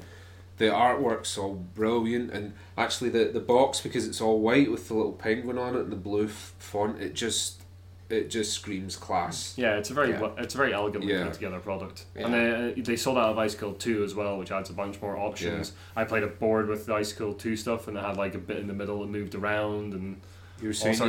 the 0.58 0.66
artwork's 0.66 1.38
all 1.38 1.54
brilliant 1.74 2.32
and 2.32 2.52
actually 2.76 3.08
the, 3.08 3.24
the 3.32 3.40
box 3.40 3.80
because 3.80 4.06
it's 4.06 4.20
all 4.20 4.38
white 4.40 4.70
with 4.70 4.88
the 4.88 4.94
little 4.94 5.12
penguin 5.12 5.56
on 5.56 5.74
it 5.74 5.80
and 5.80 5.92
the 5.92 5.96
blue 5.96 6.26
f- 6.26 6.52
font 6.58 7.00
it 7.00 7.14
just 7.14 7.59
it 8.10 8.28
just 8.28 8.52
screams 8.52 8.96
class 8.96 9.54
Yeah, 9.56 9.76
it's 9.76 9.90
a 9.90 9.94
very 9.94 10.10
Yeah. 10.10 10.30
it's 10.38 10.54
a 10.54 10.58
very 10.58 10.74
elegantly 10.74 11.12
Yeah. 11.12 11.24
put 11.24 11.34
together 11.34 11.60
product, 11.60 12.04
Yeah. 12.16 12.26
and 12.26 12.34
they, 12.34 12.80
uh, 12.80 12.84
they 12.84 12.96
sold 12.96 13.16
out 13.18 13.30
of 13.30 13.38
Ice 13.38 13.54
Cool 13.54 13.74
Two 13.74 14.02
as 14.04 14.14
well, 14.14 14.36
which 14.38 14.50
adds 14.50 14.68
a 14.70 14.72
bunch 14.72 15.00
more 15.00 15.16
options. 15.16 15.72
I 15.96 16.04
played 16.04 16.22
a 16.24 16.26
board 16.28 16.68
with 16.68 16.86
the 16.86 16.94
Ice 16.94 17.12
Cool 17.12 17.34
Two 17.34 17.56
stuff, 17.56 17.88
and 17.88 17.96
it 17.96 18.04
had 18.04 18.16
like 18.16 18.34
a 18.34 18.38
bit 18.38 18.58
in 18.58 18.66
the 18.66 18.74
middle 18.74 19.00
that 19.00 19.08
moved 19.08 19.34
around, 19.34 19.94
and 19.94 20.20
you 20.60 20.68
were 20.68 20.74
saying 20.74 21.00
uh, 21.00 21.06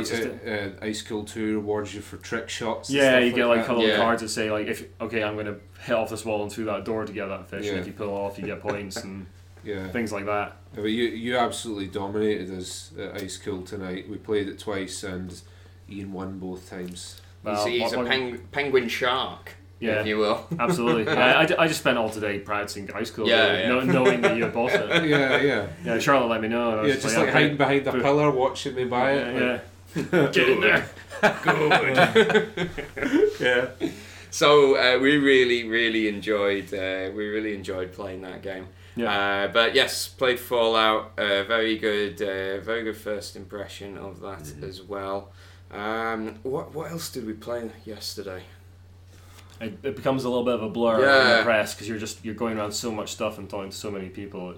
uh, 0.50 0.70
Ice 0.86 1.02
Cool 1.02 1.24
2 1.24 1.56
rewards 1.56 1.94
you 1.94 2.00
for 2.00 2.16
trick 2.16 2.48
shots 2.48 2.88
and 2.88 2.96
yeah, 2.98 3.18
you 3.18 3.32
get 3.32 3.44
like 3.46 3.58
a 3.58 3.60
that. 3.60 3.66
couple 3.66 3.82
Yeah. 3.86 3.94
of 3.94 4.00
cards 4.00 4.22
that 4.22 4.30
say 4.30 4.50
like 4.50 4.66
if 4.66 4.86
okay, 5.00 5.22
I'm 5.22 5.36
gonna 5.36 5.56
hit 5.84 5.94
off 5.94 6.08
this 6.08 6.24
wall 6.24 6.42
and 6.42 6.50
through 6.50 6.64
that 6.66 6.84
door 6.86 7.04
to 7.04 7.12
get 7.12 7.26
that 7.26 7.50
fish, 7.50 7.68
and 7.68 7.78
if 7.78 7.86
you 7.86 7.92
pull 7.92 8.08
off, 8.10 8.38
you 8.38 8.46
get 8.46 8.60
points 8.60 8.96
and 8.96 9.26
yeah 9.64 9.88
things 9.90 10.10
like 10.12 10.24
that. 10.26 10.56
Yeah, 10.74 10.80
but 10.82 10.90
you 10.90 11.04
you 11.04 11.36
absolutely 11.36 11.88
dominated 11.88 12.50
us 12.56 12.92
at 12.98 13.20
Ice 13.22 13.36
Cool 13.36 13.62
tonight 13.62 14.08
we 14.08 14.16
played 14.16 14.48
it 14.48 14.58
twice 14.58 15.02
and 15.04 15.38
Ian 15.92 16.12
won 16.12 16.38
both 16.38 16.68
times 16.70 17.20
Well, 17.42 17.64
he's 17.66 17.82
he's 17.82 17.96
what- 17.96 18.06
a 18.06 18.08
peng- 18.08 18.38
penguin 18.52 18.88
shark, 18.88 19.52
Yeah. 19.80 20.00
if 20.00 20.06
you 20.06 20.18
will. 20.18 20.46
Absolutely. 20.58 21.04
yeah, 21.12 21.38
I, 21.58 21.62
I 21.64 21.66
just 21.68 21.80
spent 21.80 21.98
all 21.98 22.08
today 22.10 22.38
practicing 22.38 22.90
Ice 22.94 23.10
Cool. 23.10 23.28
Yeah, 23.28 23.50
really, 23.66 23.86
yeah. 23.86 23.92
knowing 23.92 24.20
that 24.22 24.36
you 24.36 24.44
had 24.44 24.52
bought 24.54 24.72
it. 24.72 25.04
yeah 25.08 25.40
yeah 25.40 25.66
Yeah, 25.84 25.98
Charlotte 25.98 26.28
let 26.28 26.40
me 26.40 26.48
know. 26.48 26.70
and 26.72 26.80
I 26.80 26.82
was 26.82 26.94
yeah 26.96 27.00
just 27.02 27.16
like 27.16 27.28
okay. 27.28 27.32
hiding 27.32 27.56
behind 27.56 27.84
the 27.84 27.92
But- 27.92 28.02
pillar 28.02 28.30
watching 28.30 28.74
me 28.74 28.84
buy 28.84 29.12
it 29.12 29.40
Yeah, 29.40 29.50
like- 29.52 30.32
Get 30.32 30.48
in 30.48 30.60
there. 30.60 30.86
Good. 31.44 32.70
yeah. 33.40 33.68
So 34.30 34.76
uh, 34.76 34.98
we 34.98 35.18
really, 35.18 35.64
really 35.68 36.08
enjoyed. 36.08 36.72
Uh, 36.72 37.10
we 37.14 37.26
really 37.28 37.54
enjoyed 37.54 37.92
playing 37.92 38.22
that 38.22 38.42
game. 38.42 38.68
Yeah. 38.96 39.10
Uh, 39.12 39.48
but 39.48 39.74
yes, 39.74 40.08
played 40.08 40.40
Fallout. 40.40 41.12
Uh, 41.18 41.44
very 41.44 41.76
good. 41.78 42.20
Uh, 42.22 42.60
very 42.60 42.82
good 42.84 42.96
first 42.96 43.36
impression 43.36 43.98
of 43.98 44.20
that 44.20 44.40
Mm-hmm. 44.44 44.64
as 44.64 44.82
well. 44.82 45.32
Um, 45.72 46.36
what 46.42 46.74
what 46.74 46.90
else 46.90 47.10
did 47.10 47.26
we 47.26 47.32
play 47.32 47.70
yesterday? 47.84 48.42
It, 49.60 49.78
it 49.82 49.96
becomes 49.96 50.24
a 50.24 50.28
little 50.28 50.44
bit 50.44 50.54
of 50.54 50.62
a 50.62 50.68
blur 50.68 50.96
in 50.96 51.38
the 51.38 51.42
press 51.44 51.72
because 51.74 51.88
you're 51.88 51.98
just 51.98 52.24
you're 52.24 52.34
going 52.34 52.58
around 52.58 52.72
so 52.72 52.90
much 52.90 53.12
stuff 53.12 53.38
and 53.38 53.48
talking 53.48 53.70
to 53.70 53.76
so 53.76 53.90
many 53.90 54.08
people. 54.08 54.50
It, 54.50 54.56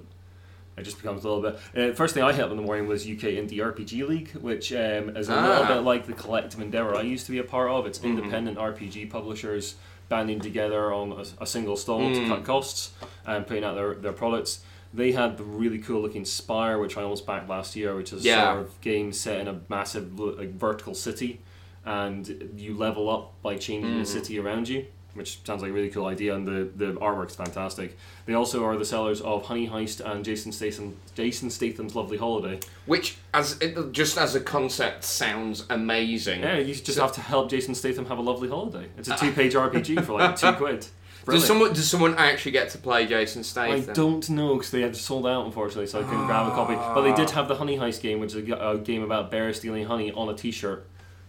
it 0.77 0.83
just 0.83 0.97
becomes 0.97 1.25
a 1.25 1.29
little 1.29 1.43
bit. 1.53 1.61
Uh, 1.93 1.95
first 1.95 2.15
thing 2.15 2.25
I 2.25 2.33
hit 2.33 2.45
up 2.45 2.51
in 2.51 2.57
the 2.57 2.63
morning 2.63 2.89
was 2.89 3.05
UK 3.05 3.35
Indie 3.39 3.59
RPG 3.59 4.09
League, 4.09 4.31
which 4.33 4.73
um, 4.73 5.17
is 5.17 5.29
a 5.29 5.35
little 5.35 5.63
Ah. 5.63 5.69
bit 5.69 5.81
like 5.83 6.07
the 6.07 6.15
collective 6.15 6.61
endeavor 6.61 6.97
I 6.97 7.03
used 7.03 7.27
to 7.27 7.33
be 7.33 7.39
a 7.39 7.45
part 7.45 7.71
of. 7.71 7.87
It's 7.87 8.01
Mhm. 8.01 8.05
independent 8.19 8.59
RPG 8.59 9.07
publishers 9.11 9.77
banding 10.09 10.41
together 10.41 10.93
on 10.93 11.13
a, 11.13 11.25
a 11.43 11.47
single 11.47 11.77
stall 11.77 12.01
to 12.13 12.21
Mm. 12.21 12.29
cut 12.29 12.45
costs 12.45 12.91
and 13.25 13.47
putting 13.47 13.63
out 13.63 13.77
their, 13.77 13.95
their 13.95 14.13
products. 14.13 14.65
They 14.95 15.11
had 15.13 15.37
the 15.39 15.43
really 15.45 15.79
cool 15.79 16.01
looking 16.03 16.25
Spire, 16.25 16.79
which 16.79 16.97
I 16.97 17.03
almost 17.03 17.27
backed 17.27 17.49
last 17.49 17.75
year, 17.75 17.97
which 17.97 18.13
is 18.13 18.25
a 18.25 18.29
Yeah. 18.29 18.53
sort 18.55 18.67
of 18.67 18.81
game 18.81 19.13
set 19.13 19.41
in 19.41 19.49
a 19.49 19.61
massive 19.69 20.19
like, 20.19 20.55
vertical 20.55 20.95
city, 20.95 21.41
and 21.85 22.53
you 22.57 22.77
level 22.77 23.11
up 23.11 23.33
by 23.43 23.57
changing 23.57 23.97
the 23.99 24.05
Mhm. 24.05 24.07
city 24.07 24.39
around 24.39 24.69
you, 24.69 24.87
which 25.15 25.41
sounds 25.45 25.63
like 25.63 25.71
a 25.73 25.75
really 25.75 25.91
cool 25.91 26.07
idea, 26.07 26.35
and 26.35 26.47
the, 26.47 26.69
the 26.77 26.93
artwork's 27.01 27.35
fantastic. 27.35 27.97
They 28.27 28.35
also 28.35 28.65
are 28.65 28.77
the 28.77 28.85
sellers 28.85 29.21
of 29.21 29.47
Honey 29.47 29.69
Heist 29.69 30.01
and 30.01 30.25
Jason 30.25 30.53
Statham 30.53 30.97
Jason 31.17 31.51
Statham's 31.51 31.95
Lovely 31.97 32.17
Holiday. 32.17 32.61
Which, 32.87 33.17
as 33.33 33.59
it, 33.61 33.93
just 33.93 34.17
as 34.17 34.35
a 34.37 34.41
concept, 34.41 35.03
sounds 35.05 35.65
amazing. 35.71 36.41
Yeah, 36.43 36.59
you 36.59 36.73
just 36.75 36.95
So- 36.95 37.03
have 37.03 37.13
to 37.15 37.21
help 37.21 37.51
Jason 37.51 37.75
Statham 37.75 38.07
have 38.07 38.19
a 38.19 38.23
lovely 38.23 38.49
holiday. 38.49 38.87
It's 38.97 39.09
a 39.09 39.17
two 39.17 39.33
page 39.33 39.55
RPG 39.57 39.97
for 40.05 40.13
like 40.15 40.37
two 40.37 40.53
quid. 40.53 40.87
Does 41.27 41.47
someone 41.47 41.73
does 41.73 41.89
someone 41.89 42.15
actually 42.17 42.53
get 42.53 42.71
to 42.71 42.79
play 42.79 43.07
Jason 43.07 43.45
Statham? 43.45 43.91
I 43.91 43.93
don't 43.93 44.29
know 44.31 44.55
because 44.55 44.71
they 44.71 44.83
had 44.83 44.97
sold 44.97 45.27
out 45.27 45.47
unfortunately, 45.47 45.87
so 45.87 46.01
I 46.01 46.03
couldn't 46.05 46.27
grab 46.27 46.47
a 46.47 46.51
copy. 46.51 46.75
But 46.75 47.03
they 47.03 47.15
did 47.15 47.31
ah. 47.31 47.35
have 47.35 47.49
the 47.49 47.57
Honey 47.57 47.79
Heist 47.79 48.01
game, 48.03 48.21
which 48.21 48.35
is 48.35 48.49
a 48.49 48.79
game 48.79 49.03
about 49.03 49.31
bears 49.31 49.59
stealing 49.59 49.87
honey 49.87 50.13
on 50.13 50.29
a 50.29 50.35
T-shirt. 50.35 50.87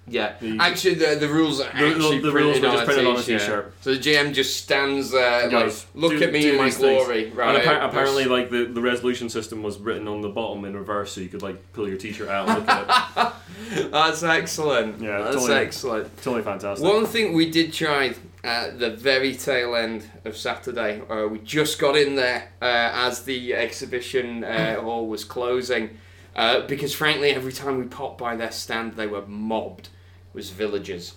Yeah, 0.07 0.35
The- 0.39 0.57
actually, 0.59 0.95
the, 0.95 1.15
the 1.15 1.27
rules 1.27 1.59
are 1.59 1.63
The- 1.63 1.87
actually 1.87 2.19
the 2.19 2.31
printed, 2.31 2.33
rules 2.33 2.59
were 2.59 2.67
on, 2.67 2.73
just 2.75 2.85
printed 2.85 3.07
on 3.07 3.15
a 3.15 3.23
t-shirt. 3.23 3.39
t-shirt. 3.39 3.73
So 3.81 3.93
the 3.95 3.99
GM 3.99 4.33
just 4.33 4.57
stands 4.57 5.09
there, 5.09 5.41
like, 5.43 5.51
Guys, 5.51 5.85
look 5.95 6.11
do- 6.11 6.21
at 6.23 6.31
me 6.31 6.47
in 6.49 6.57
my 6.57 6.65
these 6.65 6.77
things. 6.77 7.03
glory, 7.03 7.31
right? 7.31 7.55
and 7.55 7.67
appa- 7.67 7.87
apparently, 7.87 8.25
like 8.25 8.51
the, 8.51 8.65
the 8.65 8.81
resolution 8.81 9.29
system 9.29 9.63
was 9.63 9.79
written 9.79 10.07
on 10.07 10.21
the 10.21 10.29
bottom 10.29 10.63
in 10.65 10.75
reverse, 10.75 11.13
so 11.13 11.21
you 11.21 11.27
could 11.27 11.41
like 11.41 11.73
pull 11.73 11.87
your 11.89 11.97
T-shirt 11.97 12.29
out 12.29 12.47
and 12.47 12.59
look 12.59 12.69
at 12.69 13.33
it. 13.73 13.91
That's 13.91 14.21
excellent. 14.21 15.01
Yeah, 15.01 15.21
that's 15.23 15.37
totally. 15.37 15.57
excellent. 15.57 16.17
Totally 16.17 16.43
fantastic. 16.43 16.85
One 16.85 17.05
thing 17.07 17.33
we 17.33 17.49
did 17.49 17.73
try 17.73 18.13
at 18.45 18.79
the 18.79 18.91
very 18.91 19.35
tail 19.35 19.75
end 19.75 20.09
of 20.23 20.37
Saturday, 20.37 21.01
uh, 21.09 21.27
we 21.27 21.39
just 21.39 21.79
got 21.79 21.95
in 21.97 22.15
there 22.15 22.51
uh, 22.61 22.91
as 22.93 23.23
the 23.23 23.53
exhibition 23.53 24.43
uh, 24.43 24.79
hall 24.81 25.07
was 25.07 25.23
closing, 25.23 25.97
uh, 26.35 26.61
because 26.67 26.93
frankly, 26.93 27.31
every 27.31 27.53
time 27.53 27.77
we 27.79 27.85
popped 27.85 28.17
by 28.17 28.35
their 28.35 28.51
stand, 28.51 28.93
they 28.93 29.07
were 29.07 29.25
mobbed. 29.25 29.89
It 30.33 30.35
Was 30.35 30.49
villagers. 30.51 31.15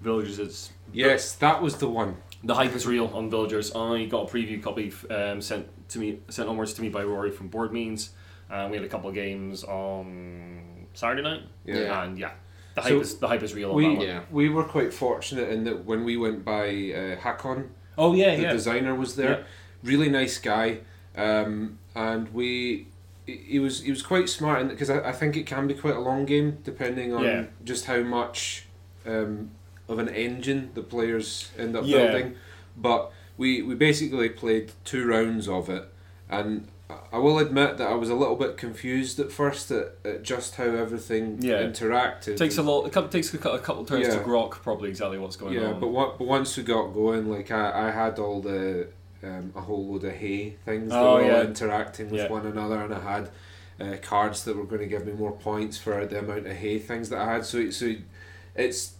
Villagers 0.00 0.38
is 0.38 0.70
yes 0.92 1.32
that 1.34 1.60
was 1.60 1.76
the 1.78 1.88
one 1.88 2.16
the 2.44 2.54
hype 2.54 2.72
is 2.74 2.86
real 2.86 3.08
on 3.08 3.28
Villagers. 3.28 3.74
I 3.74 4.04
got 4.04 4.28
a 4.28 4.32
preview 4.32 4.62
copy 4.62 4.92
um, 5.10 5.40
sent 5.42 5.66
to 5.90 5.98
me, 5.98 6.20
sent 6.28 6.48
onwards 6.48 6.72
to 6.74 6.82
me 6.82 6.88
by 6.88 7.02
Rory 7.02 7.30
from 7.32 7.48
Board 7.48 7.72
Means. 7.72 8.10
Um, 8.50 8.70
we 8.70 8.76
had 8.76 8.86
a 8.86 8.88
couple 8.88 9.08
of 9.08 9.14
games 9.14 9.64
on 9.64 10.86
Saturday 10.94 11.22
night, 11.22 11.42
Yeah. 11.64 12.02
and 12.04 12.16
yeah, 12.18 12.30
the 12.80 12.88
So 12.88 12.94
hype 12.94 13.02
is 13.02 13.18
the 13.18 13.28
hype 13.28 13.42
is 13.42 13.54
real 13.54 13.70
on 13.70 13.76
we 13.76 13.84
that 13.88 13.98
one. 13.98 14.06
Yeah. 14.06 14.20
we 14.30 14.48
were 14.48 14.64
quite 14.64 14.92
fortunate 14.94 15.48
in 15.50 15.64
that 15.64 15.84
when 15.84 16.04
we 16.04 16.16
went 16.16 16.44
by 16.44 16.68
uh, 16.68 17.16
Haakon, 17.20 17.70
Oh 17.96 18.14
yeah, 18.14 18.36
the 18.36 18.42
yeah. 18.42 18.52
designer 18.52 18.94
was 18.94 19.16
there. 19.16 19.38
Yeah. 19.38 19.44
Really 19.82 20.08
nice 20.08 20.38
guy, 20.38 20.78
um, 21.16 21.78
and 21.94 22.32
we. 22.34 22.86
He 23.26 23.36
he 23.46 23.58
was 23.58 23.82
he 23.82 23.90
was 23.90 24.02
quite 24.02 24.28
smart 24.28 24.68
because 24.68 24.88
I, 24.88 25.00
I 25.10 25.12
think 25.12 25.36
it 25.36 25.44
can 25.46 25.66
be 25.66 25.74
quite 25.74 25.96
a 25.96 26.00
long 26.00 26.24
game 26.24 26.58
depending 26.64 27.12
on 27.14 27.24
Yeah. 27.24 27.44
just 27.64 27.84
how 27.84 28.00
much 28.02 28.64
um, 29.06 29.50
of 29.88 29.98
an 29.98 30.08
engine 30.08 30.70
the 30.74 30.82
players 30.82 31.50
end 31.58 31.76
up 31.76 31.84
Yeah. 31.84 31.98
building. 32.10 32.36
But 32.76 33.12
we 33.36 33.60
we 33.62 33.74
basically 33.74 34.30
played 34.30 34.72
two 34.84 35.06
rounds 35.06 35.46
of 35.48 35.68
it, 35.68 35.84
and 36.30 36.68
I- 37.12 37.18
will 37.18 37.38
admit 37.38 37.76
that 37.78 37.88
I 37.88 37.94
was 37.94 38.08
a 38.08 38.14
little 38.14 38.36
bit 38.36 38.56
confused 38.56 39.20
at 39.20 39.30
first 39.30 39.70
at, 39.70 39.94
at 40.04 40.22
just 40.22 40.54
how 40.54 40.64
everything 40.64 41.38
Yeah. 41.40 41.62
interacted. 41.62 42.28
It 42.28 42.36
takes 42.38 42.56
a 42.56 42.62
lot. 42.62 42.86
It 42.86 43.10
takes 43.10 43.32
a 43.34 43.38
cou- 43.38 43.50
a 43.50 43.58
couple 43.58 43.84
turns 43.84 44.06
Yeah. 44.08 44.14
to 44.18 44.20
grok 44.24 44.52
probably 44.62 44.88
exactly 44.88 45.18
what's 45.18 45.36
going 45.36 45.54
yeah, 45.54 45.60
on. 45.64 45.74
Yeah, 45.74 45.80
but 45.80 45.88
what, 45.88 46.18
but 46.18 46.26
once 46.26 46.56
we 46.56 46.62
got 46.62 46.94
going, 46.94 47.28
like 47.30 47.50
I, 47.50 47.88
I 47.88 47.90
had 47.90 48.18
all 48.18 48.40
the 48.40 48.88
um, 49.22 49.52
a 49.56 49.60
whole 49.60 49.86
load 49.86 50.04
of 50.04 50.12
hay 50.12 50.50
things 50.64 50.90
that 50.90 50.98
Oh, 50.98 51.16
were 51.16 51.32
all 51.32 51.40
interacting 51.42 52.08
with 52.10 52.30
one 52.30 52.46
another, 52.46 52.80
and 52.82 52.94
I 52.94 53.00
had 53.00 53.30
uh, 53.80 53.96
cards 54.00 54.44
that 54.44 54.56
were 54.56 54.64
going 54.64 54.80
to 54.80 54.86
give 54.86 55.06
me 55.06 55.12
more 55.12 55.32
points 55.32 55.76
for 55.76 56.06
the 56.06 56.20
amount 56.20 56.46
of 56.46 56.52
hay 56.56 56.78
things 56.78 57.08
that 57.10 57.18
I 57.20 57.32
had. 57.34 57.44
So 57.44 57.68
so 57.70 57.94
it's 58.54 58.92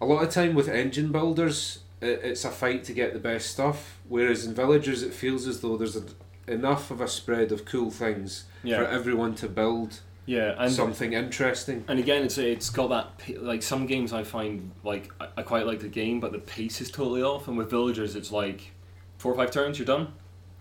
a 0.00 0.06
lot 0.06 0.22
of 0.24 0.30
time 0.30 0.54
with 0.54 0.68
engine 0.68 1.12
builders. 1.12 1.80
It, 2.00 2.20
it's 2.24 2.44
a 2.44 2.50
fight 2.50 2.82
to 2.84 2.92
get 2.92 3.12
the 3.12 3.20
best 3.20 3.50
stuff, 3.50 3.98
whereas 4.08 4.44
in 4.44 4.54
villagers 4.54 5.02
it 5.04 5.12
feels 5.14 5.46
as 5.46 5.60
though 5.60 5.76
there's 5.76 5.94
a, 5.96 6.02
enough 6.46 6.90
of 6.90 7.00
a 7.00 7.08
spread 7.08 7.52
of 7.52 7.64
cool 7.64 7.90
things 7.90 8.44
for 8.62 8.84
everyone 8.84 9.34
to 9.36 9.48
build 9.48 10.00
yeah, 10.24 10.54
and 10.56 10.72
something 10.72 11.14
interesting. 11.14 11.84
and 11.88 11.98
again, 11.98 12.22
it's 12.22 12.38
it's 12.38 12.70
got 12.70 12.88
that 12.88 13.42
like 13.42 13.62
some 13.62 13.86
games 13.86 14.12
I 14.12 14.22
find 14.22 14.70
like 14.84 15.12
I, 15.20 15.28
I 15.38 15.42
quite 15.42 15.66
like 15.66 15.80
the 15.80 15.88
game, 15.88 16.20
but 16.20 16.32
the 16.32 16.38
pace 16.38 16.80
is 16.80 16.90
totally 16.90 17.22
off. 17.22 17.48
And 17.48 17.56
with 17.56 17.70
villagers, 17.70 18.14
it's 18.14 18.30
like 18.30 18.72
four 19.18 19.32
or 19.32 19.36
five 19.36 19.50
turns, 19.50 19.78
you're 19.78 19.86
done, 19.86 20.12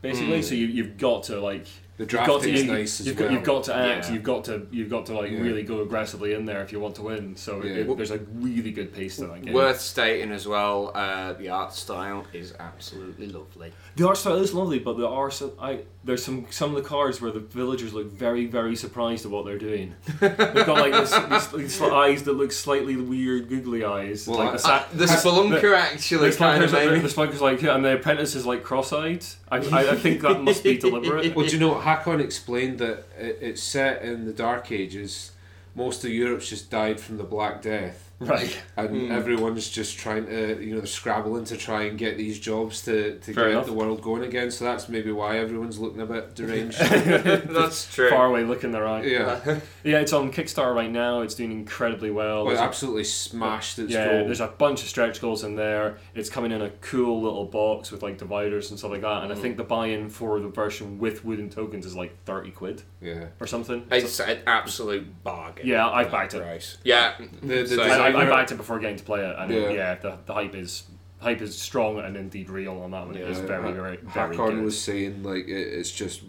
basically. 0.01 0.39
Mm. 0.39 0.43
So 0.43 0.55
you 0.55 0.65
you've 0.65 0.97
got 0.97 1.23
to 1.23 1.39
like 1.39 1.67
The 2.05 2.17
you've 2.17 2.25
got 2.25 2.41
to 2.41 2.47
drafting's 2.51 2.63
you, 2.63 2.71
nice 2.71 2.99
as 2.99 3.07
you've 3.07 3.19
well. 3.19 3.31
you've 3.31 3.43
got 3.43 3.63
to 3.65 3.75
act, 3.75 4.07
Yeah. 4.07 4.13
you've 4.13 4.23
got 4.23 4.43
to 4.45 4.67
you've 4.71 4.89
got 4.89 5.05
to 5.07 5.13
like 5.13 5.31
Yeah. 5.31 5.39
really 5.41 5.63
go 5.63 5.81
aggressively 5.81 6.33
in 6.33 6.45
there 6.45 6.61
if 6.61 6.71
you 6.71 6.79
want 6.79 6.95
to 6.95 7.03
win. 7.03 7.35
So 7.35 7.61
Yeah. 7.63 7.71
it, 7.73 7.97
there's 7.97 8.11
a 8.11 8.19
really 8.35 8.71
good 8.71 8.93
pace 8.93 9.17
to 9.17 9.27
that 9.27 9.43
game. 9.45 9.53
Worth 9.53 9.79
stating 9.81 10.31
as 10.31 10.47
well, 10.47 10.91
uh, 10.95 11.33
the 11.33 11.49
art 11.49 11.73
style 11.73 12.25
is 12.33 12.53
absolutely 12.59 13.27
lovely. 13.27 13.71
The 13.97 14.07
art 14.07 14.17
style 14.17 14.35
is 14.37 14.53
lovely, 14.53 14.79
but 14.79 14.97
there 14.97 15.07
are 15.07 15.29
some. 15.31 15.51
I 15.61 15.79
there's 16.03 16.25
some 16.25 16.47
some 16.49 16.75
of 16.75 16.81
the 16.81 16.87
cards 16.89 17.21
where 17.21 17.31
the 17.31 17.39
villagers 17.41 17.93
look 17.93 18.11
very 18.11 18.47
very 18.47 18.75
surprised 18.75 19.23
at 19.25 19.31
what 19.31 19.45
they're 19.45 19.59
doing. 19.59 19.93
They've 20.19 20.35
got 20.65 20.79
like 20.79 20.93
this, 20.93 21.11
these, 21.29 21.47
these 21.77 21.81
eyes 21.81 22.23
that 22.23 22.33
look 22.33 22.51
slightly 22.51 22.95
weird, 22.95 23.49
googly 23.49 23.83
eyes. 23.85 24.27
Well, 24.27 24.39
like 24.39 24.49
I- 24.49 24.51
the, 24.53 24.57
sa- 24.59 24.75
Uh, 24.77 24.83
the 24.93 25.05
spelunker 25.05 25.75
actually 25.77 26.29
the 26.31 26.35
kind 26.37 26.63
of 26.63 26.73
like, 26.73 26.89
made 26.89 26.99
the 26.99 27.03
me. 27.03 27.09
spelunker's 27.09 27.41
like 27.41 27.61
yeah, 27.61 27.75
and 27.75 27.85
the 27.85 27.93
apprentice 27.93 28.33
is 28.33 28.45
like 28.47 28.63
cross-eyed. 28.63 29.23
I, 29.51 29.57
I, 29.57 29.91
I 29.91 29.95
think 29.95 30.21
that 30.21 30.41
must 30.41 30.63
be 30.63 30.77
deliberate. 30.85 31.35
Well, 31.35 31.45
do 31.45 31.51
you 31.53 31.59
know 31.59 31.69
what 31.73 31.81
Haakon 31.91 32.21
explained 32.21 32.79
that 32.79 33.05
it, 33.17 33.37
it's 33.41 33.63
set 33.63 34.01
in 34.01 34.25
the 34.25 34.33
Dark 34.33 34.71
Ages, 34.71 35.31
most 35.75 36.03
of 36.03 36.11
Europe's 36.11 36.49
just 36.49 36.69
died 36.69 36.99
from 36.99 37.17
the 37.17 37.23
Black 37.23 37.61
Death. 37.61 38.10
Right. 38.21 38.57
and 38.77 38.89
Mm. 38.89 39.11
everyone's 39.11 39.69
just 39.69 39.97
trying 39.97 40.25
to 40.27 40.61
you 40.63 40.71
know 40.73 40.77
they're 40.77 40.85
scrabbling 40.87 41.45
to 41.45 41.57
try 41.57 41.83
and 41.83 41.97
get 41.97 42.17
these 42.17 42.39
jobs 42.39 42.83
to, 42.83 43.17
to 43.19 43.33
Fair 43.33 43.45
get 43.45 43.51
enough. 43.51 43.65
the 43.65 43.73
world 43.73 44.01
going 44.01 44.23
again 44.23 44.51
so 44.51 44.63
that's 44.65 44.87
maybe 44.89 45.11
why 45.11 45.39
everyone's 45.39 45.79
looking 45.79 46.01
a 46.01 46.05
bit 46.05 46.35
deranged 46.35 46.79
That's 46.79 47.85
true. 47.95 48.09
Far 48.09 48.27
away, 48.27 48.43
look 48.43 48.63
in 48.63 48.71
their 48.71 48.87
eye. 48.87 49.03
yeah 49.03 49.59
Yeah, 49.83 49.99
it's 49.99 50.13
on 50.13 50.31
Kickstarter 50.31 50.75
right 50.75 50.91
now. 50.91 51.21
It's 51.21 51.33
doing 51.33 51.51
incredibly 51.51 52.11
well. 52.11 52.43
well, 52.43 52.45
it 52.45 52.49
There's 52.49 52.59
a- 52.59 52.63
absolutely 52.63 53.03
smashed 53.05 53.79
its 53.79 53.91
yeah, 53.93 54.07
goal 54.07 54.25
there's 54.25 54.39
a 54.41 54.47
bunch 54.47 54.83
of 54.83 54.89
stretch 54.89 55.19
goals 55.21 55.43
in 55.43 55.55
there. 55.55 55.97
It's 56.13 56.29
coming 56.29 56.51
in 56.51 56.61
a 56.61 56.69
cool 56.81 57.21
little 57.21 57.45
box 57.45 57.91
with 57.91 58.03
like 58.03 58.17
dividers 58.19 58.69
and 58.69 58.77
stuff 58.77 58.91
like 58.91 59.01
that. 59.01 59.23
And 59.23 59.31
I 59.33 59.35
Mm. 59.35 59.41
think 59.41 59.57
the 59.57 59.63
buy-in 59.63 60.09
for 60.09 60.39
the 60.39 60.49
version 60.49 60.99
with 60.99 61.25
wooden 61.25 61.49
tokens 61.49 61.85
is 61.85 61.95
like 61.95 62.15
thirty 62.25 62.51
quid 62.51 62.83
yeah 63.01 63.25
or 63.39 63.47
something. 63.47 63.85
It's 63.91 64.19
an 64.19 64.39
absolute 64.45 65.23
bargain. 65.23 65.65
Yeah, 65.65 65.89
I've 65.89 66.07
for 66.07 66.11
that 66.11 66.17
backed 66.17 66.33
it. 66.35 66.41
price. 66.41 66.77
Yeah. 66.83 67.13
The- 67.41 67.63
the 67.63 67.67
So- 67.67 67.83
I, 68.15 68.21
I, 68.21 68.25
I 68.25 68.29
backed 68.29 68.51
it 68.51 68.55
before 68.57 68.79
getting 68.79 68.97
to 68.97 69.03
play 69.03 69.25
it, 69.25 69.35
and 69.37 69.51
yeah, 69.51 69.69
Yeah. 69.69 69.95
the, 69.95 70.17
the 70.25 70.33
hype 70.33 70.55
is 70.55 70.83
hype 71.19 71.41
is 71.41 71.55
strong 71.59 71.99
and 71.99 72.17
indeed 72.17 72.49
real 72.49 72.79
on 72.81 72.91
that 72.91 73.05
one. 73.05 73.15
It 73.15 73.21
is 73.27 73.39
Yeah. 73.39 73.45
very, 73.45 73.71
very, 73.73 73.97
very 73.97 74.35
Haakon 74.35 74.55
good. 74.55 74.63
was 74.63 74.81
saying 74.81 75.23
like 75.23 75.47
it, 75.47 75.51
it's 75.79 75.91
just 75.91 76.21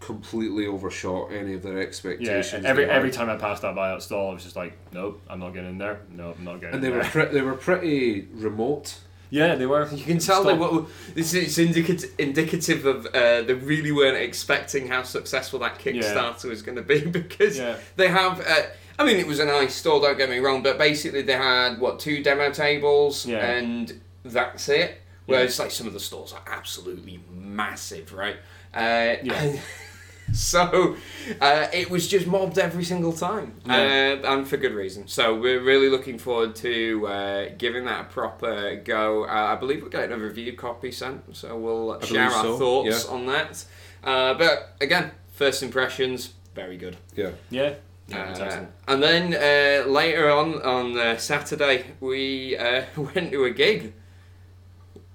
completely 0.00 0.66
overshot 0.66 1.32
any 1.32 1.54
of 1.54 1.62
their 1.62 1.80
expectations. 1.80 2.28
yeah, 2.28 2.38
expectations 2.38 2.66
every 2.66 2.84
every 2.84 3.10
time 3.10 3.28
I 3.30 3.36
passed 3.36 3.62
that 3.62 3.74
buyout 3.74 4.02
stall, 4.02 4.30
I 4.30 4.34
was 4.34 4.44
just 4.44 4.56
like, 4.56 4.74
nope, 4.92 5.20
I'm 5.28 5.40
not 5.40 5.54
getting 5.54 5.70
in 5.70 5.78
there. 5.78 6.00
No, 6.10 6.34
I'm 6.38 6.44
not 6.44 6.60
getting 6.60 6.74
and 6.76 6.84
they 6.84 6.88
in 6.88 6.94
were 6.94 7.02
there. 7.02 7.10
pre- 7.10 7.34
they 7.34 7.42
were 7.42 7.54
pretty 7.54 8.28
remote 8.34 9.00
yeah, 9.28 9.56
they 9.56 9.66
were. 9.66 9.88
You 9.92 10.04
can 10.04 10.18
tell 10.18 10.44
they 10.44 10.54
were. 10.54 10.84
This 11.16 11.34
is 11.34 11.58
indicative 11.58 12.12
indicative 12.16 12.86
of 12.86 13.06
uh, 13.06 13.42
they 13.42 13.54
really 13.54 13.90
weren't 13.90 14.16
expecting 14.16 14.86
how 14.86 15.02
successful 15.02 15.58
that 15.58 15.80
Kickstarter 15.80 16.48
was 16.48 16.62
going 16.62 16.76
to 16.76 16.82
be 16.82 17.00
because 17.20 17.58
Yeah. 17.58 17.76
they 17.96 18.06
have. 18.06 18.40
Uh, 18.40 18.62
I 18.98 19.04
mean, 19.04 19.16
it 19.16 19.26
was 19.26 19.40
a 19.40 19.44
nice 19.44 19.74
store. 19.74 20.00
Don't 20.00 20.16
get 20.16 20.30
me 20.30 20.38
wrong, 20.38 20.62
but 20.62 20.78
basically 20.78 21.22
they 21.22 21.34
had 21.34 21.78
what 21.80 21.98
two 22.00 22.22
demo 22.22 22.50
tables 22.50 23.26
Yeah. 23.26 23.44
and 23.46 24.00
that's 24.24 24.68
it. 24.68 25.00
Whereas 25.26 25.58
like 25.58 25.70
some 25.72 25.86
of 25.86 25.92
the 25.92 26.00
stores 26.00 26.32
are 26.32 26.42
absolutely 26.46 27.20
massive, 27.30 28.12
right? 28.12 28.36
Uh, 28.72 29.16
Yeah. 29.22 29.56
so 30.32 30.96
uh, 31.40 31.66
it 31.72 31.90
was 31.90 32.08
just 32.08 32.26
mobbed 32.26 32.58
every 32.58 32.84
single 32.84 33.12
time, 33.12 33.54
Yeah. 33.66 34.18
uh, 34.24 34.32
and 34.34 34.46
for 34.48 34.56
good 34.56 34.74
reason. 34.74 35.08
So 35.08 35.34
we're 35.34 35.60
really 35.62 35.88
looking 35.88 36.18
forward 36.18 36.54
to 36.56 37.06
uh, 37.06 37.48
giving 37.58 37.84
that 37.86 38.00
a 38.00 38.04
proper 38.04 38.76
go. 38.76 39.24
Uh, 39.24 39.28
I 39.28 39.56
believe 39.56 39.82
we're 39.82 39.88
getting 39.88 40.12
a 40.12 40.18
review 40.18 40.52
copy 40.54 40.90
sent, 40.92 41.36
so 41.36 41.56
we'll 41.56 42.00
share 42.00 42.24
our 42.30 42.42
so, 42.44 42.58
thoughts 42.58 43.04
yeah. 43.06 43.12
on 43.12 43.26
that. 43.26 43.64
Uh, 44.04 44.34
but 44.34 44.76
again, 44.80 45.10
first 45.32 45.62
impressions, 45.62 46.34
very 46.54 46.76
good. 46.76 46.96
yeah 47.14 47.30
Yeah. 47.50 47.74
Uh, 48.12 48.66
and 48.86 49.02
then 49.02 49.34
uh, 49.34 49.88
later 49.90 50.30
on 50.30 50.62
on 50.62 50.96
uh, 50.96 51.16
Saturday, 51.16 51.84
we 52.00 52.56
uh, 52.56 52.84
went 52.96 53.32
to 53.32 53.44
a 53.44 53.50
gig. 53.50 53.92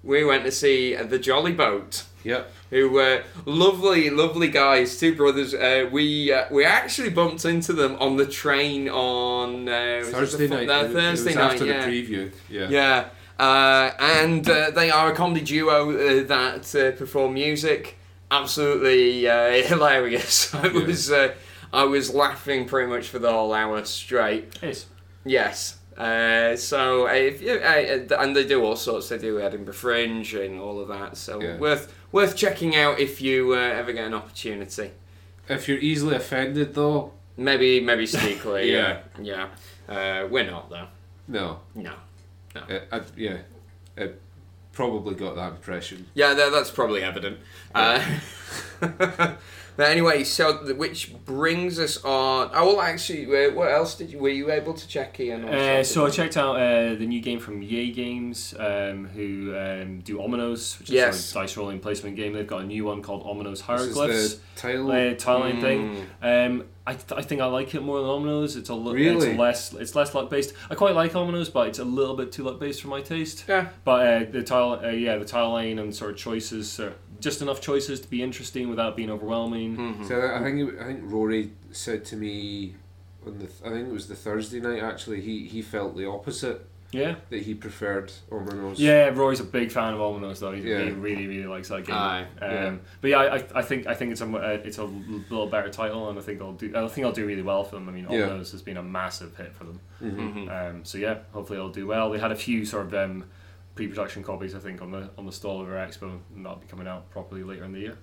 We 0.04 0.24
went 0.26 0.44
to 0.46 0.52
see 0.52 0.96
uh, 0.96 1.04
the 1.04 1.20
Jolly 1.20 1.54
Boat 1.54 2.04
yep 2.24 2.52
who 2.70 2.90
were 2.90 3.24
lovely, 3.46 4.10
lovely 4.10 4.48
guys, 4.48 4.98
two 5.00 5.16
brothers. 5.16 5.54
Uh, 5.54 5.88
we 5.92 6.32
uh, 6.34 6.46
we 6.52 6.66
actually 6.66 7.10
bumped 7.10 7.46
into 7.46 7.72
them 7.74 7.96
on 8.00 8.18
the 8.18 8.26
train 8.26 8.90
on 8.90 9.70
uh, 9.70 9.72
it 9.72 10.06
Thursday 10.08 10.48
night 10.48 10.68
No, 10.68 10.82
it- 10.86 10.92
it 10.92 10.94
Thursday 10.94 11.34
night, 11.34 11.52
after 11.54 11.66
yeah. 11.66 11.86
the 11.86 11.92
preview 11.92 12.32
yeah 12.50 12.70
Yeah, 12.70 13.10
uh, 13.40 13.92
and 14.00 14.48
uh, 14.50 14.72
they 14.72 14.90
are 14.92 15.12
a 15.12 15.16
comedy 15.16 15.42
duo 15.46 15.92
uh, 15.92 16.24
that 16.28 16.76
uh, 16.76 16.92
perform 16.98 17.34
music. 17.36 17.98
Absolutely 18.30 19.28
uh, 19.30 19.64
hilarious. 19.68 20.54
I 20.64 20.68
Yeah. 20.68 20.84
was 20.86 21.12
uh, 21.12 21.34
I 21.74 21.84
was 21.86 22.14
laughing 22.14 22.66
pretty 22.68 22.90
much 22.90 23.08
for 23.08 23.20
the 23.20 23.32
whole 23.32 23.54
hour 23.54 23.84
straight. 23.86 24.58
It's 24.62 24.86
Yes. 25.26 25.78
Uh, 25.98 26.56
so 26.56 27.08
uh, 27.08 27.12
if 27.12 27.42
you, 27.42 27.54
uh, 27.54 28.16
and 28.20 28.36
they 28.36 28.46
do 28.46 28.64
all 28.64 28.76
sorts. 28.76 29.10
They 29.10 29.18
do 29.18 29.40
Edinburgh 29.40 29.74
Fringe 29.74 30.34
and 30.34 30.60
all 30.60 30.80
of 30.80 30.88
that. 30.88 31.16
So 31.18 31.42
Yeah. 31.42 31.58
worth 31.58 31.94
worth 32.12 32.36
checking 32.36 32.76
out 32.76 33.00
if 33.00 33.22
you 33.22 33.54
uh, 33.54 33.58
ever 33.58 33.94
get 33.94 34.06
an 34.06 34.14
opportunity. 34.14 34.92
if 35.50 35.68
you're 35.68 35.78
easily 35.80 36.16
offended 36.16 36.74
though 36.74 37.12
Maybe 37.38 37.80
maybe 37.82 38.06
sneakily. 38.06 38.66
Yeah. 38.72 39.00
yeah. 39.22 39.48
Yeah. 39.88 40.24
Uh, 40.24 40.28
we're 40.28 40.50
not 40.50 40.70
though. 40.70 40.88
no 41.28 41.60
No. 41.76 41.94
it, 42.70 42.88
I, 42.92 43.02
yeah 43.18 43.38
it 43.98 44.20
probably 44.74 45.16
got 45.16 45.36
that 45.36 45.52
impression 45.52 46.08
Yeah, 46.14 46.34
that, 46.34 46.52
that's 46.52 46.72
probably 46.72 47.04
evident. 47.04 47.38
Uh, 47.76 48.02
but 49.82 49.90
anyway, 49.90 50.24
so 50.24 50.64
th- 50.64 50.78
which 50.78 51.12
brings 51.26 51.80
us 51.80 51.98
on. 52.04 52.52
Oh 52.54 52.68
well, 52.68 52.82
actually, 52.82 53.26
uh, 53.26 53.52
what 53.52 53.72
else 53.72 53.96
did 53.96 54.12
you? 54.12 54.20
Were 54.20 54.30
you 54.30 54.52
able 54.52 54.74
to 54.76 54.88
check 54.88 55.20
on 55.20 55.46
Uh, 55.46 55.84
so 55.84 56.06
I 56.06 56.10
checked 56.12 56.38
out 56.38 56.56
uh, 56.58 56.94
the 56.94 57.08
new 57.08 57.20
game 57.20 57.40
from 57.40 57.64
Yay 57.64 57.90
Games, 57.92 58.54
um, 58.60 59.08
who 59.08 59.56
um, 59.58 60.00
do 60.02 60.18
Ominoes, 60.20 60.78
which 60.78 60.90
is 60.90 60.94
Yes. 60.94 61.32
a 61.32 61.34
dice 61.34 61.58
rolling 61.58 61.80
placement 61.80 62.16
game. 62.16 62.34
They've 62.34 62.46
got 62.46 62.62
a 62.62 62.66
new 62.68 62.86
one 62.86 63.02
called 63.02 63.24
Ominoes 63.26 63.62
Hieroglyphs, 63.62 64.36
the 64.36 64.40
tile 64.56 64.92
uh, 64.92 65.14
tiling 65.16 65.58
Mm. 65.58 65.62
thing. 65.62 66.08
Um, 66.22 66.64
I, 66.86 66.94
th- 66.94 67.14
I 67.16 67.22
think 67.22 67.42
I 67.42 67.46
like 67.46 67.74
it 67.76 67.82
more 67.84 68.00
than 68.02 68.10
Ominoes. 68.10 68.56
It's 68.58 68.70
a 68.70 68.74
li- 68.76 68.94
Really? 68.94 69.30
it's 69.30 69.40
less 69.40 69.74
it's 69.74 69.96
less 69.96 70.14
luck 70.16 70.30
based. 70.30 70.54
I 70.70 70.76
quite 70.76 70.96
like 70.96 71.14
Ominoes, 71.14 71.52
but 71.52 71.68
it's 71.70 71.80
a 71.80 71.84
little 71.84 72.16
bit 72.16 72.32
too 72.32 72.44
luck 72.44 72.60
based 72.60 72.82
for 72.82 72.88
my 72.88 73.02
taste. 73.02 73.46
Yeah. 73.48 73.70
But 73.84 74.00
uh, 74.08 74.32
the 74.32 74.44
tile, 74.44 74.80
uh, 74.84 74.90
yeah, 74.90 75.18
the 75.18 75.26
tile 75.26 75.52
line 75.52 75.80
and 75.80 75.96
sort 75.96 76.12
of 76.12 76.18
choices, 76.18 76.80
uh, 76.80 76.92
just 77.22 77.42
enough 77.42 77.62
choices 77.62 78.02
to 78.02 78.10
be 78.10 78.22
interesting 78.22 78.70
without 78.70 78.96
being 78.98 79.10
overwhelming. 79.10 79.78
Mhm. 79.78 80.08
So 80.08 80.32
I 80.36 80.44
think 80.44 80.70
it, 80.74 80.80
I 80.80 80.84
think 80.86 81.00
Rory 81.04 81.52
said 81.72 82.04
to 82.06 82.16
me 82.18 82.76
on 83.26 83.38
the 83.40 83.46
I 83.66 83.70
think 83.70 83.88
it 83.88 83.94
was 83.94 84.08
the 84.08 84.16
Thursday 84.16 84.60
night 84.60 84.82
actually 84.84 85.22
he 85.22 85.46
he 85.48 85.62
felt 85.62 85.96
the 85.96 86.08
opposite 86.08 86.66
Yeah. 86.92 87.16
that 87.30 87.44
he 87.44 87.54
preferred 87.54 88.12
Ominoes. 88.32 88.80
Yeah, 88.80 89.10
Rory's 89.10 89.40
a 89.40 89.46
big 89.46 89.72
fan 89.72 89.94
of 89.94 90.00
Ominoes 90.02 90.40
though. 90.40 90.52
He, 90.52 90.62
Yeah. 90.70 90.84
he 90.86 90.92
really, 90.92 91.28
really 91.28 91.46
likes 91.48 91.70
that 91.70 91.86
game. 91.86 91.96
Aye, 91.96 92.26
um, 92.42 92.52
yeah. 92.52 92.76
But 93.02 93.08
yeah, 93.12 93.20
I, 93.20 93.44
I 93.56 93.62
think 93.62 93.86
I 93.88 93.94
think 93.94 94.12
it's 94.12 94.22
a 94.22 94.26
uh, 94.26 94.60
it's 94.66 94.80
a 94.80 94.86
little 94.86 95.48
better 95.48 95.70
title, 95.70 96.10
and 96.10 96.18
I 96.18 96.22
think 96.24 96.42
I'll 96.42 96.54
do 96.54 96.72
I 96.76 96.88
think 96.88 97.06
I'll 97.06 97.14
do 97.14 97.26
really 97.26 97.44
well 97.44 97.64
for 97.64 97.76
them. 97.76 97.88
I 97.88 97.92
mean, 97.92 98.08
Yeah. 98.10 98.28
Ominoes 98.30 98.52
has 98.52 98.62
been 98.64 98.78
a 98.78 98.84
massive 98.84 99.38
hit 99.38 99.54
for 99.54 99.66
them. 99.66 99.80
Mhm. 100.02 100.34
Mhm. 100.34 100.50
Um, 100.70 100.86
so 100.86 100.98
yeah, 100.98 101.20
hopefully 101.32 101.60
I'll 101.60 101.70
do 101.82 101.86
well. 101.88 102.10
They 102.12 102.20
had 102.20 102.32
a 102.32 102.36
few 102.36 102.66
sort 102.66 102.88
of 102.88 102.94
um, 102.96 103.26
pre-production 103.76 104.24
copies, 104.24 104.56
I 104.56 104.60
think, 104.60 104.82
on 104.82 104.92
the 104.92 105.10
on 105.18 105.26
the 105.26 105.32
stall 105.32 105.62
over 105.62 105.74
Expo, 105.74 106.20
and 106.36 106.46
that'll 106.46 106.60
be 106.60 106.68
coming 106.68 106.88
out 106.88 107.10
properly 107.10 107.44
later 107.44 107.64
in 107.64 107.72
the 107.72 107.80
year. 107.80 107.98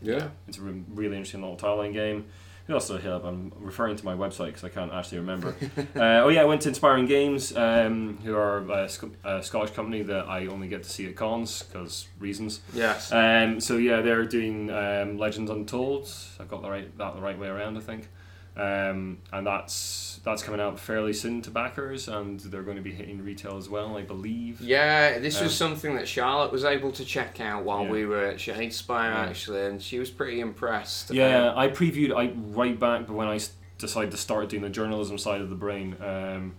Yeah. 0.00 0.28
It's 0.48 0.58
a 0.58 0.62
re- 0.62 0.82
really 0.92 1.16
interesting 1.16 1.42
little 1.42 1.56
tiling 1.56 1.92
game. 1.92 2.26
Who 2.66 2.74
else 2.74 2.86
did 2.86 2.98
I 2.98 3.00
hit 3.00 3.12
up? 3.12 3.24
I'm 3.24 3.52
referring 3.58 3.96
to 3.96 4.04
my 4.04 4.14
website 4.14 4.46
because 4.46 4.62
I 4.62 4.68
can't 4.68 4.92
actually 4.92 5.18
remember. 5.18 5.56
uh, 5.96 6.22
oh 6.22 6.28
yeah, 6.28 6.42
I 6.42 6.44
went 6.44 6.62
to 6.62 6.68
Inspiring 6.68 7.06
Games, 7.06 7.56
um, 7.56 8.18
who 8.22 8.36
are 8.36 8.58
a, 8.70 8.88
Sc- 8.88 9.16
a 9.24 9.42
Scottish 9.42 9.74
company 9.74 10.02
that 10.02 10.28
I 10.28 10.46
only 10.46 10.68
get 10.68 10.84
to 10.84 10.88
see 10.88 11.06
at 11.08 11.16
cons 11.16 11.64
because 11.64 12.06
reasons. 12.20 12.60
Yes. 12.72 13.10
Um, 13.10 13.58
so 13.58 13.78
yeah, 13.78 14.00
they're 14.00 14.24
doing 14.24 14.70
um, 14.70 15.18
Legends 15.18 15.50
Untold. 15.50 16.08
I 16.38 16.44
got 16.44 16.62
the 16.62 16.70
right 16.70 16.96
that 16.98 17.16
the 17.16 17.20
right 17.20 17.38
way 17.38 17.48
around, 17.48 17.76
I 17.76 17.80
think. 17.80 18.08
Um, 18.54 19.18
and 19.32 19.46
that's 19.46 20.20
that's 20.24 20.42
coming 20.42 20.60
out 20.60 20.78
fairly 20.78 21.14
soon 21.14 21.40
to 21.42 21.50
backers, 21.50 22.06
and 22.06 22.38
they're 22.38 22.62
going 22.62 22.76
to 22.76 22.82
be 22.82 22.92
hitting 22.92 23.22
retail 23.24 23.56
as 23.56 23.68
well, 23.68 23.96
I 23.96 24.02
believe. 24.02 24.60
Yeah, 24.60 25.18
this 25.18 25.40
was 25.40 25.52
Um, 25.62 25.70
something 25.70 25.96
that 25.96 26.06
Charlotte 26.06 26.52
was 26.52 26.64
able 26.64 26.92
to 26.92 27.04
check 27.04 27.40
out 27.40 27.64
while 27.64 27.84
Yeah. 27.84 27.90
we 27.90 28.04
were 28.06 28.26
at 28.26 28.36
Shadespire 28.36 29.14
Yeah. 29.14 29.20
actually, 29.24 29.62
and 29.66 29.80
she 29.82 29.98
was 29.98 30.10
pretty 30.10 30.40
impressed. 30.40 31.10
Yeah, 31.10 31.52
I 31.56 31.68
previewed 31.68 32.14
I 32.14 32.32
right 32.54 32.78
back, 32.78 33.06
but 33.06 33.14
when 33.14 33.26
I 33.28 33.40
decided 33.78 34.10
to 34.10 34.16
start 34.18 34.50
doing 34.50 34.62
the 34.62 34.68
journalism 34.68 35.16
side 35.18 35.40
of 35.40 35.48
the 35.48 35.56
brain, 35.56 35.96
um, 36.00 36.54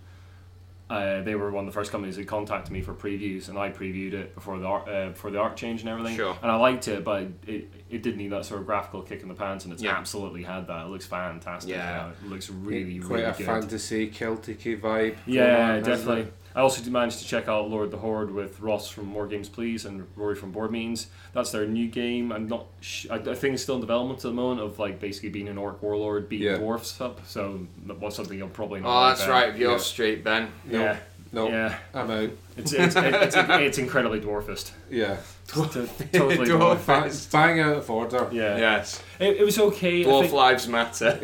uh, 0.90 1.22
they 1.22 1.34
were 1.34 1.50
one 1.50 1.66
of 1.66 1.72
the 1.72 1.78
first 1.78 1.90
companies 1.90 2.16
that 2.16 2.26
contacted 2.26 2.70
me 2.72 2.82
for 2.82 2.92
previews, 2.92 3.48
and 3.48 3.58
I 3.58 3.70
previewed 3.70 4.12
it 4.12 4.34
before 4.34 4.58
the 4.58 4.66
art, 4.66 4.88
uh, 4.88 5.08
before 5.08 5.30
the 5.30 5.38
art 5.38 5.56
change 5.56 5.80
and 5.80 5.88
everything. 5.88 6.14
Sure. 6.16 6.36
And 6.42 6.50
I 6.50 6.56
liked 6.56 6.88
it, 6.88 7.02
but 7.04 7.26
it, 7.46 7.72
it 7.90 8.02
did 8.02 8.16
need 8.18 8.28
that 8.32 8.44
sort 8.44 8.60
of 8.60 8.66
graphical 8.66 9.00
kick 9.02 9.22
in 9.22 9.28
the 9.28 9.34
pants, 9.34 9.64
and 9.64 9.72
it's 9.72 9.82
Yeah. 9.82 9.92
absolutely 9.96 10.42
had 10.42 10.66
that. 10.66 10.84
It 10.86 10.88
looks 10.90 11.06
fantastic. 11.06 11.70
Yeah. 11.74 11.84
now. 11.84 12.12
it 12.22 12.28
looks 12.28 12.50
really, 12.50 12.98
Quite 12.98 13.10
really 13.10 13.22
a 13.24 13.32
good. 13.32 13.46
fantasy 13.46 14.08
Celtic 14.08 14.60
vibe. 14.60 15.16
Yeah, 15.26 15.42
on, 15.42 15.58
hasn't 15.78 15.84
definitely. 15.86 16.32
It? 16.54 16.58
I 16.58 16.62
also 16.62 16.82
did 16.82 16.92
manage 16.92 17.16
to 17.18 17.24
check 17.26 17.48
out 17.48 17.68
Lord 17.70 17.86
of 17.86 17.90
the 17.90 17.96
Horde 17.98 18.30
with 18.30 18.60
Ross 18.60 18.88
from 18.88 19.06
More 19.06 19.26
Games 19.26 19.48
Please 19.48 19.84
and 19.84 20.06
Rory 20.16 20.34
from 20.36 20.52
Board 20.52 20.70
Means. 20.70 21.08
That's 21.32 21.50
their 21.50 21.66
new 21.66 21.88
game. 21.88 22.30
I'm 22.32 22.46
not. 22.48 22.66
Sh- 22.80 23.06
I, 23.10 23.16
I 23.16 23.34
think 23.34 23.54
it's 23.54 23.62
still 23.62 23.74
in 23.76 23.80
development 23.80 24.18
at 24.18 24.22
the 24.22 24.32
moment 24.32 24.60
of 24.60 24.78
like 24.78 25.00
basically 25.00 25.30
being 25.30 25.48
an 25.48 25.58
orc 25.58 25.82
warlord 25.82 26.28
beating 26.28 26.46
Yeah. 26.48 26.56
dwarfs 26.58 27.00
up. 27.00 27.26
So 27.26 27.66
that 27.86 27.98
was 27.98 28.14
something 28.14 28.38
you'll 28.38 28.48
probably 28.48 28.80
not. 28.80 28.88
Oh, 28.88 29.00
like 29.00 29.10
that's 29.16 29.20
there. 29.26 29.30
right, 29.30 29.56
your 29.56 29.72
Yeah. 29.72 29.78
street, 29.78 30.22
Ben. 30.24 30.48
Yeah. 30.70 30.96
No, 31.32 31.48
Yeah. 31.48 31.76
I'm 31.92 32.08
out. 32.10 32.30
It's 32.56 32.72
it's, 32.72 32.94
it's, 32.94 33.34
it's, 33.34 33.36
it's 33.36 33.78
incredibly 33.78 34.20
dwarfist. 34.20 34.70
Yeah. 34.88 35.16
Totally 35.48 35.86
Dwarf. 36.12 36.86
Bang, 36.86 37.02
dwarfist. 37.02 37.32
bang 37.32 37.58
out 37.60 37.76
of 37.78 37.90
order. 37.90 38.28
Yeah. 38.30 38.56
Yes. 38.56 39.02
It, 39.18 39.38
it 39.38 39.44
was 39.44 39.58
okay. 39.58 40.02
I 40.02 40.06
Dwarf 40.06 40.20
think- 40.20 40.32
lives 40.32 40.68
matter. 40.68 41.18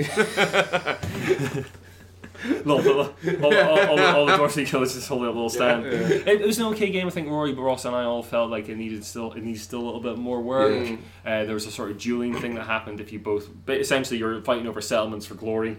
all, 2.66 2.80
all, 2.80 3.14
all, 3.42 3.54
all, 3.54 4.00
all 4.00 4.26
the 4.26 4.36
Dorothy 4.36 4.64
killers 4.64 4.94
just 4.94 5.08
holding 5.08 5.28
up 5.28 5.34
a 5.34 5.36
little 5.36 5.50
stand. 5.50 5.84
Yeah. 5.84 5.90
It, 5.90 6.40
it 6.40 6.46
was 6.46 6.58
an 6.58 6.66
okay 6.66 6.90
game. 6.90 7.06
I 7.06 7.10
think 7.10 7.28
Rory, 7.28 7.52
Ross, 7.52 7.84
and 7.84 7.94
I 7.94 8.04
all 8.04 8.22
felt 8.22 8.50
like 8.50 8.68
it 8.68 8.76
needed 8.76 9.04
still 9.04 9.32
it 9.32 9.42
needed 9.42 9.60
still 9.60 9.80
a 9.80 9.86
little 9.86 10.00
bit 10.00 10.18
more 10.18 10.40
work. 10.40 10.88
Yeah. 10.88 10.96
Uh, 11.24 11.44
there 11.44 11.54
was 11.54 11.66
a 11.66 11.70
sort 11.70 11.90
of 11.90 11.98
dueling 11.98 12.34
thing 12.34 12.54
that 12.54 12.66
happened 12.66 13.00
if 13.00 13.12
you 13.12 13.18
both, 13.18 13.48
but 13.66 13.78
essentially 13.78 14.18
you're 14.18 14.40
fighting 14.42 14.66
over 14.66 14.80
settlements 14.80 15.26
for 15.26 15.34
glory, 15.34 15.78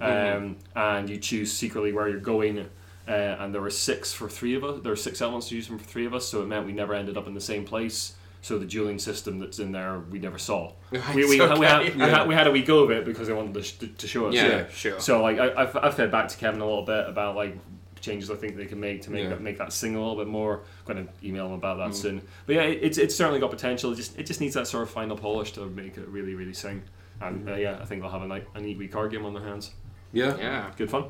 um, 0.00 0.56
and 0.74 1.08
you 1.08 1.18
choose 1.18 1.52
secretly 1.52 1.92
where 1.92 2.08
you're 2.08 2.20
going. 2.20 2.68
Uh, 3.08 3.10
and 3.40 3.52
there 3.52 3.60
were 3.60 3.70
six 3.70 4.12
for 4.12 4.28
three 4.28 4.54
of 4.54 4.62
us. 4.62 4.80
There 4.82 4.92
were 4.92 4.96
six 4.96 5.20
elements 5.20 5.48
to 5.48 5.56
use 5.56 5.66
from 5.66 5.78
for 5.78 5.84
three 5.84 6.06
of 6.06 6.14
us, 6.14 6.26
so 6.26 6.42
it 6.42 6.46
meant 6.46 6.66
we 6.66 6.72
never 6.72 6.94
ended 6.94 7.16
up 7.16 7.26
in 7.26 7.34
the 7.34 7.40
same 7.40 7.64
place. 7.64 8.14
So 8.42 8.58
the 8.58 8.66
dueling 8.66 8.98
system 8.98 9.38
that's 9.38 9.58
in 9.60 9.70
there, 9.72 10.00
we 10.10 10.18
never 10.18 10.36
saw. 10.36 10.72
Right, 10.92 11.14
we, 11.14 11.24
we, 11.28 11.40
okay. 11.40 11.58
we, 11.60 11.64
had, 11.66 11.94
we, 11.96 12.00
had, 12.02 12.28
we 12.28 12.34
had 12.34 12.46
a 12.46 12.50
wee 12.50 12.62
go 12.62 12.80
of 12.84 12.90
it 12.90 13.04
because 13.04 13.28
they 13.28 13.32
wanted 13.32 13.54
to, 13.54 13.62
sh- 13.62 13.78
to 13.96 14.06
show 14.08 14.26
us. 14.26 14.34
Yeah, 14.34 14.46
Yeah. 14.48 14.68
sure. 14.68 15.00
So 15.00 15.22
like 15.22 15.38
I, 15.38 15.54
I've, 15.62 15.76
I've 15.76 15.94
fed 15.94 16.10
back 16.10 16.28
to 16.28 16.36
Kevin 16.36 16.60
a 16.60 16.66
little 16.66 16.82
bit 16.84 17.08
about 17.08 17.36
like 17.36 17.56
changes 18.00 18.32
I 18.32 18.34
think 18.34 18.56
they 18.56 18.66
can 18.66 18.80
make 18.80 19.02
to 19.02 19.12
make 19.12 19.22
Yeah. 19.22 19.28
that 19.30 19.40
make 19.40 19.58
that 19.58 19.72
sing 19.72 19.94
a 19.94 19.98
little 20.00 20.16
bit 20.16 20.26
more. 20.26 20.62
I'm 20.88 20.94
going 20.94 21.06
to 21.06 21.26
email 21.26 21.46
him 21.46 21.52
about 21.52 21.78
that 21.78 21.90
Mm. 21.90 21.94
soon. 21.94 22.22
But 22.46 22.56
yeah, 22.56 22.62
it, 22.62 22.80
it's 22.82 22.98
it's 22.98 23.14
certainly 23.14 23.38
got 23.38 23.50
potential. 23.52 23.92
It 23.92 23.96
just 23.96 24.18
it 24.18 24.26
just 24.26 24.40
needs 24.40 24.54
that 24.54 24.66
sort 24.66 24.82
of 24.82 24.90
final 24.90 25.16
polish 25.16 25.52
to 25.52 25.64
make 25.66 25.96
it 25.96 26.08
really 26.08 26.34
really 26.34 26.52
sing. 26.52 26.82
And 27.20 27.48
uh, 27.48 27.54
yeah, 27.54 27.78
I 27.80 27.84
think 27.84 28.02
they'll 28.02 28.10
have 28.10 28.22
a, 28.22 28.26
ni- 28.26 28.44
a 28.56 28.60
neat 28.60 28.76
wee 28.76 28.88
card 28.88 29.12
game 29.12 29.24
on 29.24 29.34
their 29.34 29.44
hands. 29.44 29.70
Yeah. 30.12 30.36
yeah, 30.36 30.70
Good 30.76 30.90
fun. 30.90 31.04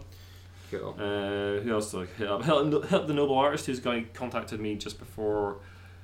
cool. 0.70 0.94
Uh, 0.98 1.60
who 1.62 1.72
else 1.72 1.90
did 1.90 2.00
I 2.02 2.04
hit 2.18 2.28
up? 2.28 2.42
Help, 2.42 2.84
Help 2.84 3.06
the 3.06 3.14
Noble 3.14 3.36
Artist, 3.36 3.64
who's 3.66 3.80
guy 3.80 4.04
contacted 4.12 4.60
me 4.60 4.74
just 4.76 4.98
before 4.98 5.56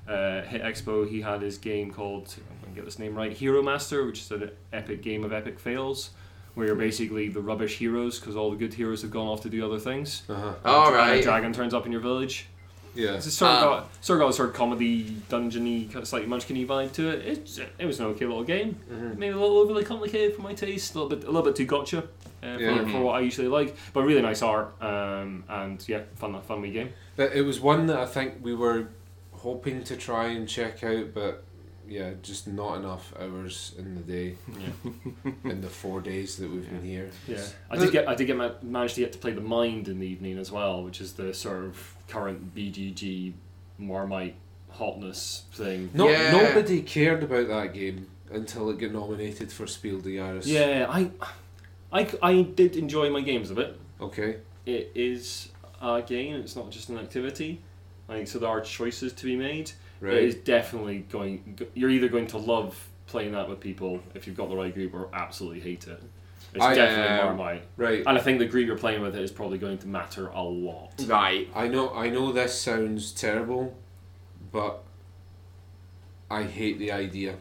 uh, 0.09 0.41
Hit 0.41 0.61
Expo. 0.63 1.07
He 1.07 1.21
had 1.21 1.41
his 1.41 1.57
game 1.57 1.91
called, 1.91 2.33
I'm 2.37 2.57
going 2.61 2.73
to 2.73 2.75
get 2.75 2.85
this 2.85 2.99
name 2.99 3.15
right, 3.15 3.31
Hero 3.31 3.61
Master, 3.61 4.05
which 4.05 4.19
is 4.21 4.31
an 4.31 4.51
epic 4.73 5.01
game 5.03 5.23
of 5.23 5.31
epic 5.31 5.59
fails, 5.59 6.09
where 6.55 6.67
you're 6.67 6.75
basically 6.75 7.29
the 7.29 7.41
rubbish 7.41 7.77
heroes 7.77 8.19
because 8.19 8.35
all 8.35 8.49
the 8.51 8.57
good 8.57 8.73
heroes 8.73 9.01
have 9.03 9.11
gone 9.11 9.27
off 9.27 9.41
to 9.43 9.49
do 9.49 9.63
other 9.65 9.79
things. 9.79 10.23
Uh-huh. 10.27 10.53
All 10.65 10.93
And 10.95 11.19
a 11.19 11.21
dragon 11.21 11.53
turns 11.53 11.73
up 11.73 11.85
in 11.85 11.91
your 11.91 12.01
village. 12.01 12.47
Yeah. 12.95 13.13
It's 13.13 13.31
sort 13.31 13.51
of 13.51 13.57
Ah. 13.57 13.61
got 13.81 14.03
sort 14.03 14.17
of 14.19 14.23
got 14.25 14.29
a 14.31 14.33
sort 14.33 14.49
of 14.49 14.55
comedy, 14.55 15.03
dungeony, 15.29 15.85
kind 15.85 16.01
of 16.01 16.07
slightly 16.07 16.27
munchkin 16.27 16.57
vibe 16.67 16.91
to 16.93 17.09
it. 17.09 17.25
It, 17.25 17.69
it 17.77 17.85
was 17.85 17.99
an 17.99 18.07
okay 18.07 18.25
little 18.25 18.43
game. 18.43 18.79
Mm-hmm. 18.91 19.19
Maybe 19.19 19.31
a 19.33 19.37
little 19.39 19.57
overly 19.59 19.83
complicated 19.85 20.35
for 20.35 20.41
my 20.41 20.53
taste. 20.55 20.95
A 20.95 20.99
little 20.99 21.15
bit, 21.15 21.23
a 21.23 21.31
little 21.31 21.43
bit 21.43 21.55
too 21.55 21.65
gotcha. 21.65 21.99
Uh, 22.41 22.55
for, 22.55 22.59
Yeah. 22.61 22.85
for 22.91 23.01
what 23.01 23.15
I 23.15 23.19
usually 23.19 23.47
like, 23.49 23.75
but 23.93 24.03
really 24.03 24.21
nice 24.21 24.41
art, 24.41 24.73
um, 24.81 25.43
and 25.49 25.85
yeah, 25.89 26.03
fun, 26.15 26.41
fun 26.41 26.61
wee 26.61 26.71
game. 26.71 26.89
It 27.17 27.43
was 27.45 27.59
one 27.59 27.85
that 27.87 27.97
I 27.97 28.05
think 28.05 28.35
we 28.41 28.55
were 28.55 28.87
hoping 29.39 29.83
to 29.85 29.95
try 29.95 30.27
and 30.27 30.47
check 30.47 30.83
out, 30.83 31.13
but 31.13 31.43
yeah, 31.87 32.11
just 32.21 32.47
not 32.47 32.75
enough 32.77 33.13
hours 33.19 33.73
in 33.77 33.95
the 33.95 34.01
day 34.01 34.35
Yeah, 34.59 35.31
in 35.51 35.61
the 35.61 35.69
four 35.69 36.01
days 36.01 36.37
that 36.37 36.49
we've 36.51 36.69
been 36.69 36.83
here. 36.83 37.09
yeah. 37.27 37.43
I 37.69 37.77
did 37.77 37.91
get, 37.91 38.07
I 38.07 38.15
did 38.15 38.25
get 38.27 38.37
ma- 38.37 38.51
managed 38.61 38.95
to 38.95 39.01
get 39.01 39.11
to 39.13 39.17
play 39.19 39.31
the 39.31 39.41
Mind 39.41 39.87
in 39.87 39.99
the 39.99 40.05
evening 40.07 40.37
as 40.37 40.51
well, 40.51 40.83
which 40.83 41.01
is 41.01 41.13
the 41.13 41.33
sort 41.33 41.63
of 41.65 41.95
current 42.07 42.53
BGG 42.53 43.33
Marmite 43.79 44.35
hotness 44.69 45.43
thing. 45.53 45.89
No, 45.93 46.09
Yeah. 46.09 46.31
nobody 46.31 46.81
cared 46.81 47.23
about 47.23 47.47
that 47.47 47.73
game 47.73 48.07
until 48.31 48.69
it 48.69 48.77
got 48.77 48.91
nominated 48.91 49.51
for 49.51 49.65
Spiel 49.65 49.99
des 49.99 50.11
Jahres. 50.17 50.45
Yeah, 50.45 50.85
I, 50.89 51.09
I, 51.91 52.07
I 52.21 52.41
did 52.43 52.75
enjoy 52.75 53.09
my 53.09 53.21
games 53.21 53.49
of 53.49 53.57
it. 53.57 53.79
Okay. 53.99 54.37
It 54.67 54.91
is 54.93 55.49
a 55.81 56.03
game. 56.03 56.35
It's 56.35 56.55
not 56.55 56.69
just 56.69 56.89
an 56.89 56.99
activity. 56.99 57.61
Like 58.09 58.27
so, 58.27 58.39
there 58.39 58.49
are 58.49 58.59
choices 58.61 59.13
to 59.13 59.25
be 59.25 59.35
made. 59.35 59.71
Right. 60.01 60.15
It 60.15 60.23
is 60.23 60.35
definitely 60.35 61.05
going. 61.09 61.59
You're 61.75 61.89
either 61.91 62.07
going 62.09 62.27
to 62.27 62.37
love 62.37 62.87
playing 63.07 63.31
that 63.33 63.47
with 63.49 63.59
people 63.59 64.01
if 64.15 64.27
you've 64.27 64.35
got 64.37 64.49
the 64.49 64.55
right 64.55 64.73
group, 64.73 64.93
or 64.93 65.09
absolutely 65.13 65.59
hate 65.61 65.87
it. 65.87 66.01
It's 66.55 66.65
I, 66.65 66.73
definitely 66.73 67.19
um, 67.19 67.37
Marmite, 67.37 67.63
Right. 67.77 68.03
and 68.07 68.17
I 68.17 68.21
think 68.21 68.39
the 68.39 68.47
group 68.47 68.65
you're 68.65 68.77
playing 68.77 69.01
with 69.01 69.15
is 69.15 69.29
probably 69.31 69.59
going 69.59 69.77
to 69.79 69.87
matter 69.87 70.27
a 70.29 70.41
lot. 70.41 70.93
Right. 71.05 71.47
I 71.55 71.67
know. 71.67 71.93
I 71.93 72.09
know 72.09 72.31
this 72.31 72.59
sounds 72.59 73.11
terrible, 73.11 73.77
but 74.51 74.83
I 76.31 76.43
hate 76.43 76.79
the 76.79 76.91
idea. 76.91 77.35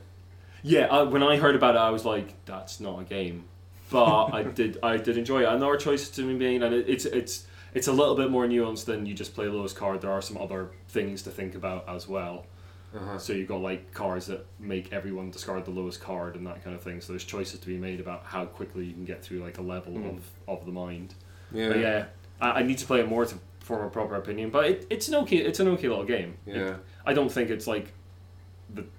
Yeah, 0.62 0.86
I, 0.86 1.02
when 1.04 1.22
I 1.22 1.36
heard 1.36 1.54
about 1.54 1.74
it, 1.76 1.78
I 1.78 1.90
was 1.90 2.04
like, 2.04 2.34
"That's 2.44 2.80
not 2.80 3.00
a 3.00 3.04
game," 3.04 3.44
but 3.90 4.26
I 4.34 4.42
did. 4.54 4.78
I 4.82 4.96
did 4.98 5.16
enjoy 5.16 5.42
it. 5.42 5.48
And 5.48 5.62
there 5.62 5.68
are 5.70 5.76
choices 5.76 6.10
to 6.10 6.26
be 6.26 6.34
made, 6.34 6.62
and 6.62 6.74
it, 6.74 6.86
it's 6.88 7.04
it's 7.06 7.46
it's 7.74 7.88
a 7.88 7.92
little 7.92 8.14
bit 8.14 8.30
more 8.30 8.46
nuanced 8.46 8.84
than 8.86 9.06
you 9.06 9.14
just 9.14 9.34
play 9.34 9.46
lowest 9.46 9.76
card. 9.76 10.00
There 10.00 10.10
are 10.12 10.22
some 10.22 10.36
other 10.36 10.70
things 10.88 11.22
to 11.22 11.30
think 11.30 11.54
about 11.54 11.88
as 11.88 12.08
well. 12.08 12.46
Uh-huh. 12.94 13.18
So 13.18 13.34
you've 13.34 13.48
got 13.48 13.60
like 13.60 13.92
cards 13.92 14.26
that 14.26 14.46
make 14.58 14.92
everyone 14.92 15.30
discard 15.30 15.64
the 15.66 15.70
lowest 15.70 16.00
card 16.00 16.36
and 16.36 16.46
that 16.46 16.64
kind 16.64 16.74
of 16.74 16.82
thing. 16.82 17.00
So 17.02 17.12
there's 17.12 17.24
choices 17.24 17.60
to 17.60 17.66
be 17.66 17.76
made 17.76 18.00
about 18.00 18.24
how 18.24 18.46
quickly 18.46 18.86
you 18.86 18.94
can 18.94 19.04
get 19.04 19.22
through 19.22 19.40
like 19.44 19.58
a 19.58 19.62
level 19.62 19.92
Mm. 19.92 20.16
of, 20.16 20.30
of 20.48 20.64
the 20.64 20.72
mind. 20.72 21.14
Yeah. 21.52 21.68
But 21.68 21.78
yeah, 21.78 22.04
I, 22.40 22.50
I 22.50 22.62
need 22.62 22.78
to 22.78 22.86
play 22.86 23.00
it 23.00 23.08
more 23.08 23.26
to 23.26 23.34
form 23.60 23.84
a 23.86 23.90
proper 23.90 24.14
opinion. 24.14 24.48
But 24.50 24.64
it, 24.66 24.86
it's 24.88 25.08
an 25.08 25.16
okay 25.16 25.36
it's 25.36 25.60
an 25.60 25.68
okay 25.68 25.88
little 25.88 26.04
game. 26.04 26.38
It- 26.46 26.56
Yeah. 26.56 26.76
I 27.04 27.12
don't 27.12 27.30
think 27.30 27.50
it's 27.50 27.66
like 27.66 27.92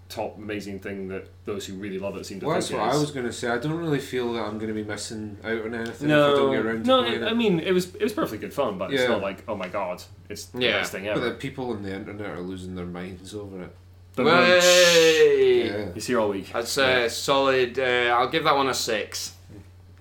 top 0.10 0.38
amazing 0.38 0.80
thing 0.80 1.08
that 1.08 1.28
those 1.46 1.66
who 1.68 1.76
really 1.76 2.00
love 2.00 2.18
it 2.18 2.26
seem 2.26 2.40
to 2.40 2.48
Well, 2.48 2.56
think 2.56 2.64
that's 2.64 2.72
it 2.72 2.78
what 2.78 2.90
I 2.96 2.98
was 2.98 3.12
going 3.12 3.28
to 3.28 3.32
say. 3.32 3.48
I 3.48 3.60
don't 3.60 3.78
really 3.78 4.00
feel 4.00 4.34
that 4.34 4.42
I'm 4.44 4.58
going 4.58 4.68
to 4.68 4.74
be 4.74 4.84
missing 4.84 5.38
out 5.44 5.62
on 5.66 5.76
anything 5.76 5.94
if 5.94 6.02
I 6.02 6.06
No, 6.08 6.36
don't 6.36 6.52
get 6.52 6.66
around 6.66 6.82
to 6.84 6.88
no. 6.88 7.04
playing 7.04 7.24
I 7.24 7.34
mean, 7.34 7.60
it 7.60 7.72
was 7.72 7.94
it 7.96 8.02
was 8.02 8.14
perfectly 8.14 8.40
good 8.40 8.54
fun, 8.54 8.78
but 8.80 8.92
it's 8.92 9.08
not 9.08 9.22
like 9.22 9.44
oh 9.48 9.56
my 9.56 9.68
god, 9.68 10.02
it's 10.28 10.46
the 10.46 10.62
Yeah, 10.62 10.80
best 10.80 10.92
thing 10.92 11.04
But 11.06 11.12
ever. 11.18 11.30
the 11.30 11.32
people 11.36 11.70
on 11.72 11.84
the 11.84 11.94
internet 11.94 12.28
are 12.32 12.42
losing 12.42 12.76
their 12.76 12.86
minds 12.88 13.34
over 13.36 13.62
it. 13.62 13.76
The 14.16 14.24
Munch 14.24 14.64
Way. 14.64 15.68
Yeah. 15.68 15.74
is 15.96 16.08
here 16.08 16.20
all 16.20 16.30
week. 16.30 16.52
That's 16.52 16.76
a 16.78 17.08
solid. 17.10 17.78
Uh, 17.80 18.16
I'll 18.18 18.30
give 18.30 18.44
that 18.46 18.56
one 18.56 18.68
a 18.68 18.74
six. 18.74 19.36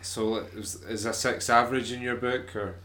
So 0.01 0.39
is, 0.57 0.77
is 0.89 1.05
a 1.05 1.13
six 1.13 1.51
average 1.51 1.93
in 1.93 2.01
your 2.01 2.17
book 2.17 2.57
or? 2.57 2.77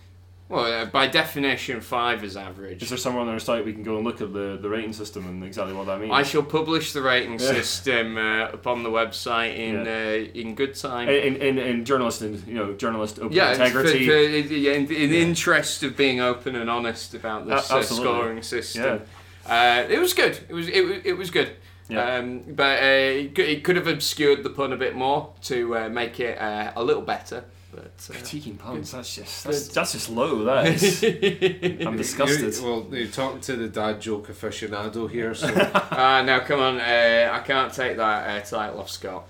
Well, 0.50 0.66
uh, 0.66 0.86
by 0.86 1.08
definition, 1.08 1.82
five 1.82 2.24
is 2.24 2.36
average. 2.38 2.84
Is 2.84 2.90
there 2.90 2.98
somewhere 2.98 3.24
on 3.24 3.30
our 3.30 3.40
site 3.40 3.66
we 3.66 3.74
can 3.74 3.82
go 3.82 3.96
and 3.96 4.06
look 4.06 4.22
at 4.22 4.34
the, 4.34 4.58
the 4.62 4.70
rating 4.70 4.94
system 4.94 5.26
and 5.26 5.44
exactly 5.44 5.74
what 5.74 5.88
that 5.88 6.00
means? 6.00 6.12
I 6.14 6.24
shall 6.24 6.44
publish 6.44 6.94
the 6.94 7.02
rating 7.02 7.34
Yeah. 7.40 7.48
system 7.54 8.18
uh, 8.18 8.50
upon 8.50 8.84
the 8.84 8.90
website 8.90 9.58
in 9.58 9.88
uh, 9.88 10.40
in 10.40 10.54
good 10.54 10.76
time. 10.76 11.10
in, 11.10 11.38
in, 11.38 11.58
in 11.58 11.86
journalist 11.86 12.22
and 12.22 12.46
you 12.46 12.56
know 12.56 12.74
journalist 12.74 13.20
open 13.20 13.32
yeah, 13.32 13.52
integrity. 13.52 14.06
for- 14.06 14.14
yeah, 14.54 14.74
in, 14.74 14.82
in 14.92 15.10
the 15.10 15.22
interest 15.22 15.82
of 15.84 15.96
being 15.98 16.20
open 16.20 16.56
and 16.56 16.70
honest 16.70 17.14
about 17.14 17.48
this 17.48 17.72
uh, 17.72 17.82
scoring 17.82 18.44
system. 18.44 19.02
Uh, 19.48 19.86
it 19.90 20.00
was 20.00 20.14
good. 20.14 20.40
It 20.50 20.54
was 20.54 20.68
it, 20.68 21.06
it 21.06 21.18
was 21.18 21.32
good. 21.32 21.52
Yeah. 21.90 22.16
Um, 22.18 22.44
but 22.48 22.80
uh, 22.82 22.86
it, 22.86 23.36
could, 23.36 23.46
it 23.46 23.64
could 23.64 23.76
have 23.76 23.88
obscured 23.88 24.44
the 24.44 24.50
pun 24.50 24.72
a 24.72 24.78
bit 24.78 24.96
more 24.96 25.34
to 25.44 25.78
uh, 25.78 25.90
make 25.90 26.20
it 26.20 26.38
uh, 26.40 26.72
a 26.76 26.84
little 26.84 27.02
better. 27.02 27.44
But 27.74 27.86
uh, 27.86 28.14
Critiquing 28.14 28.60
puns, 28.60 28.92
that's 28.92 29.16
just 29.16 29.44
that's, 29.46 29.68
that's 29.70 29.94
just 29.94 30.10
low. 30.10 30.44
That 30.44 30.68
is. 30.68 31.04
I'm 31.88 31.98
disgusted. 31.98 32.54
You're, 32.54 32.64
well, 32.64 32.88
you're 32.92 33.08
talking 33.08 33.42
to 33.42 33.56
the 33.56 33.68
dad 33.68 34.00
joke 34.00 34.28
aficionado 34.28 35.10
here, 35.10 35.34
so 35.34 35.48
uh, 35.54 36.22
now 36.24 36.40
come 36.42 36.60
on, 36.60 36.80
uh, 36.80 37.30
I 37.34 37.40
can't 37.40 37.74
take 37.74 37.98
that 37.98 38.30
uh, 38.30 38.46
title 38.46 38.80
off 38.80 38.90
Scott. 38.92 39.28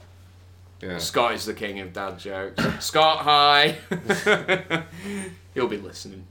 yeah. 0.81 0.97
Scott 0.97 1.33
is 1.35 1.45
the 1.45 1.53
king 1.53 1.79
of 1.79 1.93
dad 1.93 2.19
jokes. 2.19 2.85
Scott, 2.85 3.19
hi. 3.19 3.77
He'll 5.53 5.67
be 5.67 5.77
listening. 5.77 6.25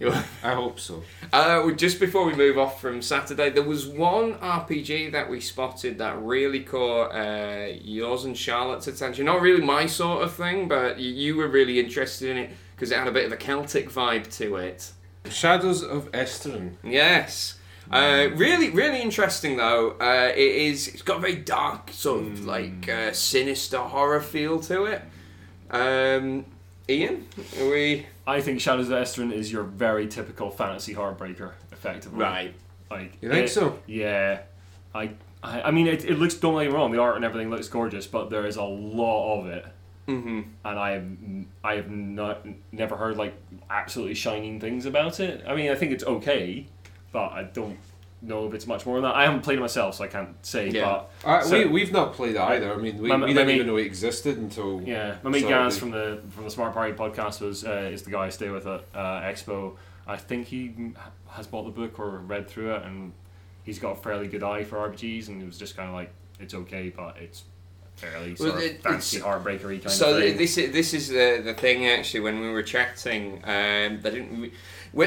I 0.44 0.54
hope 0.54 0.78
so. 0.78 1.02
Uh, 1.32 1.62
well, 1.64 1.74
just 1.74 1.98
before 1.98 2.24
we 2.24 2.34
move 2.34 2.56
off 2.56 2.80
from 2.80 3.02
Saturday, 3.02 3.50
there 3.50 3.64
was 3.64 3.88
one 3.88 4.34
RPG 4.34 5.10
that 5.12 5.28
we 5.28 5.40
spotted 5.40 5.98
that 5.98 6.22
really 6.22 6.60
caught 6.60 7.08
uh, 7.10 7.66
yours 7.82 8.24
and 8.24 8.36
Charlotte's 8.36 8.86
attention. 8.86 9.26
Not 9.26 9.40
really 9.40 9.62
my 9.62 9.86
sort 9.86 10.22
of 10.22 10.32
thing, 10.32 10.68
but 10.68 10.96
y- 10.96 11.02
you 11.02 11.36
were 11.36 11.48
really 11.48 11.80
interested 11.80 12.30
in 12.30 12.36
it 12.36 12.50
because 12.76 12.92
it 12.92 12.98
had 12.98 13.08
a 13.08 13.12
bit 13.12 13.26
of 13.26 13.32
a 13.32 13.36
Celtic 13.36 13.90
vibe 13.90 14.32
to 14.36 14.56
it. 14.56 14.92
Shadows 15.28 15.82
of 15.82 16.10
Esteren. 16.12 16.74
Yes. 16.84 17.58
Uh, 17.90 18.28
really, 18.34 18.70
really 18.70 19.00
interesting 19.00 19.56
though. 19.56 19.96
Uh, 20.00 20.30
it 20.34 20.38
is. 20.38 20.88
It's 20.88 21.02
got 21.02 21.16
a 21.16 21.20
very 21.20 21.36
dark, 21.36 21.90
sort 21.90 22.20
of 22.24 22.44
like 22.44 22.88
uh, 22.88 23.12
sinister 23.12 23.78
horror 23.78 24.20
feel 24.20 24.60
to 24.60 24.84
it. 24.84 25.02
Um, 25.70 26.44
Ian, 26.88 27.26
we 27.60 28.06
I 28.26 28.40
think 28.40 28.60
Shadows 28.60 28.88
of 28.88 28.94
Esteren 28.98 29.32
is 29.32 29.52
your 29.52 29.62
very 29.62 30.06
typical 30.08 30.50
fantasy 30.50 30.94
heartbreaker, 30.94 31.52
effectively. 31.72 32.18
right? 32.20 32.54
Like 32.90 33.18
You 33.20 33.28
think 33.30 33.46
it- 33.46 33.50
so? 33.50 33.78
Yeah. 33.86 34.40
I 34.94 35.10
I, 35.42 35.62
I 35.62 35.70
mean 35.70 35.86
it, 35.86 36.04
it 36.04 36.18
looks 36.18 36.34
don't 36.34 36.54
get 36.60 36.68
me 36.70 36.74
wrong, 36.74 36.90
the 36.90 36.98
art 37.00 37.16
and 37.16 37.24
everything 37.24 37.50
looks 37.50 37.68
gorgeous, 37.68 38.06
but 38.06 38.30
there 38.30 38.46
is 38.46 38.56
a 38.56 38.64
lot 38.64 39.40
of 39.40 39.46
it. 39.48 39.66
Mm-hmm. 40.08 40.40
And 40.64 40.78
I 40.78 40.90
have 40.92 41.06
I 41.62 41.74
have 41.76 41.90
not 41.90 42.46
never 42.72 42.96
heard 42.96 43.18
like 43.18 43.34
absolutely 43.68 44.14
shining 44.14 44.58
things 44.58 44.86
about 44.86 45.20
it. 45.20 45.44
I 45.46 45.54
mean 45.54 45.70
I 45.70 45.74
think 45.74 45.92
it's 45.92 46.04
okay, 46.04 46.66
but 47.12 47.32
I 47.32 47.42
don't 47.44 47.78
know 48.20 48.46
if 48.48 48.54
it's 48.54 48.66
much 48.66 48.84
more 48.84 48.96
than 48.96 49.04
that. 49.04 49.14
I 49.16 49.24
haven't 49.24 49.42
played 49.42 49.58
it 49.58 49.60
myself, 49.60 49.94
so 49.96 50.04
I 50.04 50.08
can't 50.08 50.34
say. 50.44 50.68
Yeah. 50.70 51.04
Uh, 51.24 51.40
So- 51.42 51.58
we, 51.58 51.64
we've 51.66 51.92
not 51.92 52.14
played 52.14 52.34
it 52.36 52.40
either. 52.40 52.72
I 52.72 52.76
mean, 52.76 52.98
we, 52.98 53.08
My- 53.08 53.14
we 53.16 53.20
my 53.20 53.26
didn't 53.28 53.46
mate- 53.46 53.54
even 53.56 53.66
know 53.68 53.76
it 53.76 53.86
existed 53.86 54.38
until. 54.38 54.82
Yeah, 54.82 55.16
my 55.22 55.30
mate 55.30 55.42
Sorry. 55.42 55.52
Gaz 55.52 55.78
from 55.78 55.90
the 55.92 56.20
from 56.30 56.44
the 56.44 56.50
Smart 56.50 56.74
Party 56.74 56.92
podcast 56.94 57.40
was 57.40 57.64
uh, 57.64 57.90
is 57.92 58.02
the 58.02 58.10
guy 58.10 58.26
I 58.26 58.28
stay 58.30 58.50
with 58.50 58.66
at 58.66 58.84
uh, 58.94 59.20
Expo. 59.22 59.76
I 60.06 60.16
think 60.16 60.46
he 60.48 60.72
has 61.30 61.46
bought 61.46 61.64
the 61.64 61.70
book 61.70 61.98
or 62.00 62.10
read 62.18 62.48
through 62.48 62.74
it, 62.74 62.82
and 62.82 63.12
he's 63.64 63.78
got 63.78 63.92
a 63.92 63.96
fairly 63.96 64.26
good 64.26 64.42
eye 64.42 64.64
for 64.64 64.76
RPGs, 64.78 65.28
and 65.28 65.42
it 65.42 65.46
was 65.46 65.58
just 65.58 65.76
kind 65.76 65.88
of 65.88 65.94
like 65.94 66.10
it's 66.40 66.54
okay, 66.54 66.88
but 66.94 67.16
it's 67.20 67.44
fairly 67.98 68.34
Well, 68.38 68.50
sort 68.52 68.62
it- 68.62 68.76
of 68.76 68.82
fancy 68.82 69.18
heartbreakery 69.20 69.82
kind 69.82 69.90
So 69.90 70.16
of 70.16 70.22
thing. 70.22 70.36
this 70.36 70.56
is 70.56 70.72
this 70.72 70.94
is 70.94 71.08
the 71.08 71.40
the 71.44 71.54
thing 71.54 71.86
actually. 71.86 72.20
When 72.20 72.40
we 72.40 72.48
were 72.50 72.62
chatting, 72.62 73.42
um, 73.44 74.00
they 74.02 74.10
didn't. 74.10 74.40
we- 74.40 74.52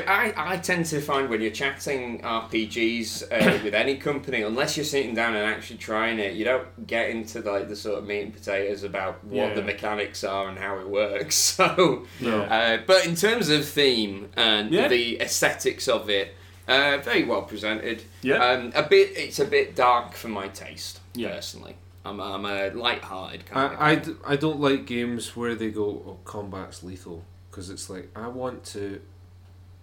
I, 0.07 0.31
I 0.37 0.57
tend 0.57 0.85
to 0.87 1.01
find 1.01 1.27
when 1.27 1.41
you're 1.41 1.49
chatting 1.51 2.21
RPGs 2.21 3.23
uh, 3.31 3.59
with 3.63 3.73
any 3.73 3.95
company, 3.97 4.43
unless 4.43 4.77
you're 4.77 4.83
sitting 4.85 5.15
down 5.15 5.35
and 5.35 5.43
actually 5.45 5.77
trying 5.77 6.19
it, 6.19 6.33
you 6.35 6.45
don't 6.45 6.85
get 6.85 7.09
into 7.09 7.39
like 7.41 7.67
the 7.67 7.75
sort 7.75 7.97
of 7.97 8.05
meat 8.05 8.21
and 8.21 8.33
potatoes 8.33 8.83
about 8.83 9.23
what 9.23 9.35
Yeah. 9.49 9.53
the 9.55 9.63
mechanics 9.63 10.23
are 10.23 10.47
and 10.49 10.57
how 10.59 10.77
it 10.79 10.87
works. 10.87 11.35
So, 11.61 12.05
Yeah. 12.19 12.41
uh, 12.43 12.77
but 12.85 13.05
in 13.07 13.15
terms 13.15 13.49
of 13.49 13.67
theme 13.67 14.29
and 14.37 14.71
Yeah. 14.71 14.87
the 14.87 15.19
aesthetics 15.19 15.87
of 15.87 16.09
it, 16.09 16.35
uh, 16.67 16.97
very 17.03 17.23
well 17.23 17.41
presented. 17.41 18.03
Yeah. 18.21 18.35
Um, 18.37 18.71
a 18.75 18.83
bit. 18.83 19.17
It's 19.17 19.39
a 19.39 19.45
bit 19.45 19.75
dark 19.75 20.13
for 20.13 20.27
my 20.29 20.47
taste. 20.49 20.99
Yeah. 21.15 21.29
Personally, 21.29 21.75
I'm 22.03 22.19
I'm 22.19 22.45
a 22.45 22.69
light-hearted 22.71 23.45
kind 23.45 23.73
of. 23.73 23.79
I, 23.79 23.89
I, 23.91 23.95
guy. 23.95 24.01
d- 24.03 24.15
I 24.25 24.35
don't 24.35 24.59
like 24.59 24.85
games 24.85 25.35
where 25.35 25.53
they 25.55 25.69
go, 25.71 25.83
oh, 26.07 26.17
combat's 26.25 26.83
lethal. 26.83 27.23
Because 27.49 27.69
it's 27.69 27.89
like, 27.89 28.09
I 28.15 28.27
want 28.29 28.63
to 28.65 29.01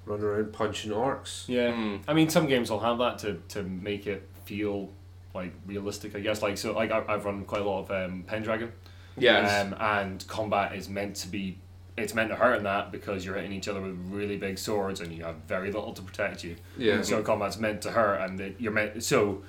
run 0.06 0.22
around 0.22 0.52
punching 0.52 0.90
orcs. 0.90 1.44
Yeah, 1.48 1.70
Mm. 1.72 2.00
I 2.08 2.14
mean, 2.14 2.28
some 2.30 2.46
games 2.46 2.70
will 2.70 2.80
have 2.80 2.98
that 2.98 3.18
to, 3.20 3.40
to 3.50 3.62
make 3.62 4.06
it 4.06 4.26
feel 4.46 4.88
like 5.34 5.52
realistic. 5.66 6.16
I 6.16 6.20
guess 6.20 6.40
like 6.42 6.56
so, 6.58 6.72
like 6.72 6.90
I- 6.90 7.04
I've 7.06 7.24
run 7.24 7.44
quite 7.44 7.60
a 7.62 7.64
lot 7.64 7.88
of 7.88 7.90
um, 7.90 8.24
Pendragon, 8.26 8.72
Yes. 9.16 9.66
um, 9.66 9.76
and 9.78 10.26
combat 10.26 10.74
is 10.74 10.88
meant 10.88 11.16
to 11.16 11.28
be. 11.28 11.58
It's 11.96 12.14
meant 12.14 12.30
to 12.30 12.36
hurt 12.36 12.58
in 12.58 12.62
that 12.64 12.92
because 12.92 13.24
you're 13.26 13.34
hitting 13.34 13.52
each 13.52 13.66
other 13.66 13.80
with 13.80 13.96
really 14.08 14.36
big 14.36 14.56
swords 14.56 15.00
and 15.00 15.12
you 15.12 15.24
have 15.24 15.34
very 15.48 15.72
little 15.72 15.92
to 15.92 16.00
protect 16.02 16.44
you. 16.44 16.54
Yeah. 16.76 17.02
So 17.02 17.22
combat's 17.22 17.58
meant 17.58 17.82
to 17.82 17.90
hurt, 17.90 18.20
and 18.20 18.40
it, 18.40 18.56
you're 18.58 18.72
meant 18.72 19.02
so. 19.04 19.42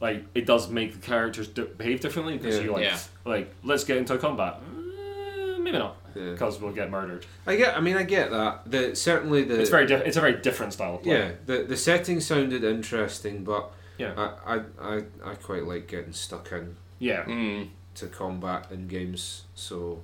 Like 0.00 0.24
it 0.34 0.44
does 0.46 0.68
make 0.68 0.92
the 0.92 0.98
characters 1.00 1.48
d- 1.48 1.66
behave 1.78 2.00
differently 2.00 2.36
because 2.36 2.56
Yeah. 2.56 2.62
you're 2.64 2.72
like, 2.74 2.84
Yeah. 2.84 2.98
like 3.24 3.54
let's 3.62 3.84
get 3.84 3.96
into 3.96 4.16
combat. 4.18 4.54
Uh, 4.54 5.58
maybe 5.58 5.78
not 5.78 5.96
Yeah. 6.14 6.32
because 6.32 6.60
we'll 6.60 6.72
get 6.72 6.90
murdered. 6.90 7.24
I 7.46 7.56
get, 7.56 7.76
I 7.76 7.80
mean, 7.80 7.96
I 7.96 8.02
get 8.02 8.30
that. 8.30 8.70
The, 8.70 8.94
certainly 8.96 9.44
the... 9.44 9.60
It's 9.60 9.70
very 9.70 9.86
di- 9.86 9.94
it's 10.04 10.16
a 10.16 10.20
very 10.20 10.40
different 10.40 10.72
style 10.74 10.96
of 10.96 11.02
play. 11.02 11.12
Yeah, 11.18 11.30
the, 11.46 11.62
the 11.64 11.76
setting 11.76 12.20
sounded 12.20 12.64
interesting, 12.64 13.44
but 13.44 13.72
Yeah. 13.98 14.12
I, 14.44 14.56
I, 14.56 14.60
I, 14.80 15.02
I 15.24 15.34
quite 15.36 15.64
like 15.64 15.86
getting 15.88 16.12
stuck 16.12 16.52
in 16.52 16.76
Yeah. 16.98 17.24
Mm. 17.24 17.68
to 17.94 18.06
combat 18.08 18.66
in 18.72 18.88
games, 18.88 19.44
so 19.54 20.02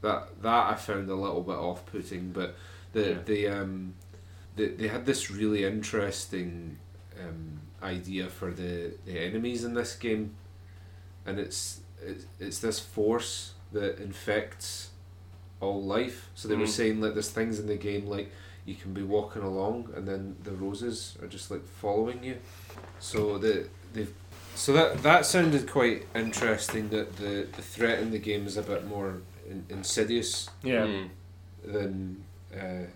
that 0.00 0.42
that 0.42 0.72
I 0.72 0.74
found 0.74 1.08
a 1.10 1.14
little 1.14 1.42
bit 1.42 1.56
off 1.56 1.84
putting. 1.86 2.32
But 2.32 2.54
the 2.92 3.00
Yeah. 3.10 3.16
the 3.24 3.48
um, 3.48 3.94
the, 4.56 4.68
they 4.68 4.88
had 4.88 5.04
this 5.06 5.30
really 5.30 5.64
interesting 5.64 6.78
um, 7.20 7.60
idea 7.84 8.28
for 8.28 8.50
the, 8.50 8.92
the 9.04 9.18
enemies 9.18 9.64
in 9.64 9.74
this 9.74 9.94
game, 9.96 10.34
and 11.26 11.38
it's 11.38 11.80
it's, 12.02 12.26
it's 12.40 12.58
this 12.58 12.78
force 12.80 13.52
that 13.72 13.98
infects 13.98 14.90
all 15.60 15.82
life. 15.82 16.28
So 16.34 16.48
they 16.48 16.56
were 16.56 16.64
Mm. 16.64 16.68
saying 16.68 17.00
like 17.00 17.12
there's 17.14 17.30
things 17.30 17.58
in 17.60 17.66
the 17.66 17.76
game 17.76 18.06
like 18.06 18.30
you 18.66 18.74
can 18.74 18.92
be 18.94 19.02
walking 19.02 19.42
along 19.42 19.90
and 19.96 20.06
then 20.08 20.36
the 20.42 20.52
roses 20.52 21.16
are 21.22 21.26
just 21.28 21.50
like 21.50 21.64
following 21.66 22.22
you. 22.24 22.36
So 23.00 23.38
the 23.38 23.66
they've 23.92 24.12
so 24.54 24.72
that 24.72 25.02
that 25.02 25.26
sounded 25.26 25.68
quite 25.70 26.06
interesting. 26.14 26.88
That 26.90 27.16
the 27.16 27.46
the 27.56 27.62
threat 27.62 27.98
in 28.00 28.10
the 28.10 28.18
game 28.18 28.46
is 28.46 28.56
a 28.56 28.62
bit 28.62 28.86
more 28.86 29.20
in, 29.48 29.64
insidious 29.68 30.48
Yeah. 30.62 30.86
Mm. 30.86 31.08
than 31.64 32.24
uh, 32.54 32.86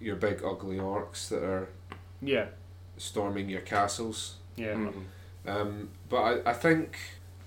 your 0.00 0.16
big 0.16 0.42
ugly 0.44 0.76
orcs 0.78 1.28
that 1.28 1.42
are 1.42 1.68
Yeah. 2.22 2.46
Storming 3.00 3.48
your 3.48 3.60
castles. 3.62 4.36
Yeah. 4.56 4.74
Mm. 4.74 4.92
Um, 5.46 5.88
but 6.08 6.22
I, 6.22 6.50
I 6.50 6.52
think 6.52 6.98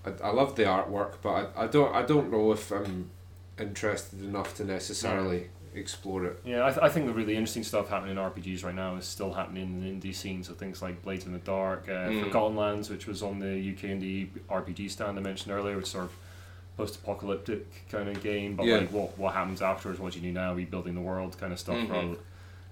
I, 0.06 0.12
I 0.28 0.32
love 0.32 0.56
the 0.56 0.64
artwork, 0.64 1.14
but 1.22 1.54
I, 1.56 1.64
I 1.64 1.68
don't 1.68 1.94
I 1.96 2.02
don't 2.02 2.32
know 2.32 2.52
if 2.52 2.72
I'm 2.72 3.10
interested 3.60 4.24
enough 4.24 4.56
to 4.56 4.66
necessarily 4.66 5.50
explore 5.76 6.26
it. 6.26 6.40
Yeah, 6.46 6.66
I, 6.66 6.70
th- 6.70 6.84
I 6.84 6.90
think 6.90 7.06
the 7.08 7.14
really 7.14 7.34
interesting 7.36 7.64
stuff 7.64 7.90
happening 7.90 8.18
in 8.18 8.18
RPGs 8.18 8.64
right 8.64 8.76
now 8.76 8.96
is 8.96 9.06
still 9.06 9.34
happening 9.34 9.64
in 9.64 9.82
the 10.02 10.08
indie 10.10 10.14
scene. 10.16 10.44
So 10.44 10.54
things 10.54 10.82
like 10.82 11.02
Blades 11.04 11.26
in 11.26 11.34
the 11.34 11.40
Dark, 11.40 11.88
uh, 11.88 12.10
Mm. 12.10 12.24
Forgotten 12.26 12.56
Lands, 12.58 12.90
which 12.90 13.06
was 13.08 13.22
on 13.24 13.40
the 13.40 13.48
UK 13.74 13.82
indie 13.96 14.28
RPG 14.50 14.90
stand 14.92 15.18
I 15.18 15.22
mentioned 15.22 15.54
earlier, 15.54 15.78
which 15.78 15.88
sort 15.88 16.06
of 16.06 16.12
post-apocalyptic 16.78 17.88
kind 17.90 18.10
of 18.10 18.22
game, 18.24 18.56
but 18.56 18.66
Yeah. 18.66 18.78
like 18.78 18.92
what 18.92 19.18
what 19.18 19.34
happens 19.34 19.62
afterwards, 19.62 20.00
what 20.00 20.14
do 20.14 20.20
you 20.20 20.28
do 20.28 20.32
now, 20.34 20.54
rebuilding 20.54 20.96
the 20.96 21.02
world 21.02 21.38
kind 21.40 21.54
of 21.54 21.60
stuff, 21.60 21.78
Mhm. 21.78 21.90
rather 21.92 22.18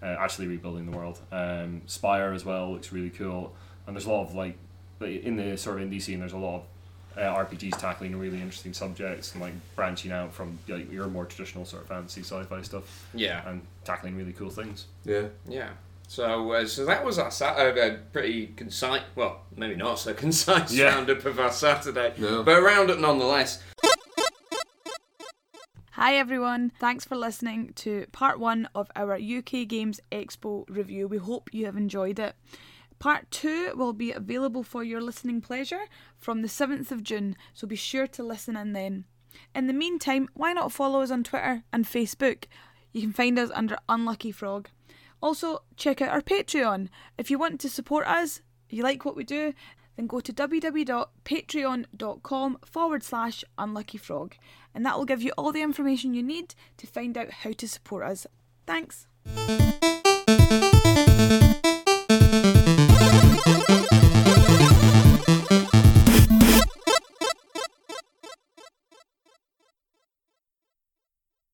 uh, 0.01 0.05
actually 0.19 0.47
rebuilding 0.47 0.89
the 0.89 0.95
world. 0.97 1.19
Um, 1.31 1.81
Spire 1.85 2.33
as 2.33 2.43
well 2.45 2.71
looks 2.73 2.91
really 2.91 3.09
cool, 3.09 3.53
and 3.87 3.95
there's 3.95 4.05
a 4.05 4.11
lot 4.11 4.23
of 4.27 4.35
like 4.35 4.57
like, 4.99 5.23
in 5.23 5.35
the 5.35 5.57
sort 5.57 5.81
of 5.81 5.87
indie 5.89 6.01
scene, 6.01 6.19
there's 6.19 6.33
a 6.33 6.37
lot 6.37 6.57
of 6.57 6.63
uh, 7.17 7.21
RPGs 7.43 7.77
tackling 7.79 8.15
really 8.17 8.37
interesting 8.37 8.71
subjects 8.71 9.33
and 9.33 9.41
like 9.41 9.53
branching 9.75 10.11
out 10.11 10.31
from 10.33 10.59
like 10.67 10.91
your 10.91 11.07
more 11.07 11.25
traditional 11.25 11.65
sort 11.65 11.81
of 11.81 11.87
fantasy 11.89 12.21
sci-fi 12.21 12.61
stuff 12.61 13.05
Yeah. 13.13 13.47
and 13.49 13.61
tackling 13.83 14.15
really 14.15 14.31
cool 14.33 14.49
things. 14.51 14.85
Yeah. 15.03 15.23
Yeah. 15.47 15.69
So, 16.07 16.51
uh, 16.51 16.67
so 16.67 16.85
that 16.85 17.03
was 17.03 17.17
our 17.19 17.31
sat- 17.31 17.57
uh, 17.57 17.81
a 17.81 17.97
pretty 18.13 18.47
concise, 18.55 19.01
well, 19.15 19.41
maybe 19.57 19.75
not 19.75 19.97
so 19.97 20.13
concise 20.25 20.71
Yeah. 20.73 20.93
roundup 20.95 21.25
of 21.25 21.39
our 21.39 21.51
Saturday, 21.51 22.13
No. 22.17 22.43
but 22.43 22.57
a 22.59 22.61
roundup 22.61 22.99
nonetheless. 22.99 23.63
Hi 26.01 26.15
everyone, 26.15 26.71
thanks 26.79 27.05
for 27.05 27.15
listening 27.15 27.73
to 27.75 28.07
part 28.11 28.39
one 28.39 28.67
of 28.73 28.89
our 28.95 29.13
UK 29.13 29.67
Games 29.67 29.99
Expo 30.11 30.65
review. 30.67 31.07
We 31.07 31.19
hope 31.19 31.53
you 31.53 31.67
have 31.67 31.77
enjoyed 31.77 32.17
it. 32.17 32.33
Part 32.97 33.29
two 33.29 33.73
will 33.75 33.93
be 33.93 34.11
available 34.11 34.63
for 34.63 34.83
your 34.83 34.99
listening 34.99 35.41
pleasure 35.41 35.83
from 36.17 36.41
the 36.41 36.47
7th 36.47 36.91
of 36.91 37.03
June, 37.03 37.35
so 37.53 37.67
be 37.67 37.75
sure 37.75 38.07
to 38.07 38.23
listen 38.23 38.57
in 38.57 38.73
then. 38.73 39.05
In 39.53 39.67
the 39.67 39.73
meantime, 39.73 40.27
why 40.33 40.53
not 40.53 40.71
follow 40.71 41.03
us 41.03 41.11
on 41.11 41.23
Twitter 41.23 41.65
and 41.71 41.85
Facebook? 41.85 42.45
You 42.93 43.01
can 43.01 43.13
find 43.13 43.37
us 43.37 43.51
under 43.53 43.77
Unlucky 43.87 44.31
Frog. 44.31 44.69
Also, 45.21 45.61
check 45.77 46.01
out 46.01 46.09
our 46.09 46.21
Patreon. 46.21 46.89
If 47.19 47.29
you 47.29 47.37
want 47.37 47.61
to 47.61 47.69
support 47.69 48.07
us, 48.07 48.41
you 48.71 48.81
like 48.81 49.05
what 49.05 49.15
we 49.15 49.23
do, 49.23 49.53
then 50.01 50.07
go 50.07 50.19
to 50.19 50.33
www.patreon.com 50.33 52.57
forward 52.65 53.03
slash 53.03 53.43
unlucky 53.57 53.97
frog, 53.99 54.35
and 54.73 54.83
that 54.85 54.97
will 54.97 55.05
give 55.05 55.21
you 55.21 55.31
all 55.37 55.51
the 55.51 55.61
information 55.61 56.15
you 56.15 56.23
need 56.23 56.55
to 56.77 56.87
find 56.87 57.15
out 57.17 57.29
how 57.29 57.51
to 57.51 57.67
support 57.67 58.03
us. 58.03 58.25
Thanks. 58.65 59.05